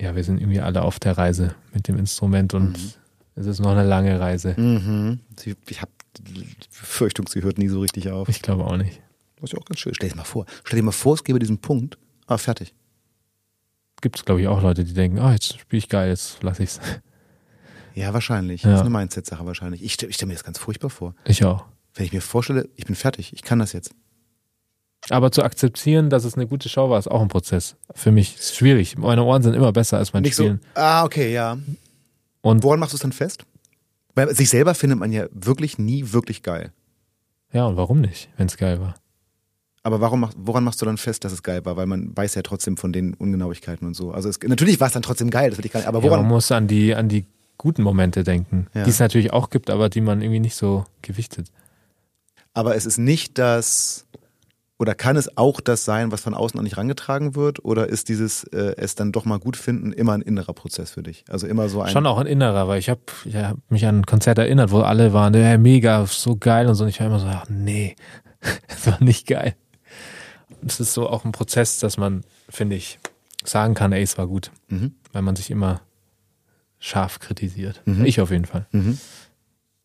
[0.00, 2.98] ja, wir sind irgendwie alle auf der Reise mit dem Instrument und
[3.34, 4.54] es ist noch eine lange Reise.
[4.58, 5.20] Mhm.
[5.68, 8.28] Ich habe die Befürchtung, sie hört nie so richtig auf.
[8.28, 9.00] Ich glaube auch nicht.
[9.36, 9.94] Das ist ja auch ganz schön.
[9.94, 10.46] Stell dir mal vor.
[10.64, 11.98] Stell dir mal vor, es gäbe diesen Punkt.
[12.26, 12.74] Ah, fertig.
[14.00, 16.62] Gibt es, glaube ich, auch Leute, die denken, ah, jetzt spiele ich geil, jetzt lasse
[16.62, 16.80] ich's.
[17.94, 18.62] Ja, wahrscheinlich.
[18.62, 18.70] Ja.
[18.70, 19.82] Das ist eine Mindset-Sache wahrscheinlich.
[19.82, 21.14] Ich stelle stell mir das ganz furchtbar vor.
[21.24, 21.64] Ich auch.
[21.94, 23.92] Wenn ich mir vorstelle, ich bin fertig, ich kann das jetzt.
[25.10, 27.76] Aber zu akzeptieren, dass es eine gute Show war, ist auch ein Prozess.
[27.94, 28.98] Für mich ist schwierig.
[28.98, 30.60] Meine Ohren sind immer besser als mein Nicht Spielen.
[30.74, 30.80] so.
[30.80, 31.56] Ah, okay, ja.
[32.42, 33.44] Und Woran machst du es dann fest?
[34.14, 36.72] Weil sich selber findet man ja wirklich nie wirklich geil.
[37.52, 38.96] ja, und warum nicht, wenn es geil war?
[39.84, 41.76] Aber warum woran machst du dann fest, dass es geil war?
[41.76, 44.10] Weil man weiß ja trotzdem von den Ungenauigkeiten und so.
[44.10, 45.86] Also es, natürlich war es dann trotzdem geil, das will ich gar nicht.
[45.86, 46.28] Aber Ja, man woran?
[46.28, 47.24] muss an die, an die
[47.56, 48.84] guten Momente denken, Ja.
[48.84, 51.50] die es natürlich auch gibt, aber die man irgendwie nicht so gewichtet.
[52.54, 54.04] aber es ist nicht das,
[54.78, 57.64] oder kann es auch das sein, was von außen an dich rangetragen wird?
[57.64, 61.02] Oder ist dieses äh, es dann doch mal gut finden immer ein innerer Prozess für
[61.02, 61.24] dich?
[61.28, 61.90] Also immer so ein.
[61.90, 64.80] Schon auch ein innerer, weil ich habe ich hab mich an ein Konzert erinnert, wo
[64.80, 66.84] alle waren, ja, mega, so geil und so.
[66.84, 67.96] Und ich war immer so, ach nee,
[68.68, 69.56] das war nicht geil.
[70.66, 72.98] Es ist so auch ein Prozess, dass man, finde ich,
[73.44, 74.94] sagen kann, ey, es war gut, Mhm.
[75.12, 75.80] weil man sich immer
[76.78, 77.82] scharf kritisiert.
[77.84, 78.04] Mhm.
[78.04, 78.66] Ich auf jeden Fall.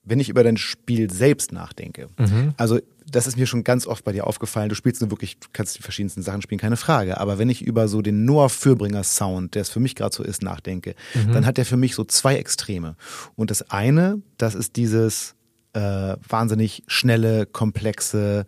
[0.05, 2.53] Wenn ich über dein Spiel selbst nachdenke, Mhm.
[2.57, 2.79] also
[3.09, 4.69] das ist mir schon ganz oft bei dir aufgefallen.
[4.69, 7.19] Du spielst nur wirklich, du kannst die verschiedensten Sachen spielen, keine Frage.
[7.19, 10.23] Aber wenn ich über so den Noah Fürbringer Sound, der es für mich gerade so
[10.23, 10.95] ist, nachdenke,
[11.31, 12.95] dann hat der für mich so zwei Extreme.
[13.35, 15.35] Und das eine, das ist dieses
[15.73, 18.45] äh, wahnsinnig schnelle, komplexe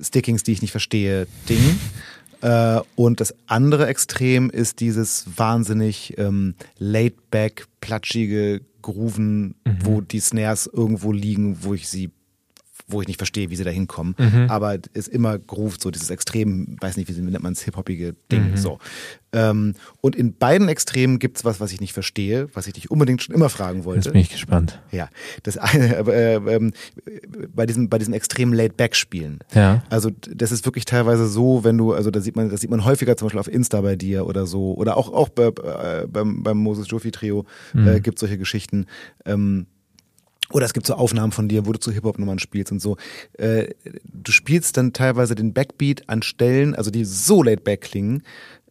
[0.00, 1.78] Stickings, die ich nicht verstehe, Ding.
[2.40, 10.70] Äh, und das andere Extrem ist dieses wahnsinnig ähm, laid-back, platschige Grooven, wo die Snares
[10.72, 12.12] irgendwo liegen, wo ich sie
[12.88, 14.14] wo ich nicht verstehe, wie sie da hinkommen.
[14.48, 18.56] Aber es immer groovt, so dieses extrem, weiß nicht, wie nennt man es, hip-hoppige Ding.
[18.56, 18.78] So.
[19.32, 23.22] Ähm, und in beiden Extremen gibt's was, was ich nicht verstehe, was ich dich unbedingt
[23.22, 24.06] schon immer fragen wollte.
[24.06, 24.80] Jetzt bin ich gespannt.
[24.90, 25.10] Ja,
[25.42, 26.72] das eine, äh, ähm,
[27.54, 29.40] bei diesem, bei diesem extremen Laid-Back-Spielen.
[29.54, 29.82] Ja.
[29.90, 32.84] Also das ist wirklich teilweise so, wenn du, also da sieht man, das sieht man
[32.84, 36.42] häufiger zum Beispiel auf Insta bei dir oder so, oder auch, auch bei, äh, beim,
[36.42, 38.86] beim Moses Joffi Trio äh, gibt solche Geschichten.
[39.26, 39.66] Ähm,
[40.52, 42.96] oder es gibt so Aufnahmen von dir, wo du zu Hip-Hop-Nummern spielst und so.
[43.34, 43.74] Äh,
[44.04, 48.22] du spielst dann teilweise den Backbeat an Stellen, also die so laid back klingen.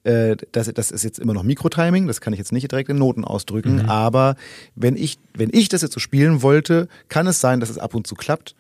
[0.04, 2.98] Äh, das, das ist jetzt immer noch Mikrotiming, das kann ich jetzt nicht direkt in
[2.98, 4.36] Noten ausdrücken, aber
[4.76, 7.94] wenn ich, wenn ich das jetzt so spielen wollte, kann es sein, dass es ab
[7.94, 8.56] und zu klappt,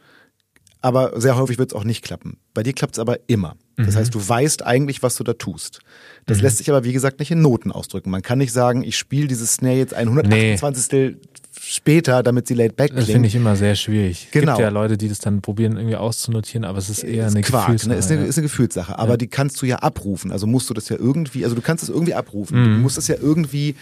[0.81, 2.37] aber sehr häufig wird es auch nicht klappen.
[2.53, 3.55] Bei dir klappt es aber immer.
[3.77, 5.81] Das heißt, du weißt eigentlich, was du da tust.
[6.25, 8.09] Das lässt sich aber, wie gesagt, nicht in Noten ausdrücken.
[8.09, 11.17] Man kann nicht sagen, ich spiele dieses Snare jetzt ein 128.
[11.59, 13.15] später, damit sie laid back Das klingt.
[13.15, 14.29] finde ich immer sehr schwierig.
[14.31, 14.53] Genau.
[14.53, 17.43] Gibt ja Leute, die das dann probieren, irgendwie auszunotieren, aber es ist eher ist eine
[17.43, 17.89] Quark, Gefühlssache.
[17.89, 17.95] ne?
[17.97, 18.27] ist, eine, ja.
[18.27, 18.99] ist eine Gefühlssache.
[18.99, 20.31] Aber die kannst du ja abrufen.
[20.31, 22.59] Also musst du das ja irgendwie, also du kannst es irgendwie abrufen.
[22.59, 22.75] Mhm.
[22.75, 23.75] Du musst es ja irgendwie,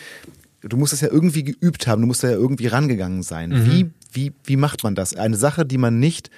[0.61, 2.01] du musst es ja irgendwie geübt haben.
[2.01, 3.49] Du musst da ja irgendwie rangegangen sein.
[3.49, 3.65] Mhm.
[3.65, 5.15] Wie, wie, wie macht man das?
[5.15, 6.29] Eine Sache, die man nicht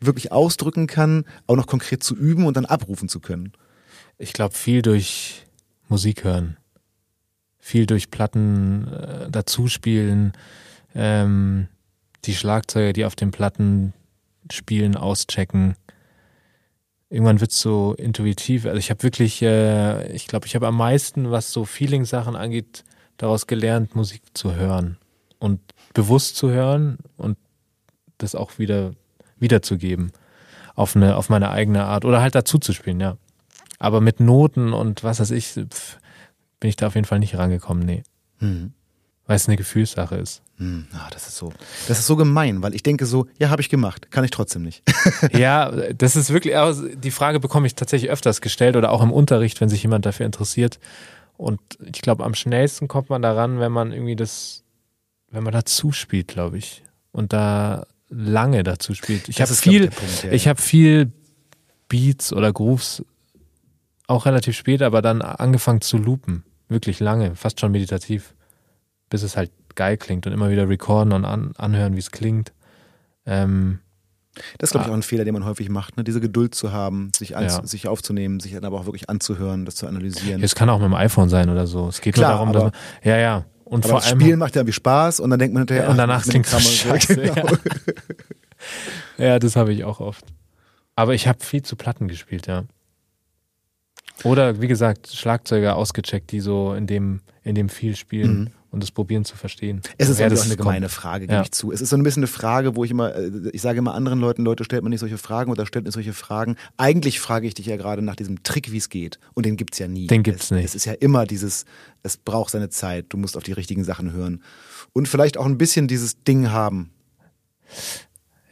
[0.00, 3.52] wirklich ausdrücken kann, auch noch konkret zu üben und dann abrufen zu können.
[4.18, 5.46] Ich glaube, viel durch
[5.88, 6.56] Musik hören.
[7.60, 10.32] Viel durch Platten äh, dazuspielen.
[10.94, 11.68] Ähm,
[12.24, 13.92] die Schlagzeuger, die auf den Platten
[14.50, 15.74] spielen, auschecken.
[17.08, 18.66] irgendwann wird es so intuitiv.
[18.66, 22.84] Also ich habe wirklich, äh, ich glaube, ich habe am meisten, was so Feeling-Sachen angeht,
[23.16, 24.98] daraus gelernt, Musik zu hören
[25.38, 25.60] und
[25.94, 27.36] bewusst zu hören und
[28.18, 28.92] das auch wieder
[29.38, 30.12] wiederzugeben
[30.74, 33.16] auf eine auf meine eigene Art oder halt dazu zu spielen, ja.
[33.78, 35.98] Aber mit Noten und was weiß ich, pf,
[36.60, 38.02] bin ich da auf jeden Fall nicht rangekommen, nee.
[38.38, 38.72] Mhm.
[39.26, 40.42] Weil es eine Gefühlssache ist.
[40.62, 41.52] Hm, ah, das ist so,
[41.88, 44.62] das ist so gemein, weil ich denke so, ja, habe ich gemacht, kann ich trotzdem
[44.62, 44.84] nicht.
[45.32, 49.10] ja, das ist wirklich, also die Frage bekomme ich tatsächlich öfters gestellt oder auch im
[49.10, 50.78] Unterricht, wenn sich jemand dafür interessiert.
[51.36, 51.58] Und
[51.92, 54.62] ich glaube, am schnellsten kommt man daran, wenn man irgendwie das,
[55.32, 56.84] wenn man dazu spielt, glaube ich.
[57.10, 59.28] Und da lange dazu spielt.
[59.28, 61.10] Ich habe viel, Punkt, ja, ich habe viel
[61.88, 63.04] Beats oder Grooves
[64.06, 66.44] auch relativ spät, aber dann angefangen zu loopen.
[66.68, 68.34] Wirklich lange, fast schon meditativ
[69.12, 72.52] bis es halt geil klingt und immer wieder recorden und an, anhören, wie es klingt.
[73.26, 73.78] Ähm,
[74.58, 74.92] das ist, glaube ich, ah.
[74.92, 76.04] auch ein Fehler, den man häufig macht, ne?
[76.04, 77.66] diese Geduld zu haben, sich, an, ja.
[77.66, 80.42] sich aufzunehmen, sich dann aber auch wirklich anzuhören, das zu analysieren.
[80.42, 81.88] Es kann auch mit dem iPhone sein oder so.
[81.88, 82.72] Es geht Klar, nur darum, dass man,
[83.04, 83.44] ja, ja.
[83.64, 85.96] Und vor allem, Spielen macht ja irgendwie Spaß und dann denkt man hinterher, ja, und
[85.96, 87.16] danach klingt es scheiße.
[87.16, 87.46] Genau.
[87.46, 87.58] Ja.
[89.18, 90.24] ja, das habe ich auch oft.
[90.94, 92.64] Aber ich habe viel zu Platten gespielt, ja.
[94.24, 98.40] Oder wie gesagt, Schlagzeuger ausgecheckt, die so in dem, in dem viel spielen.
[98.40, 99.82] Mhm und das probieren zu verstehen.
[99.98, 101.42] Es ist auch eine gemeine Frage, gebe ja.
[101.42, 101.72] ich zu.
[101.72, 104.18] Es ist so ein bisschen eine Frage, wo ich immer, äh, ich sage immer anderen
[104.18, 106.56] Leuten, Leute, stellt man nicht solche Fragen oder stellt nicht solche Fragen.
[106.78, 109.18] Eigentlich frage ich dich ja gerade nach diesem Trick, wie es geht.
[109.34, 110.06] Und den gibt es ja nie.
[110.06, 110.64] Den gibt es nicht.
[110.64, 111.66] Es ist ja immer dieses,
[112.02, 114.42] es braucht seine Zeit, du musst auf die richtigen Sachen hören.
[114.94, 116.92] Und vielleicht auch ein bisschen dieses Ding haben.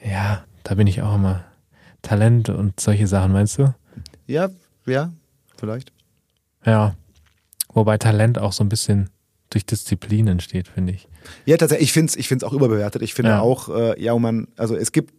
[0.04, 1.44] Ja, da bin ich auch immer.
[2.02, 3.74] Talent und solche Sachen, meinst du?
[4.26, 4.50] Ja,
[4.84, 5.12] ja,
[5.56, 5.92] vielleicht.
[6.66, 6.94] Ja.
[7.72, 9.10] Wobei Talent auch so ein bisschen
[9.50, 11.08] durch Disziplin entsteht, finde ich.
[11.44, 13.02] Ja, tatsächlich, ich finde es ich find's auch überbewertet.
[13.02, 13.40] Ich finde ja.
[13.40, 15.12] auch, äh, ja, man, also es gibt,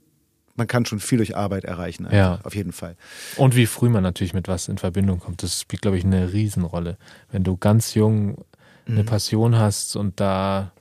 [0.56, 2.40] man kann schon viel durch Arbeit erreichen, einfach, ja.
[2.44, 2.96] auf jeden Fall.
[3.38, 6.34] Und wie früh man natürlich mit was in Verbindung kommt, das spielt, glaube ich, eine
[6.34, 6.98] Riesenrolle.
[7.32, 8.46] Wenn du ganz jung
[8.88, 9.06] eine mhm.
[9.06, 10.72] Passion hast und da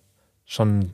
[0.44, 0.92] schon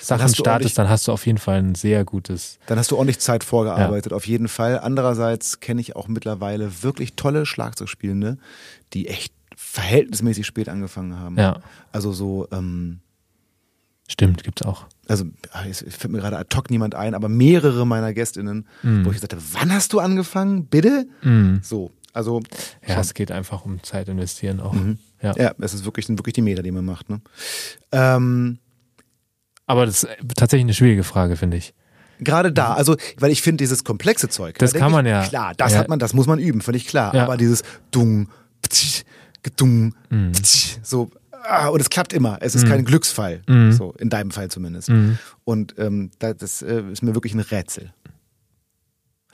[0.00, 2.58] Sachen startest, dann hast du auf jeden Fall ein sehr gutes.
[2.66, 4.16] Dann hast du ordentlich Zeit vorgearbeitet, ja.
[4.16, 4.80] auf jeden Fall.
[4.80, 8.38] Andererseits kenne ich auch mittlerweile wirklich tolle Schlagzeugspielende,
[8.92, 11.36] die echt verhältnismäßig spät angefangen haben.
[11.36, 11.60] Ja.
[11.90, 12.46] Also so.
[12.52, 13.00] Ähm,
[14.08, 14.86] Stimmt, gibt's auch.
[15.08, 19.04] Also ah, es fällt mir gerade ad hoc niemand ein, aber mehrere meiner Gästinnen, mm.
[19.04, 20.66] wo ich gesagt habe, wann hast du angefangen?
[20.66, 21.08] Bitte?
[21.22, 21.56] Mm.
[21.62, 22.40] So, also.
[22.86, 23.00] Ja, schon.
[23.00, 24.72] es geht einfach um Zeit investieren auch.
[24.72, 24.98] Mhm.
[25.20, 25.34] Ja.
[25.36, 27.10] ja, es ist wirklich, sind wirklich die Meter, die man macht.
[27.10, 27.20] Ne?
[27.90, 28.58] Ähm,
[29.66, 31.74] aber das ist tatsächlich eine schwierige Frage, finde ich.
[32.18, 34.58] Gerade da, also, weil ich finde, dieses komplexe Zeug.
[34.58, 35.24] Das da kann man ich, ja.
[35.24, 35.78] Klar, das ja.
[35.78, 37.14] hat man, das muss man üben, völlig klar.
[37.14, 37.24] Ja.
[37.24, 38.28] Aber dieses Dung,
[38.62, 39.04] ptsch,
[39.46, 40.32] gedung, mhm.
[40.82, 41.10] so
[41.48, 42.38] ah, und es klappt immer.
[42.40, 42.70] Es ist mhm.
[42.70, 43.72] kein Glücksfall, mhm.
[43.72, 44.90] so in deinem Fall zumindest.
[44.90, 45.18] Mhm.
[45.44, 47.92] Und ähm, das äh, ist mir wirklich ein Rätsel.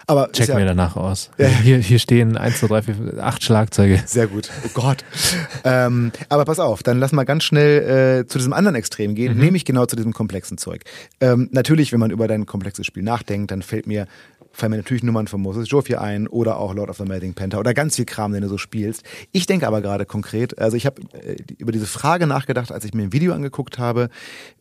[0.06, 1.30] Aber Checken ja, wir danach aus.
[1.38, 1.46] Ja.
[1.46, 4.02] Hier, hier stehen 1, 2, 3, 4, 8 Schlagzeuge.
[4.04, 4.50] Sehr gut.
[4.64, 5.04] Oh Gott.
[5.64, 9.34] ähm, aber pass auf, dann lass mal ganz schnell äh, zu diesem anderen Extrem gehen,
[9.34, 9.40] mhm.
[9.40, 10.82] nämlich genau zu diesem komplexen Zeug.
[11.20, 14.06] Ähm, natürlich, wenn man über dein komplexes Spiel nachdenkt, dann fällt mir
[14.52, 17.58] fallen mir natürlich Nummern von Moses Joffie ein oder auch Lord of the Melting Panther
[17.58, 19.02] oder ganz viel Kram, den du so spielst.
[19.32, 22.94] Ich denke aber gerade konkret, also ich habe äh, über diese Frage nachgedacht, als ich
[22.94, 24.08] mir ein Video angeguckt habe.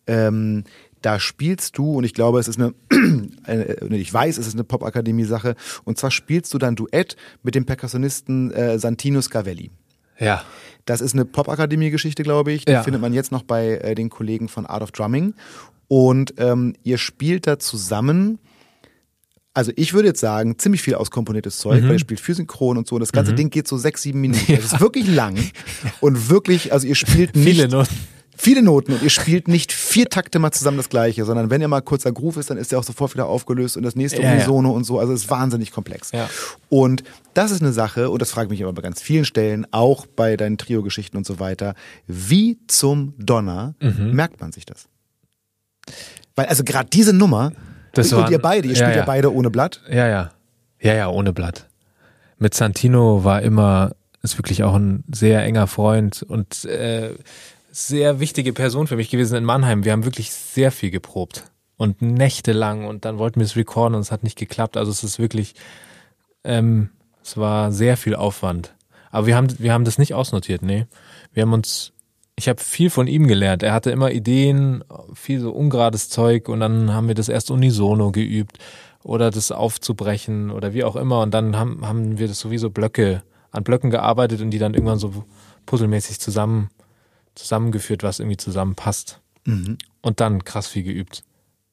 [0.08, 0.64] Ähm,
[1.02, 2.74] da spielst du, und ich glaube, es ist eine,
[3.44, 7.66] eine ich weiß, es ist eine Popakademie-Sache, und zwar spielst du dann Duett mit dem
[7.66, 9.72] Perkussionisten äh, Santino Scavelli.
[10.20, 10.44] Ja.
[10.86, 12.66] Das ist eine Popakademie-Geschichte, glaube ich.
[12.66, 12.84] Die ja.
[12.84, 15.34] findet man jetzt noch bei äh, den Kollegen von Art of Drumming.
[15.88, 18.40] Und ähm, ihr spielt da zusammen
[19.54, 21.88] also ich würde jetzt sagen, ziemlich viel auskomponiertes Zeug, mhm.
[21.88, 22.96] weil ihr spielt für Synchron und so.
[22.96, 23.38] Und das ganze mhm.
[23.38, 24.52] Ding geht so sechs, sieben Minuten.
[24.52, 24.58] Ja.
[24.62, 25.38] Es ist wirklich lang.
[26.00, 27.48] Und wirklich, also ihr spielt nicht.
[27.48, 27.96] Viele Noten.
[28.38, 31.68] Viele Noten und ihr spielt nicht vier Takte mal zusammen das gleiche, sondern wenn ihr
[31.68, 34.32] mal kurzer Groove ist, dann ist der auch sofort wieder aufgelöst und das nächste ja,
[34.32, 34.76] Unisono ja.
[34.76, 34.98] und so.
[34.98, 36.12] Also es ist wahnsinnig komplex.
[36.12, 36.28] Ja.
[36.70, 37.04] Und
[37.36, 40.08] das ist eine Sache, und das frage ich mich aber bei ganz vielen Stellen, auch
[40.08, 41.76] bei deinen Trio-Geschichten und so weiter.
[42.08, 44.14] Wie zum Donner mhm.
[44.14, 44.88] merkt man sich das?
[46.36, 47.52] Weil also gerade diese Nummer,
[47.94, 49.02] das und waren, ihr beide, ihr ja, spielt ja.
[49.02, 49.82] ja beide ohne Blatt.
[49.90, 50.32] Ja, ja.
[50.80, 51.68] Ja, ja, ohne Blatt.
[52.38, 53.92] Mit Santino war immer,
[54.24, 57.14] ist wirklich auch ein sehr enger Freund und äh,
[57.72, 59.86] sehr wichtige Person für mich gewesen in Mannheim.
[59.86, 61.46] Wir haben wirklich sehr viel geprobt
[61.78, 64.78] und nächtelang und dann wollten wir es recorden und es hat nicht geklappt.
[64.78, 65.56] Also es ist wirklich,
[66.44, 66.90] ähm,
[67.24, 68.74] es war sehr viel Aufwand.
[69.12, 70.88] Aber wir haben, wir haben das nicht ausnotiert, nee.
[71.34, 71.94] Wir haben uns
[72.42, 73.62] ich habe viel von ihm gelernt.
[73.62, 78.12] Er hatte immer Ideen, viel so ungerades Zeug und dann haben wir das erst unisono
[78.12, 78.58] geübt
[79.04, 83.22] oder das aufzubrechen oder wie auch immer und dann haben, haben wir das sowieso Blöcke,
[83.52, 85.24] an Blöcken gearbeitet und die dann irgendwann so
[85.68, 86.72] puzzelmäßig zusammen,
[87.36, 89.22] zusammengeführt, was irgendwie zusammenpasst.
[89.46, 89.78] Mhm.
[90.02, 91.24] Und dann krass viel geübt.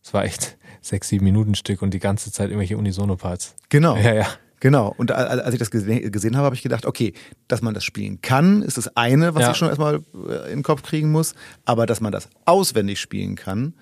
[0.02, 3.54] Es war echt sechs, sieben Minuten Stück und die ganze Zeit irgendwelche Unisono-Parts.
[3.70, 3.96] Genau.
[3.96, 4.26] Ja, ja.
[4.60, 4.92] Genau.
[4.96, 7.12] Und als ich das gesehen habe, habe ich gedacht, okay,
[7.46, 9.50] dass man das spielen kann, ist das eine, was Ja.
[9.52, 9.96] ich schon erstmal
[10.28, 11.34] äh, in den Kopf kriegen muss.
[11.64, 13.74] Aber dass man das auswendig spielen kann,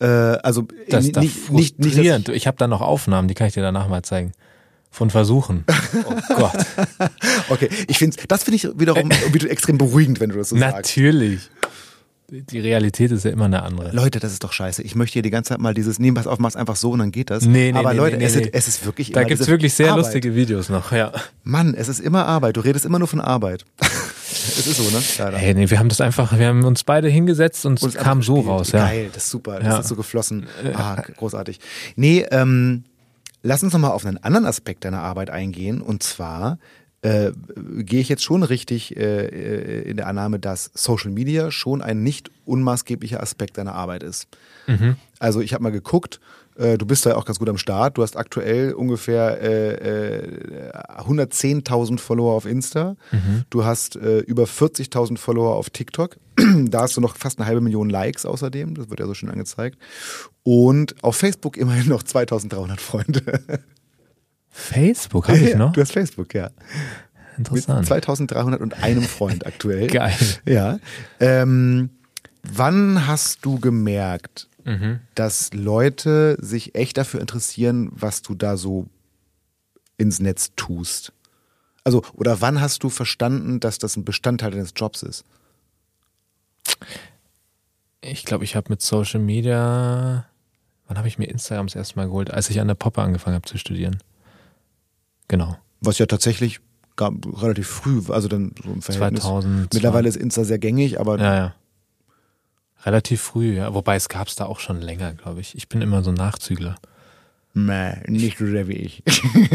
[0.00, 2.28] äh, also Das ni- ist doch nicht, nicht, nicht, frustrierend.
[2.30, 4.32] ich habe da noch Aufnahmen, die kann ich dir danach mal zeigen.
[4.92, 5.64] Von Versuchen.
[6.04, 6.52] Oh Gott.
[7.50, 10.74] okay, ich finde, das finde ich wiederum wieder extrem beruhigend, wenn du das so sagst.
[10.76, 11.48] Natürlich.
[12.32, 13.90] Die Realität ist ja immer eine andere.
[13.92, 14.82] Leute, das ist doch scheiße.
[14.82, 17.00] Ich möchte hier die ganze Zeit mal dieses, nee, pass auf, mach's einfach so und
[17.00, 17.44] dann geht das.
[17.44, 18.42] Nee, nee, Aber nee, Leute, nee, es, nee.
[18.42, 20.04] Ist, es ist wirklich Da gibt's wirklich sehr Arbeit.
[20.04, 21.12] lustige Videos noch, ja.
[21.42, 22.56] Mann, es ist immer Arbeit.
[22.56, 23.64] Du redest immer nur von Arbeit.
[23.80, 25.02] es ist so, ne?
[25.18, 25.36] Leider.
[25.38, 28.34] Hey, nee, wir haben das einfach, wir haben uns beide hingesetzt und es kam so
[28.34, 28.52] gespielt.
[28.52, 28.86] raus, ja.
[28.86, 29.56] Geil, das ist super.
[29.58, 29.78] Das Ja.
[29.80, 30.46] ist so geflossen.
[30.74, 31.58] Ah, großartig.
[31.96, 32.84] Nee, ähm,
[33.42, 35.80] lass uns nochmal auf einen anderen Aspekt deiner Arbeit eingehen.
[35.82, 36.58] Und zwar
[37.02, 37.32] äh,
[37.78, 42.02] gehe ich jetzt schon richtig äh, äh, in der Annahme, dass Social Media schon ein
[42.02, 44.28] nicht unmaßgeblicher Aspekt deiner Arbeit ist.
[45.18, 46.20] Also ich habe mal geguckt,
[46.56, 47.96] äh, du bist da auch ganz gut am Start.
[47.96, 52.96] Du hast aktuell ungefähr äh, äh, 110.000 Follower auf Insta.
[53.48, 56.16] Du hast äh, über 40.000 Follower auf TikTok.
[56.66, 58.74] da hast du noch fast eine halbe Million Likes außerdem.
[58.74, 59.78] Das wird ja so schön angezeigt.
[60.42, 63.40] Und auf Facebook immerhin noch 2.300 Freunde.
[64.50, 65.72] Facebook habe ich noch.
[65.72, 66.50] Du hast Facebook, ja.
[67.36, 67.86] Mit Interessant.
[67.86, 69.86] 2301 Freund aktuell.
[69.88, 70.14] Geil.
[70.44, 70.78] Ja.
[71.20, 71.90] Ähm,
[72.42, 75.00] wann hast du gemerkt, Mhm.
[75.14, 78.88] dass Leute sich echt dafür interessieren, was du da so
[79.96, 81.14] ins Netz tust?
[81.82, 85.24] Also, oder wann hast du verstanden, dass das ein Bestandteil deines Jobs ist?
[88.02, 90.26] Ich glaube, ich habe mit Social Media,
[90.86, 92.30] wann habe ich mir Instagram das erste Mal geholt?
[92.30, 93.98] Als ich an der Poppe angefangen habe zu studieren.
[95.30, 95.56] Genau.
[95.80, 96.60] Was ja tatsächlich
[96.96, 99.22] gar, relativ früh, also dann so im Verhältnis.
[99.22, 99.72] 2000.
[99.72, 101.54] Mittlerweile ist Insta sehr gängig, aber Ja, ja.
[102.84, 103.72] Relativ früh, ja.
[103.74, 105.54] Wobei es gab es da auch schon länger, glaube ich.
[105.54, 106.76] Ich bin immer so ein Nachzügler.
[107.52, 109.02] Nee, nicht so sehr wie ich.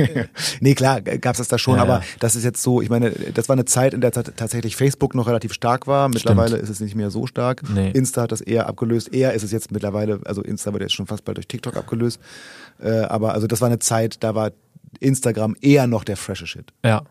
[0.59, 2.03] nee, klar, gab's das da schon, Ja, aber ja.
[2.19, 5.15] das ist jetzt so, ich meine, das war eine Zeit, in der tat- tatsächlich Facebook
[5.15, 6.09] noch relativ stark war.
[6.09, 7.63] Mittlerweile ist es nicht mehr so stark.
[7.69, 7.91] Nee.
[7.91, 9.13] Insta hat das eher abgelöst.
[9.13, 12.19] Eher ist es jetzt mittlerweile, also Insta wird jetzt schon fast bald durch TikTok abgelöst.
[12.79, 14.51] Äh, aber also das war eine Zeit, da war
[14.99, 16.73] Instagram eher noch der frische Shit.
[16.83, 17.03] Ja.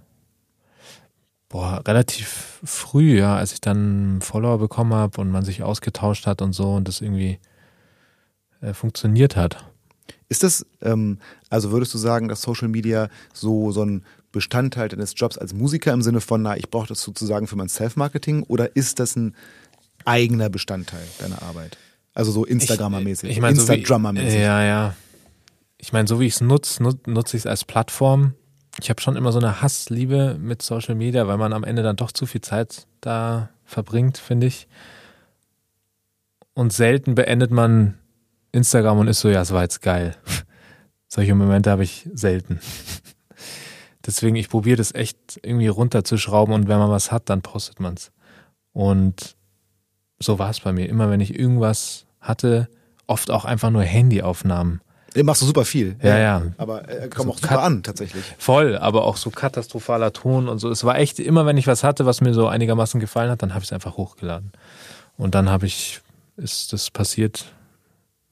[1.48, 6.42] Boah, relativ früh, ja, als ich dann Follower bekommen habe und man sich ausgetauscht hat
[6.42, 7.38] und so und das irgendwie
[8.60, 9.64] äh, funktioniert hat.
[10.28, 11.18] Ist das, ähm,
[11.50, 15.92] also würdest du sagen, dass Social Media so, so ein Bestandteil deines Jobs als Musiker
[15.92, 19.36] im Sinne von, na, ich brauche das sozusagen für mein Self-Marketing oder ist das ein
[20.04, 21.78] eigener Bestandteil deiner Arbeit?
[22.14, 23.84] Also so Instagrammer-mäßig, Ich, ich mein, so wie-.
[24.40, 24.96] Ja, ja.
[25.84, 28.32] Ich meine, so wie ich es nutze, nut, nutze ich es als Plattform.
[28.80, 31.96] Ich habe schon immer so eine Hassliebe mit Social Media, weil man am Ende dann
[31.96, 34.66] doch zu viel Zeit da verbringt, finde ich.
[36.54, 37.98] Und selten beendet man
[38.50, 40.16] Instagram und ist so, ja, es war jetzt geil.
[41.06, 42.60] Solche Momente habe ich selten.
[44.06, 48.10] Deswegen, ich probiere das echt irgendwie runterzuschrauben und wenn man was hat, dann postet man's.
[48.72, 49.36] Und
[50.18, 50.88] so war es bei mir.
[50.88, 52.70] Immer wenn ich irgendwas hatte,
[53.06, 54.80] oft auch einfach nur Handyaufnahmen.
[55.14, 55.96] Den machst du super viel.
[56.02, 56.42] Ja, ja.
[56.56, 58.24] Aber äh, kommt So auch super an, tatsächlich.
[58.38, 60.70] Voll, aber auch so katastrophaler Ton und so.
[60.70, 63.54] Es war echt, immer wenn ich was hatte, was mir so einigermaßen gefallen hat, dann
[63.54, 64.52] habe ich es einfach hochgeladen.
[65.16, 66.00] Und dann habe ich,
[66.36, 67.44] ist das passiert,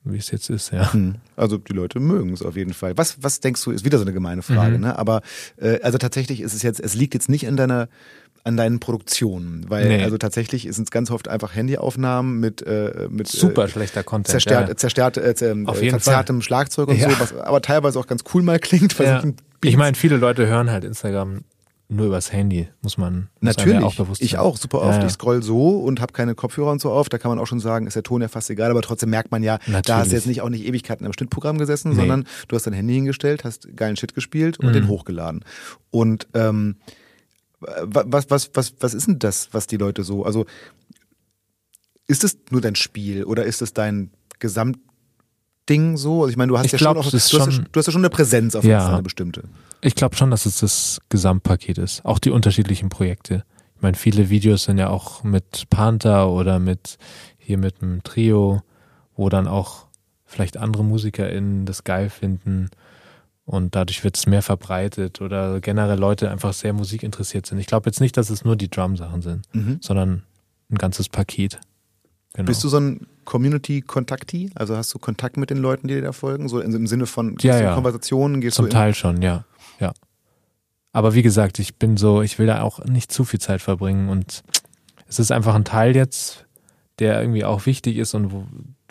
[0.04, 0.92] wie es jetzt ist, ja.
[0.92, 1.14] Hm.
[1.36, 2.96] Also die Leute mögen es auf jeden Fall.
[2.98, 4.80] Was, was denkst du, ist wieder so eine gemeine Frage, Mhm.
[4.80, 4.98] ne?
[4.98, 5.22] Aber
[5.58, 7.88] äh, also tatsächlich ist es jetzt, es liegt jetzt nicht an deiner
[8.44, 10.02] an deinen Produktionen, weil Nee.
[10.02, 14.28] also tatsächlich sind es ganz oft einfach Handyaufnahmen mit äh, mit Super äh, schlechter Content.
[14.28, 14.76] zerstört, ja.
[14.76, 17.08] zerstört, äh, äh, verzerrtem Schlagzeug und Ja.
[17.10, 18.98] so, was aber teilweise auch ganz cool mal klingt.
[18.98, 19.22] Ja.
[19.62, 21.42] Ich meine, viele Leute hören halt Instagram
[21.88, 24.40] nur übers Handy, muss man muss Natürlich, ja auch bewusst ich sein.
[24.40, 25.00] auch super Ja, oft.
[25.00, 25.06] ja.
[25.06, 27.10] Ich scroll so und habe keine Kopfhörer und so auf.
[27.10, 29.30] Da kann man auch schon sagen, ist der Ton ja fast egal, aber trotzdem merkt
[29.30, 30.08] man ja, da hast Natürlich.
[30.08, 31.96] du jetzt nicht auch nicht Ewigkeiten im Schnittprogramm gesessen, Nee.
[31.96, 34.72] sondern du hast dein Handy hingestellt, hast geilen Shit gespielt und Mhm.
[34.72, 35.44] den hochgeladen.
[35.90, 36.76] Und ähm,
[37.82, 40.44] was, was, was, was ist denn das, was die Leute so, also
[42.06, 46.20] ist es nur dein Spiel oder ist es dein Gesamtding so?
[46.22, 47.78] Also ich meine, du hast Ich ja glaub, schon, auch, du, hast, ja- schon- du
[47.78, 48.88] hast ja schon eine Präsenz auf Ja.
[48.92, 49.44] eine bestimmte.
[49.80, 52.04] Ich glaube schon, dass es das Gesamtpaket ist.
[52.04, 53.44] Auch die unterschiedlichen Projekte.
[53.76, 56.98] Ich meine, viele Videos sind ja auch mit Panther oder mit
[57.38, 58.62] hier mit einem Trio,
[59.16, 59.86] wo dann auch
[60.24, 62.68] vielleicht andere MusikerInnen das geil finden
[63.44, 67.58] und dadurch wird es mehr verbreitet oder generell Leute einfach sehr musikinteressiert sind.
[67.58, 69.78] Ich glaube jetzt nicht, dass es nur die Drum-Sachen sind, Mhm.
[69.80, 70.22] sondern
[70.70, 71.58] ein ganzes Paket.
[72.34, 72.46] Genau.
[72.46, 74.50] Bist du so ein Community-Kontakti?
[74.54, 76.48] Also hast du Kontakt mit den Leuten, die dir da folgen?
[76.48, 77.74] So im Sinne von Ja, ja.
[77.74, 79.44] Konversationen, gehst Zum du Teil schon, ja.
[79.80, 79.92] Ja.
[80.92, 84.08] Aber wie gesagt, ich bin so, ich will da auch nicht zu viel Zeit verbringen
[84.08, 84.42] und
[85.06, 86.46] es ist einfach ein Teil jetzt,
[86.98, 88.46] der irgendwie auch wichtig ist und wo,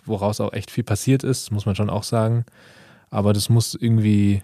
[0.06, 2.45] woraus auch echt viel passiert ist, muss man schon auch sagen.
[3.12, 4.42] Aber das muss irgendwie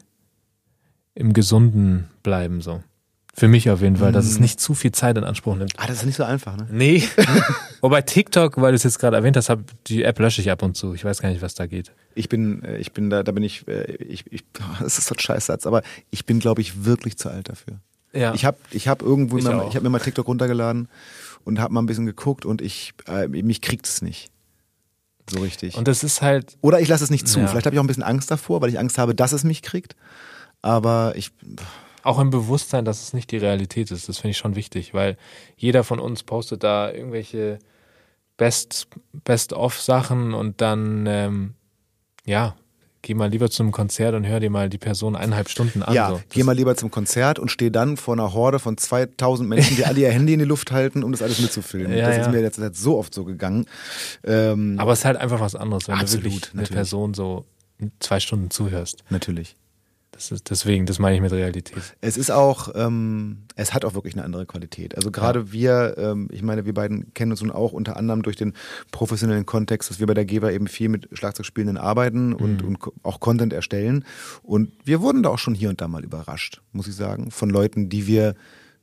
[1.15, 2.83] im Gesunden bleiben so.
[3.33, 4.31] Für mich auf jeden Fall, dass Mhm.
[4.31, 5.73] es nicht zu viel Zeit in Anspruch nimmt.
[5.77, 6.67] Ah, das ist nicht so einfach, ne?
[6.71, 7.03] Nee.
[7.81, 10.63] Wobei TikTok, weil du es jetzt gerade erwähnt hast, hab, die App lösche ich ab
[10.63, 10.93] und zu.
[10.95, 11.91] Ich weiß gar nicht, was da geht.
[12.15, 14.43] Ich bin, äh, ich bin da, da bin ich, äh, ich, ich
[14.79, 17.79] das ist so ein Scheißsatz, aber ich bin, glaube ich, wirklich zu alt dafür.
[18.13, 18.33] Ja.
[18.33, 20.87] Ich habe ich hab irgendwo, Ich mal, ich habe mir mal TikTok runtergeladen
[21.45, 24.31] und habe mal ein bisschen geguckt und ich, äh, mich kriegt es nicht.
[25.29, 25.75] So richtig.
[25.75, 27.39] und das ist halt, Oder ich lasse es nicht zu.
[27.39, 27.47] Ja.
[27.47, 29.61] Vielleicht habe ich auch ein bisschen Angst davor, weil ich Angst habe, dass es mich
[29.61, 29.95] kriegt.
[30.61, 31.31] Aber ich,
[32.03, 34.07] auch im Bewusstsein, dass es nicht die Realität ist.
[34.07, 35.17] Das finde ich schon wichtig, weil
[35.57, 37.59] jeder von uns postet da irgendwelche
[38.37, 41.53] Best, Best-of-Sachen und dann, ähm,
[42.25, 42.55] ja,
[43.07, 45.93] geh mal lieber zu einem Konzert und hör dir mal die Person eineinhalb Stunden an.
[45.93, 46.21] ja, so.
[46.29, 49.85] geh mal lieber zum Konzert und stehe dann vor einer Horde von 2000 Menschen, die
[49.85, 51.87] alle ihr Handy in die Luft halten, um das alles mitzufilmen.
[51.97, 52.31] Ja, das ist ja.
[52.33, 53.65] mir jetzt so oft so gegangen.
[54.25, 56.75] Ähm, Aber es ist halt einfach was anderes, wenn Absolut, du wirklich eine natürlich.
[56.75, 57.45] Person so
[57.99, 59.05] zwei Stunden zuhörst.
[59.09, 59.55] natürlich.
[60.17, 61.77] Das ist deswegen, das meine ich mit Realität.
[62.01, 64.95] Es ist auch, ähm, es hat auch wirklich eine andere Qualität.
[64.95, 68.35] Also gerade wir, ähm, ich meine, wir beiden kennen uns nun auch unter anderem durch
[68.35, 68.53] den
[68.91, 72.93] professionellen Kontext, dass wir bei der Geber eben viel mit Schlagzeugspielenden arbeiten und, und ko-
[73.03, 74.05] auch Content erstellen.
[74.41, 77.51] Und wir wurden da auch schon hier und da mal überrascht, muss ich sagen, von
[77.51, 78.33] Leuten, die wir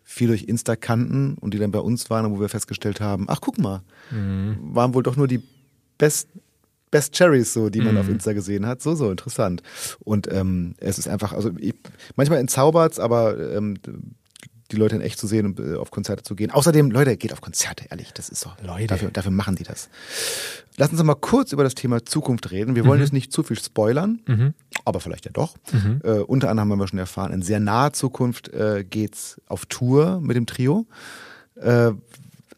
[0.04, 3.24] viel durch Insta kannten und die dann bei uns waren, und wo wir festgestellt haben,
[3.28, 3.82] ach guck mal,
[4.12, 5.42] waren wohl doch nur die
[5.98, 6.28] Best
[6.94, 8.80] Best Cherries, so, die man auf Insta gesehen hat.
[8.80, 9.64] So, so interessant.
[10.04, 11.74] Und ähm, es ist einfach, also ich,
[12.14, 13.74] manchmal entzaubert's, aber ähm,
[14.70, 16.52] die Leute in echt zu sehen und äh, auf Konzerte zu gehen.
[16.52, 18.86] Außerdem, Leute, geht auf Konzerte, ehrlich, das ist doch, Leute.
[18.86, 19.88] Dafür, dafür machen die das.
[20.76, 22.76] Lass uns mal kurz über das Thema Zukunft reden.
[22.76, 24.20] Wir wollen jetzt nicht zu viel spoilern,
[24.84, 25.56] aber vielleicht ja doch.
[26.04, 30.20] Äh, unter anderem haben wir schon erfahren, in sehr naher Zukunft äh, geht's auf Tour
[30.20, 30.86] mit dem Trio.
[31.56, 31.90] Äh,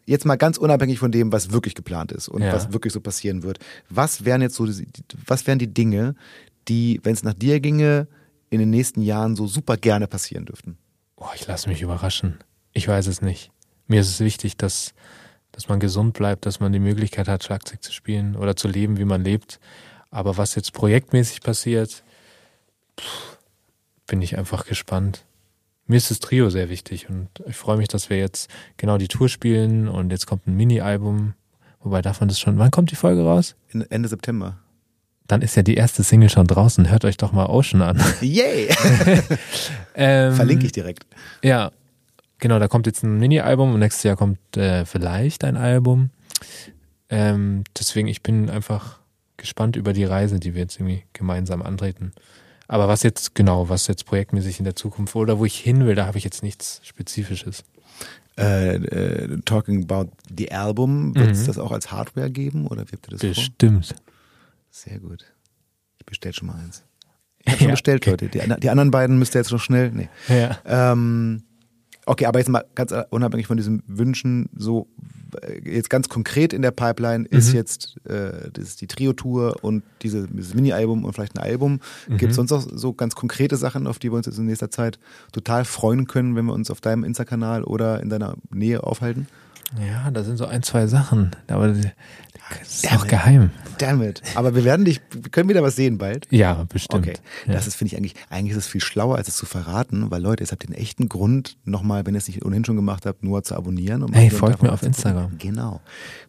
[0.07, 2.53] jetzt mal ganz unabhängig von dem, was wirklich geplant ist und Ja.
[2.53, 3.59] was wirklich so passieren wird.
[3.89, 4.87] Was wären jetzt so, die,
[5.27, 6.15] was wären die Dinge,
[6.67, 8.07] die, wenn es nach dir ginge,
[8.49, 10.77] in den nächsten Jahren so super gerne passieren dürften?
[11.17, 12.37] Oh, ich lasse mich überraschen.
[12.73, 13.51] Ich weiß es nicht.
[13.87, 14.93] Mir ist es wichtig, dass,
[15.51, 18.97] dass man gesund bleibt, dass man die Möglichkeit hat, Schlagzeug zu spielen oder zu leben,
[18.97, 19.59] wie man lebt.
[20.09, 22.03] Aber was jetzt projektmäßig passiert,
[22.99, 23.37] pff,
[24.07, 25.25] bin ich einfach gespannt.
[25.87, 29.07] Mir ist das Trio sehr wichtig und ich freue mich, dass wir jetzt genau die
[29.07, 31.33] Tour spielen und jetzt kommt ein Mini-Album.
[31.81, 33.55] Wobei man das schon, wann kommt die Folge raus?
[33.89, 34.57] Ende September.
[35.27, 36.89] Dann ist ja die erste Single schon draußen.
[36.89, 38.01] Hört euch doch mal Ocean an.
[38.21, 38.69] Yay!
[39.99, 41.07] Ähm, Verlinke ich direkt.
[41.43, 41.71] Ja,
[42.37, 46.11] genau, da kommt jetzt ein Mini-Album und nächstes Jahr kommt äh, vielleicht ein Album.
[47.09, 48.99] Ähm, deswegen, ich bin einfach
[49.37, 52.11] gespannt über die Reise, die wir jetzt irgendwie gemeinsam antreten.
[52.67, 55.95] Aber was jetzt genau, was jetzt projektmäßig in der Zukunft oder wo ich hin will,
[55.95, 57.63] da habe ich jetzt nichts Spezifisches.
[58.37, 61.45] Äh, äh, talking about the album, wird es Mhm.
[61.47, 63.29] das auch als Hardware geben oder wie habt ihr das vor?
[63.29, 63.95] Bestimmt.
[64.69, 65.25] Sehr gut.
[65.97, 66.83] Ich bestell schon mal eins.
[67.39, 67.73] Ich habe schon Ja.
[67.73, 68.27] bestellt, Leute.
[68.29, 69.91] Die, die anderen beiden müsst ihr jetzt noch schnell.
[69.91, 70.09] Nee.
[70.27, 70.59] Ja.
[70.65, 71.43] Ähm,
[72.05, 74.87] okay, aber jetzt mal ganz unabhängig von diesen Wünschen, so
[75.63, 77.55] jetzt ganz konkret in der Pipeline ist Mhm.
[77.55, 81.79] jetzt äh, das ist die Trio-Tour und diese, dieses Mini-Album und vielleicht ein Album.
[82.07, 82.17] Mhm.
[82.17, 84.71] Gibt es sonst auch so ganz konkrete Sachen, auf die wir uns jetzt in nächster
[84.71, 84.99] Zeit
[85.31, 89.27] total freuen können, wenn wir uns auf deinem Insta-Kanal oder in deiner Nähe aufhalten?
[89.85, 91.31] Ja, da sind so ein, zwei Sachen.
[91.49, 93.09] Aber das ist Damn noch it.
[93.09, 93.49] geheim.
[93.79, 94.21] Damn it.
[94.35, 96.25] Aber wir werden dich, wir können wieder was sehen bald.
[96.31, 97.05] Ja, bestimmt.
[97.05, 97.17] Okay.
[97.45, 97.53] Ja.
[97.53, 100.21] Das ist, finde ich, eigentlich, eigentlich ist es viel schlauer, als es zu verraten, weil
[100.21, 103.05] Leute, jetzt habt ihr einen echten Grund, nochmal, wenn ihr es nicht ohnehin schon gemacht
[103.05, 104.03] habt, nur zu abonnieren.
[104.03, 104.81] Und Hey, folgt mir auf.
[104.83, 105.37] Instagram.
[105.37, 105.81] Genau.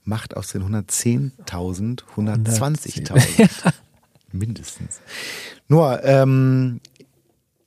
[0.03, 3.73] Macht aus den 110.000 120.000.
[4.33, 5.01] Mindestens.
[5.69, 6.81] Nur, ähm,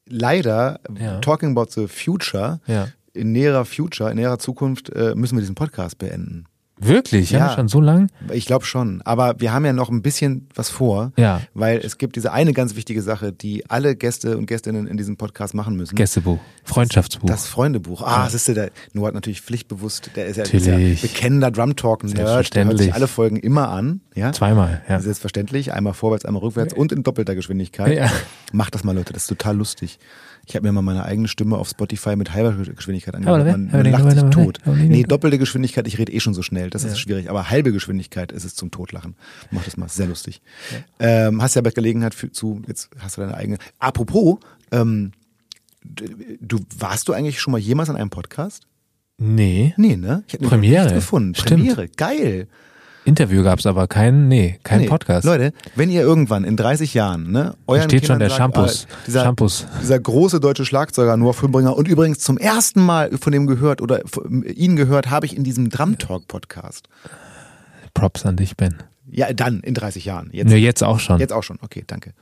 [0.06, 1.20] leider, Ja.
[1.20, 2.90] talking about the future, Ja.
[3.14, 6.46] In näherer Future, in näherer Zukunft äh, müssen wir diesen Podcast beenden.
[6.84, 7.30] Wirklich?
[7.30, 7.42] Ja.
[7.42, 8.10] Haben wir schon so lang?
[8.34, 9.04] Ich glaube schon.
[9.04, 11.12] Aber wir haben ja noch ein bisschen was vor.
[11.16, 11.42] Ja.
[11.54, 15.16] Weil es gibt diese eine ganz wichtige Sache, die alle Gäste und Gästinnen in diesem
[15.16, 15.96] Podcast machen müssen.
[15.96, 16.40] Gästebuch.
[16.64, 17.28] Freundschaftsbuch.
[17.28, 18.02] Das Freundebuch.
[18.02, 21.52] Ah, das ist ja der Noah hat natürlich pflichtbewusst, der ist ja, ist ja bekennender
[21.52, 22.94] Drum Talk Nerd, der hört sich Selbstverständlich.
[22.96, 24.34] alle Folgen immer an, ja?
[24.34, 25.00] Zweimal, ja.
[25.00, 27.96] Selbstverständlich, einmal vorwärts, einmal rückwärts und in doppelter Geschwindigkeit.
[27.96, 28.12] Ja.
[28.54, 30.00] Macht das mal, Leute, das ist total lustig.
[30.46, 33.58] Ich habe mir mal meine eigene Stimme auf Spotify mit halber Geschwindigkeit Aber angehört.
[33.58, 34.60] Man, aber man lacht aber sich tot.
[34.66, 35.04] aber ne, Nee, ne.
[35.04, 37.30] doppelte Geschwindigkeit, ich rede eh schon so schnell, das ist schwierig.
[37.30, 39.16] Aber halbe Geschwindigkeit ist es zum Totlachen.
[39.52, 40.42] Mach das mal, sehr lustig.
[41.00, 43.58] Ähm, hast ja bei Gelegenheit für, zu, jetzt hast du deine eigene.
[43.80, 44.40] Apropos,
[44.72, 45.12] ähm,
[45.84, 48.68] du warst du eigentlich schon mal jemals an einem Podcast?
[49.18, 49.74] Nee.
[49.78, 50.24] Nee, ne?
[50.28, 50.94] Ich hab nämlich Premiere.
[50.94, 51.36] gefunden.
[51.36, 51.62] Stimmt.
[51.62, 52.48] Premiere, geil.
[53.04, 55.26] Interview gab's aber kein, nee, kein Nee, Podcast.
[55.26, 58.88] Leute, wenn ihr irgendwann in 30 Jahren, ne, euren steht schon der sagt, Shampoos.
[58.90, 59.66] ah, dieser, Shampoos.
[59.82, 64.02] dieser große deutsche Schlagzeuger Noah Fümbringer und übrigens zum ersten Mal von dem gehört oder
[64.06, 66.90] von ihn gehört habe ich in diesem Drum Talk Podcast.
[67.94, 68.76] Props an dich, Ben.
[69.12, 70.30] Ja, dann, in 30 Jahren.
[70.32, 71.20] Jetzt, Nö, jetzt auch schon.
[71.20, 72.14] Jetzt auch schon, okay, danke.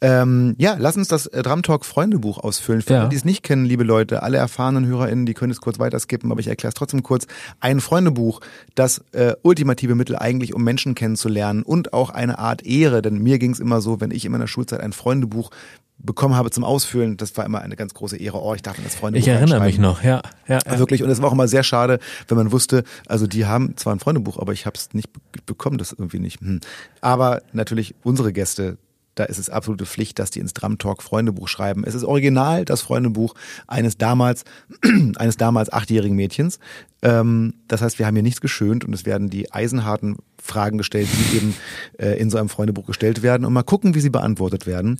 [0.00, 2.82] Ähm, ja, lass uns das äh, Dramtalk Freundebuch ausfüllen.
[2.82, 3.00] Für Ja.
[3.00, 6.30] alle, die es nicht kennen, liebe Leute, alle erfahrenen HörerInnen, die können es kurz weiterskippen,
[6.30, 7.26] aber ich erkläre es trotzdem kurz.
[7.60, 8.40] Ein Freundebuch,
[8.74, 13.38] das äh, ultimative Mittel eigentlich, um Menschen kennenzulernen und auch eine Art Ehre, denn mir
[13.38, 15.50] ging es immer so, wenn ich in meiner Schulzeit ein Freundebuch
[15.98, 18.42] bekommen habe zum Ausfüllen, das war immer eine ganz große Ehre.
[18.42, 20.22] Oh, ich darf in das Freundebuch ich erinnere mich noch, ja.
[20.46, 20.78] ja, ja.
[20.78, 21.98] Wirklich, und es war auch immer sehr schade,
[22.28, 25.20] wenn man wusste, also die haben zwar ein Freundebuch, aber ich habe es nicht be
[25.46, 26.40] bekommen, das irgendwie nicht.
[26.40, 26.60] Hm.
[27.00, 28.78] Aber natürlich unsere Gäste,
[29.14, 31.84] da ist es absolute Pflicht, dass die ins Drum Talk Freundebuch schreiben.
[31.84, 33.34] Es ist original das Freundebuch
[33.66, 34.44] eines damals,
[35.16, 36.58] eines damals achtjährigen Mädchens.
[37.02, 41.08] Ähm, das heißt, wir haben hier nichts geschönt und es werden die eisenharten Fragen gestellt,
[41.12, 41.54] die eben
[41.98, 44.98] äh, in so einem Freundebuch gestellt werden und mal gucken, wie sie beantwortet werden.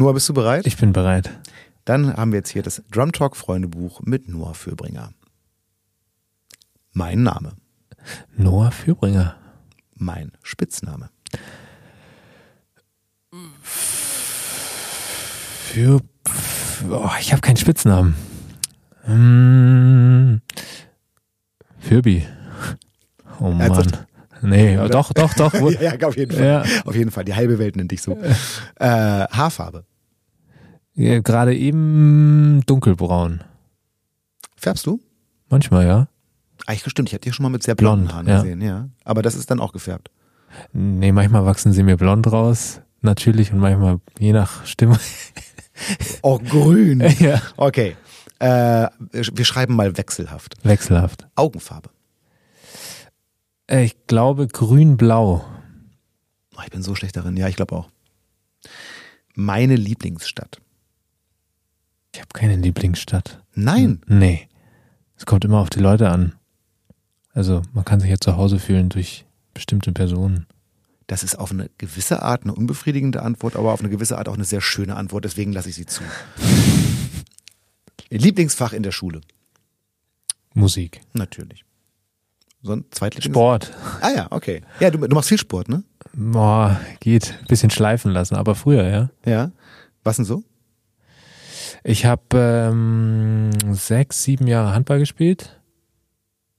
[0.00, 0.66] Noah, bist du bereit?
[0.66, 1.28] Ich bin bereit.
[1.84, 5.12] Dann haben wir jetzt hier das Drum Talk Freundebuch mit Noah Fürbringer.
[6.92, 7.52] Mein Name,
[8.34, 9.36] Noah Fürbringer.
[9.96, 11.10] mein Spitzname,
[13.62, 16.00] Für.
[16.88, 18.14] Oh, ich habe keinen Spitznamen.
[19.02, 20.40] Hm,
[21.78, 22.26] Fürbi.
[23.38, 23.60] Oh Mann.
[23.60, 24.06] Ernsthaft?
[24.40, 25.52] Nee, doch, doch, doch.
[25.82, 26.46] Ja, auf jeden Fall.
[26.46, 26.64] Ja.
[26.86, 27.26] Auf jeden Fall.
[27.26, 28.16] Die halbe Welt nennt dich so.
[28.76, 29.84] Äh, Haarfarbe.
[30.94, 33.42] Ja, Gerade eben dunkelbraun.
[34.56, 35.00] Färbst du?
[35.48, 36.08] Manchmal, ja.
[36.66, 38.42] Eigentlich stimmt, ich hatte dich schon mal mit sehr blonden Blond, Haaren ja.
[38.42, 38.88] gesehen, ja.
[39.04, 40.10] Aber das ist dann auch gefärbt.
[40.72, 42.80] Nee, manchmal wachsen sie mir blond raus.
[43.00, 44.98] Natürlich und manchmal je nach Stimmung.
[46.20, 47.00] Oh, grün.
[47.20, 47.40] ja.
[47.56, 47.96] Okay.
[48.38, 50.54] Äh, wir schreiben mal wechselhaft.
[50.62, 51.26] Wechselhaft.
[51.36, 51.88] Augenfarbe.
[53.66, 55.42] Äh, Ich glaube grün-blau.
[56.54, 57.38] Oh, ich bin so schlecht darin.
[57.38, 57.88] Ja, ich glaube auch.
[59.34, 60.60] Meine Lieblingsstadt.
[62.12, 63.42] Ich habe keine Lieblingsstadt.
[63.54, 64.00] Nein.
[64.06, 64.48] Nee.
[65.16, 66.34] Es kommt immer auf die Leute an.
[67.32, 69.24] Also man kann sich ja zu Hause fühlen durch
[69.54, 70.46] bestimmte Personen.
[71.06, 74.34] Das ist auf eine gewisse Art eine unbefriedigende Antwort, aber auf eine gewisse Art auch
[74.34, 76.02] eine sehr schöne Antwort, deswegen lasse ich sie zu.
[78.10, 79.20] Lieblingsfach in der Schule?
[80.54, 81.00] Musik.
[81.12, 81.64] Natürlich.
[82.62, 83.72] So ein Zweitlieblings Sport.
[84.00, 84.62] Ah ja, okay.
[84.80, 85.82] Ja, du, du machst viel Sport, ne?
[86.12, 87.38] Boah, geht.
[87.48, 89.10] Bisschen schleifen lassen, aber früher, ja.
[89.24, 89.50] Ja.
[90.04, 90.44] Was denn so?
[91.82, 95.60] Ich habe ähm, sechs, sieben Jahre Handball gespielt.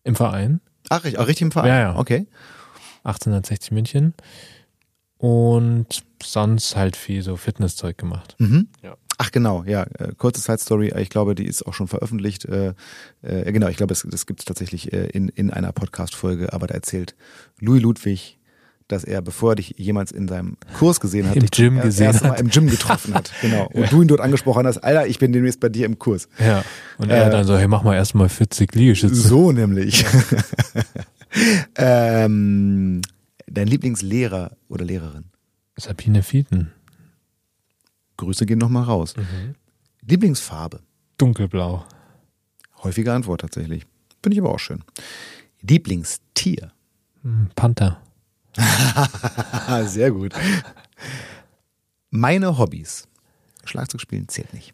[0.03, 0.61] Im Verein.
[0.89, 1.69] Ach, richtig, auch richtig im Verein?
[1.69, 1.95] Ja, ja.
[1.98, 2.27] Okay.
[3.03, 4.14] 1860 München.
[5.18, 8.35] Und sonst halt viel so Fitnesszeug gemacht.
[8.39, 8.68] Mhm.
[8.81, 8.98] Ja.
[9.19, 12.45] Ach genau, ja, äh, kurze Side Story, ich glaube, die ist auch schon veröffentlicht.
[12.45, 12.73] Äh,
[13.22, 16.65] äh, genau, ich glaube, das, das gibt es tatsächlich äh, in, in einer Podcast-Folge, aber
[16.65, 17.15] da erzählt
[17.60, 18.39] Louis Ludwig,
[18.91, 22.07] dass er, bevor er dich jemals in seinem Kurs gesehen hat, Im dich Gym gesehen
[22.07, 22.39] ersten Mal hat.
[22.41, 23.31] im Gym getroffen hat.
[23.41, 23.68] Genau.
[23.73, 26.27] Und du ihn dort angesprochen hast, Alter, ich bin demnächst bei dir im Kurs.
[26.39, 26.63] Ja.
[26.97, 29.15] Und er Äh, dann so, hey, mach mal erstmal 40 Liegestütze.
[29.15, 30.05] So nämlich.
[31.76, 33.01] ähm,
[33.47, 35.26] dein Lieblingslehrer oder Lehrerin?
[35.77, 36.72] Sabine Fieten.
[38.18, 39.15] Grüße gehen nochmal raus.
[40.05, 40.81] Lieblingsfarbe?
[41.18, 41.85] Dunkelblau.
[42.84, 43.85] Häufige Antwort tatsächlich.
[44.22, 44.84] Finde ich aber auch schön.
[45.61, 46.72] Lieblingstier?
[47.23, 48.01] Hm, Panther.
[49.85, 50.33] Sehr gut.
[52.09, 53.07] Meine Hobbys.
[53.63, 54.73] Schlagzeug spielen zählt nicht.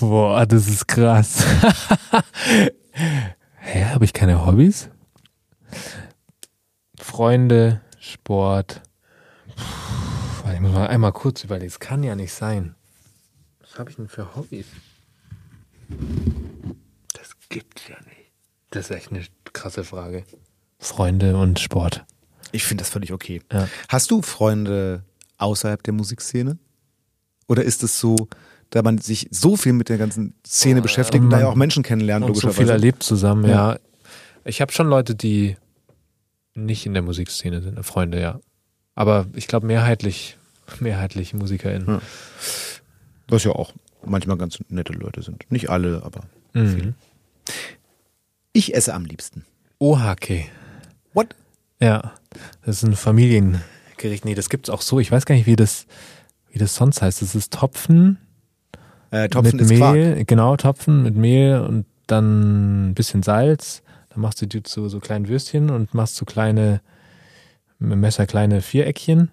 [0.00, 1.44] Boah, das ist krass.
[3.58, 4.90] Hä, habe ich keine Hobbys?
[6.98, 8.82] Freunde, Sport.
[9.56, 10.05] Puh,
[10.54, 11.68] ich muss mal einmal kurz überlegen.
[11.68, 12.74] Es kann ja nicht sein.
[13.60, 14.66] Was habe ich denn für Hobbys?
[17.12, 18.32] Das gibt's ja nicht.
[18.70, 20.24] Das ist echt eine krasse Frage.
[20.78, 22.04] Freunde und Sport.
[22.52, 23.40] Ich finde das völlig okay.
[23.52, 23.68] Ja.
[23.88, 25.04] Hast du Freunde
[25.38, 26.58] außerhalb der Musikszene?
[27.48, 28.16] Oder ist es so,
[28.70, 31.82] da man sich so viel mit der ganzen Szene beschäftigt und da ja auch Menschen
[31.82, 32.62] kennenlernt, und so logischerweise?
[32.62, 33.72] viel erlebt zusammen, Ja.
[33.74, 33.78] ja.
[34.44, 35.56] Ich habe schon Leute, die
[36.54, 38.40] nicht in der Musikszene sind, Freunde, ja.
[38.96, 40.36] Aber ich glaube mehrheitlich,
[40.80, 41.86] mehrheitlich MusikerInnen.
[41.86, 42.00] Ja.
[43.28, 43.72] Was ja auch
[44.04, 45.44] manchmal ganz nette Leute sind.
[45.52, 46.22] Nicht alle, aber
[46.54, 46.94] Mhm.
[48.52, 49.44] ich esse am liebsten.
[49.78, 50.46] Ohake.
[51.12, 51.34] What?
[51.80, 52.14] Ja.
[52.64, 54.24] Das ist ein Familiengericht.
[54.24, 54.98] Nee, das gibt's auch so.
[55.00, 55.86] Ich weiß gar nicht, wie das,
[56.50, 57.20] wie das sonst heißt.
[57.22, 58.18] Das ist Topfen
[59.10, 59.94] Äh, Topfen mit ist Quark.
[59.94, 63.82] Mehl, genau, Topfen mit Mehl und dann ein bisschen Salz.
[64.10, 66.80] Dann machst du die zu so kleinen Würstchen und machst so kleine,
[67.78, 69.30] mit dem Messer kleine Viereckchen.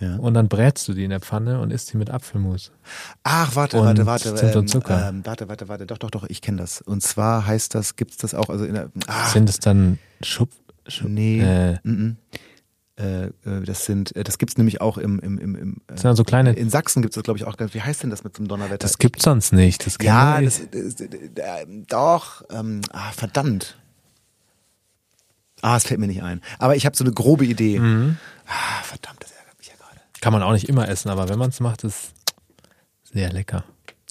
[0.00, 0.16] Ja.
[0.16, 2.72] Und dann brätst du die in der Pfanne und isst die mit Apfelmus.
[3.22, 4.34] Ach, warte, Und warte, warte.
[4.34, 5.08] Zimt und ähm, Zucker.
[5.08, 5.86] Ähm, warte, warte, warte.
[5.86, 6.82] Doch, doch, doch, ich kenne das.
[6.82, 8.90] Und zwar heißt das, gibt's das auch, also in der.
[9.06, 10.50] Ah, Sind es dann Schub,
[10.88, 11.40] Schub nee.
[11.40, 12.16] äh, mm, mm.
[12.96, 13.30] Äh, äh,
[13.64, 16.52] das sind, äh, das gibt's nämlich auch im, im, im, im Das sind also kleine.
[16.52, 17.56] in Sachsen gibt es das, glaube ich, auch.
[17.58, 18.78] Wie heißt denn das mit so einem Donnerwetter?
[18.78, 19.84] Das gibt's sonst nicht.
[19.84, 22.42] Das ja, das, das, das, äh, doch.
[22.50, 23.78] Ähm, ah, verdammt.
[25.64, 26.40] Ah, es fällt mir nicht ein.
[26.58, 27.78] Aber ich habe so eine grobe Idee.
[27.78, 28.18] Mhm.
[28.46, 29.98] Ah, verdammt, das ärgert mich ja gerade.
[30.20, 32.12] kann man auch nicht immer essen, aber wenn man es macht, ist
[33.02, 33.64] sehr lecker.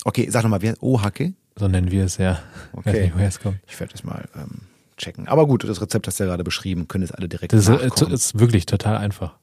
[0.06, 0.76] Okay, sag nochmal, wer?
[0.82, 1.34] Oh, Hacke?
[1.56, 2.40] So nennen wir es ja.
[2.74, 2.86] Okay.
[2.94, 3.60] Weiß nicht, woher es kommt.
[3.68, 4.62] Ich werde das mal ähm,
[4.98, 5.28] checken.
[5.28, 7.70] Aber gut, das Rezept hast du ja gerade beschrieben, können es alle direkt Das ist,
[7.70, 8.12] nachkochen.
[8.12, 9.36] ist wirklich total einfach.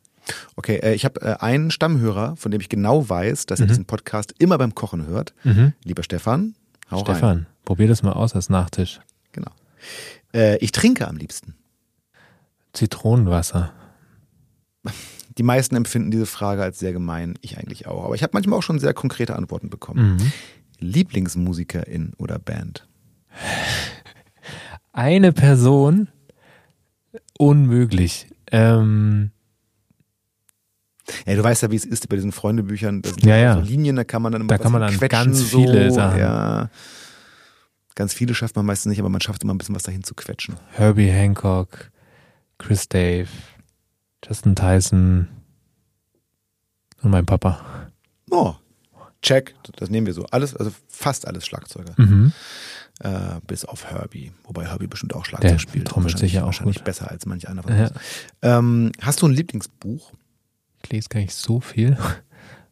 [0.57, 3.69] Okay, äh, ich habe äh, einen Stammhörer, von dem ich genau weiß, dass er Mhm.
[3.69, 5.33] diesen Podcast immer beim Kochen hört.
[5.45, 5.73] Mhm.
[5.85, 6.57] Lieber Stefan,
[6.91, 7.05] hau rein.
[7.17, 9.01] Stefan, probier das mal aus als Nachtisch.
[9.33, 9.51] Genau.
[10.35, 11.55] Äh, ich trinke am liebsten.
[12.73, 13.73] Zitronenwasser.
[15.39, 18.05] Die meisten empfinden diese Frage als sehr gemein, ich eigentlich auch.
[18.05, 20.17] Aber ich habe manchmal auch schon sehr konkrete Antworten bekommen.
[20.17, 20.33] Mhm.
[20.79, 22.87] Lieblingsmusikerin oder Band?
[24.93, 26.09] Eine Person,
[27.39, 28.27] unmöglich.
[28.51, 29.31] Ähm,
[31.27, 33.03] Ja, du weißt ja, wie es ist bei diesen Freundebüchern.
[33.03, 33.55] Da sind Ja, ja.
[33.55, 35.59] so Linien, da kann man dann immer Da kann man dann quetschen, ganz so.
[35.65, 36.19] viele Sachen.
[36.19, 36.71] Ja.
[37.95, 40.15] Ganz viele schafft man meistens nicht, aber man schafft immer ein bisschen was dahin zu
[40.15, 40.57] quetschen.
[40.71, 41.91] Herbie Hancock,
[42.61, 43.29] Chris Dave,
[44.25, 45.29] Justin Tyson
[47.03, 47.91] und mein Papa.
[48.31, 48.55] Oh,
[49.23, 50.27] check, das nehmen wir so.
[50.27, 51.95] Alles, also fast alles Schlagzeuger.
[51.97, 52.33] Mhm.
[53.01, 54.31] Äh, bis auf Herbie.
[54.45, 55.89] Wobei Herbie bestimmt auch Schlagzeug Der spielt.
[55.89, 56.85] trommelt sicher auch wahrscheinlich gut.
[56.85, 57.91] besser als manch von Ja.
[58.43, 60.13] Ähm, hast du ein Lieblingsbuch?
[60.83, 61.97] Ich lese gar nicht so viel,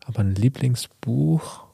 [0.07, 1.65] aber ein Lieblingsbuch.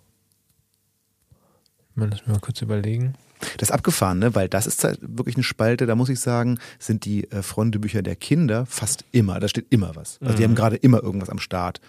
[1.96, 3.14] Lass mich mal kurz überlegen.
[3.58, 4.34] Das ist abgefahren, ne?
[4.34, 8.02] weil das ist halt wirklich eine Spalte, da muss ich sagen, sind die äh, Freundebücher
[8.02, 10.18] der Kinder fast immer, da steht immer was.
[10.20, 10.48] Also die Mhm.
[10.50, 11.80] haben gerade immer irgendwas am Start.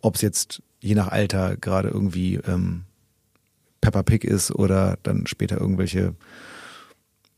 [0.00, 2.84] Ob es jetzt je nach Alter gerade irgendwie ähm,
[3.80, 6.14] Peppa Pig ist oder dann später irgendwelche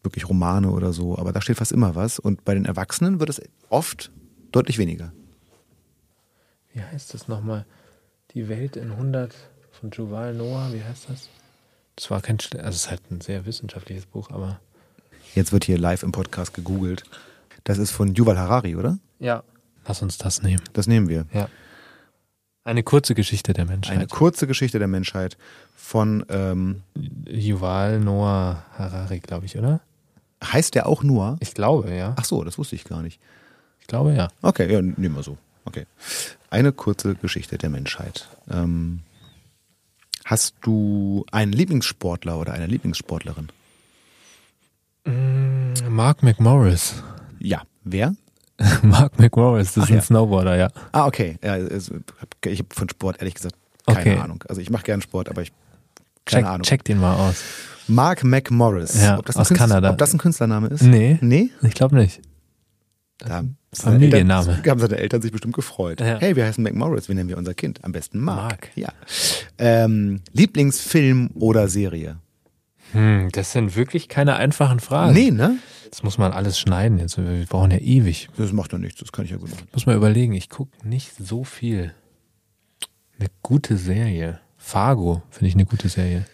[0.03, 2.19] wirklich Romane oder so, aber da steht fast immer was.
[2.19, 4.11] Und bei den Erwachsenen wird es oft
[4.51, 5.13] deutlich weniger.
[6.75, 7.67] Wie heißt das nochmal?
[8.35, 9.35] Die Welt in 100
[9.73, 11.29] von Juval Noah, wie heißt das?
[11.97, 14.61] Das war kein, also es ist halt ein sehr wissenschaftliches Buch, aber.
[15.35, 17.05] Jetzt wird hier live im Podcast gegoogelt.
[17.65, 18.99] Das ist von Yuval Harari, oder?
[19.19, 19.43] Ja.
[19.87, 20.63] Lass uns das nehmen.
[20.73, 21.27] Das nehmen wir.
[21.33, 21.49] Ja.
[22.65, 23.97] Eine kurze Geschichte der Menschheit.
[23.97, 25.37] Eine kurze Geschichte der Menschheit
[25.75, 26.83] von, ähm,
[27.27, 29.81] Yuval Noah Harari, glaube ich, oder?
[30.43, 31.37] heißt der auch Noah?
[31.41, 32.15] Ich glaube, ja.
[32.19, 33.21] Ach so, das wusste ich gar nicht.
[33.81, 34.29] Ich glaube, ja.
[34.43, 35.39] Okay, ja, nehmen wir so.
[35.65, 35.87] Okay.
[36.51, 38.29] Eine kurze Geschichte der Menschheit.
[38.51, 39.01] Ähm,
[40.25, 43.49] hast du einen Lieblingssportler oder eine Lieblingssportlerin?
[45.05, 47.03] Mm, Mark McMorris.
[47.39, 47.63] Ja.
[47.85, 48.15] Wer?
[48.83, 50.03] Mark McMorris, das Ach ist ein ja.
[50.03, 50.69] Snowboarder, ja.
[50.93, 51.39] Ah, okay.
[51.43, 54.17] Ja, ich habe von Sport ehrlich gesagt keine Okay.
[54.19, 54.45] Ahnung.
[54.49, 55.51] Also ich mache gern Sport, aber ich
[56.25, 56.63] keine Check, Ahnung.
[56.63, 57.43] check den mal aus.
[57.89, 59.03] Mark McMorris.
[59.03, 59.91] Ja, ob das ein aus Künstler- Kanada.
[59.91, 60.83] Ob das ein Künstlername ist?
[60.83, 61.51] Nee, Nee?
[61.63, 62.21] ich glaube nicht.
[63.19, 63.43] Da
[63.75, 64.57] Familienname.
[64.57, 66.01] Eltern, haben seine Eltern sich bestimmt gefreut.
[66.01, 66.19] Ja.
[66.21, 67.83] Hey, wir heißen McMorris, wie nennen wir unser Kind?
[67.85, 68.43] Am besten Mark.
[68.43, 68.71] Mark.
[68.75, 68.93] Ja.
[69.59, 72.17] Ähm, Lieblingsfilm oder Serie?
[72.93, 75.15] Hm, das sind wirklich keine einfachen Fragen.
[75.15, 75.57] Nee, ne?
[75.91, 77.17] Das muss man alles schneiden jetzt.
[77.17, 78.29] Wir brauchen ja ewig.
[78.37, 79.69] Das macht doch nichts, das kann ich ja gut machen.
[79.73, 81.95] Muss man überlegen, ich gucke nicht so viel.
[83.19, 84.41] Eine gute Serie.
[84.57, 86.25] Fargo finde ich eine gute Serie.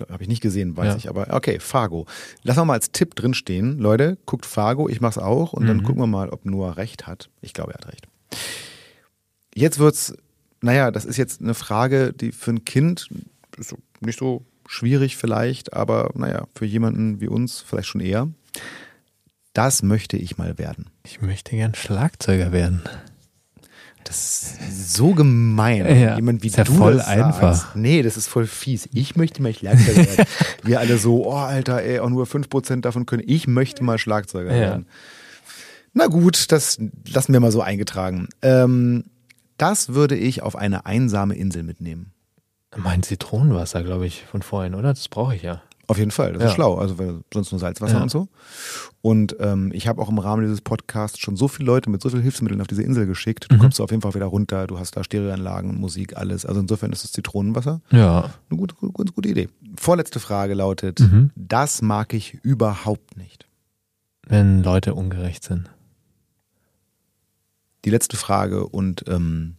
[0.00, 0.96] Habe ich nicht gesehen, weiß Ja.
[0.96, 2.06] ich, aber okay, Fargo.
[2.42, 3.78] Lass mal als Tipp drinstehen.
[3.78, 5.82] Leute, guckt Fargo, ich mach's auch und dann Mhm.
[5.84, 7.30] gucken wir mal, ob Noah recht hat.
[7.40, 8.06] Ich glaube, er hat recht.
[9.54, 10.14] Jetzt wird's,
[10.60, 13.08] naja, das ist jetzt eine Frage, die für ein Kind
[13.56, 18.28] ist nicht so schwierig vielleicht, aber naja, für jemanden wie uns vielleicht schon eher.
[19.54, 20.90] Das möchte ich mal werden.
[21.04, 22.82] Ich möchte gern Schlagzeuger werden.
[24.06, 25.84] Das ist so gemein.
[25.84, 27.54] Ja, Jemand wie ist ja du voll das einfach.
[27.54, 27.76] Sagst.
[27.76, 28.88] Nee, das ist voll fies.
[28.92, 30.26] Ich möchte mal Schlagzeuger werden.
[30.62, 33.24] Wir alle so, oh Alter, ey, auch nur 5% davon können.
[33.26, 34.60] Ich möchte mal Schlagzeuger Ja.
[34.60, 34.86] werden.
[35.92, 36.78] Na gut, das
[37.08, 38.28] lassen wir mal so eingetragen.
[38.42, 39.04] Ähm,
[39.56, 42.12] das würde ich auf eine einsame Insel mitnehmen.
[42.76, 44.90] Mein Zitronenwasser, glaube ich, von vorhin, oder?
[44.90, 45.62] Das brauche ich ja.
[45.88, 46.48] Auf jeden Fall, das Ja.
[46.48, 46.76] ist schlau.
[46.78, 48.02] Also weil sonst nur Salzwasser Ja.
[48.02, 48.28] und so.
[49.02, 52.08] Und ähm, ich habe auch im Rahmen dieses Podcasts schon so viele Leute mit so
[52.10, 53.46] vielen Hilfsmitteln auf diese Insel geschickt.
[53.48, 53.60] Du Mhm.
[53.60, 54.66] kommst auf jeden Fall wieder runter.
[54.66, 56.44] Du hast da Stereoanlagen, Musik, alles.
[56.44, 58.30] Also insofern ist das Zitronenwasser Ja.
[58.50, 59.48] eine gute, gute, gute, gute Idee.
[59.76, 61.30] Vorletzte Frage lautet: Mhm.
[61.36, 63.46] Das mag ich überhaupt nicht.
[64.26, 65.70] Wenn Leute ungerecht sind.
[67.84, 69.54] Die letzte Frage und ähm,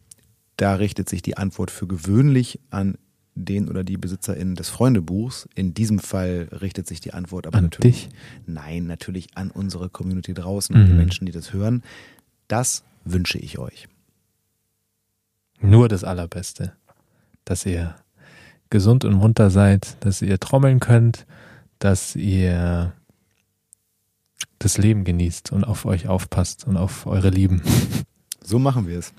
[0.57, 2.97] da richtet sich die Antwort für gewöhnlich an
[3.45, 5.47] den oder die BesitzerInnen des Freundebuchs.
[5.55, 8.07] In diesem Fall richtet sich die Antwort aber An natürlich.
[8.07, 8.15] dich.
[8.45, 10.97] Nein, natürlich an unsere Community draußen, an die Mhm.
[10.97, 11.83] Menschen, die das hören.
[12.47, 13.87] Das wünsche ich euch.
[15.59, 16.73] Nur das Allerbeste.
[17.45, 17.95] Dass ihr
[18.69, 21.25] gesund und munter seid, dass ihr trommeln könnt,
[21.79, 22.93] dass ihr
[24.59, 27.61] das Leben genießt und auf euch aufpasst und auf eure Lieben.
[28.43, 29.13] So machen wir es.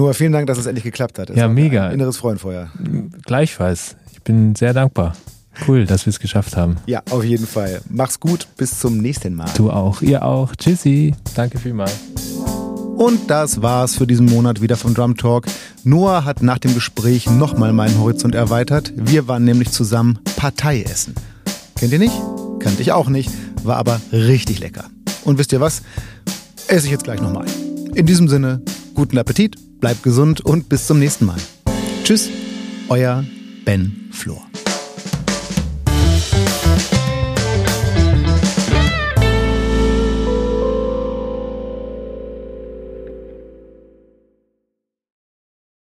[0.00, 1.28] Noah, vielen Dank, dass es endlich geklappt hat.
[1.28, 1.90] Es Ja, mega.
[1.90, 2.70] Inneres Freudenfeuer.
[3.26, 3.96] Gleichfalls.
[4.12, 5.14] Ich bin sehr dankbar.
[5.68, 6.78] Cool, dass wir es geschafft haben.
[6.86, 7.82] Ja, auf jeden Fall.
[7.90, 8.48] Mach's gut.
[8.56, 9.50] Bis zum nächsten Mal.
[9.58, 10.56] Du auch, ihr auch.
[10.56, 11.14] Tschüssi.
[11.34, 11.94] Danke vielmals.
[12.96, 15.44] Und das war's für diesen Monat wieder vom Drum Talk.
[15.84, 18.94] Noah hat nach dem Gespräch nochmal meinen Horizont erweitert.
[18.96, 21.12] Wir waren nämlich zusammen Partei essen.
[21.76, 22.18] Kennt ihr nicht?
[22.58, 23.30] Kannte ich auch nicht,
[23.64, 24.84] war aber richtig lecker.
[25.26, 25.82] Und wisst ihr was?
[26.68, 27.44] Esse ich jetzt gleich nochmal.
[27.94, 28.62] In diesem Sinne,
[28.94, 31.38] guten Appetit, bleibt gesund und bis zum nächsten Mal.
[32.04, 32.28] Tschüss,
[32.88, 33.24] euer
[33.64, 34.46] Ben Flor.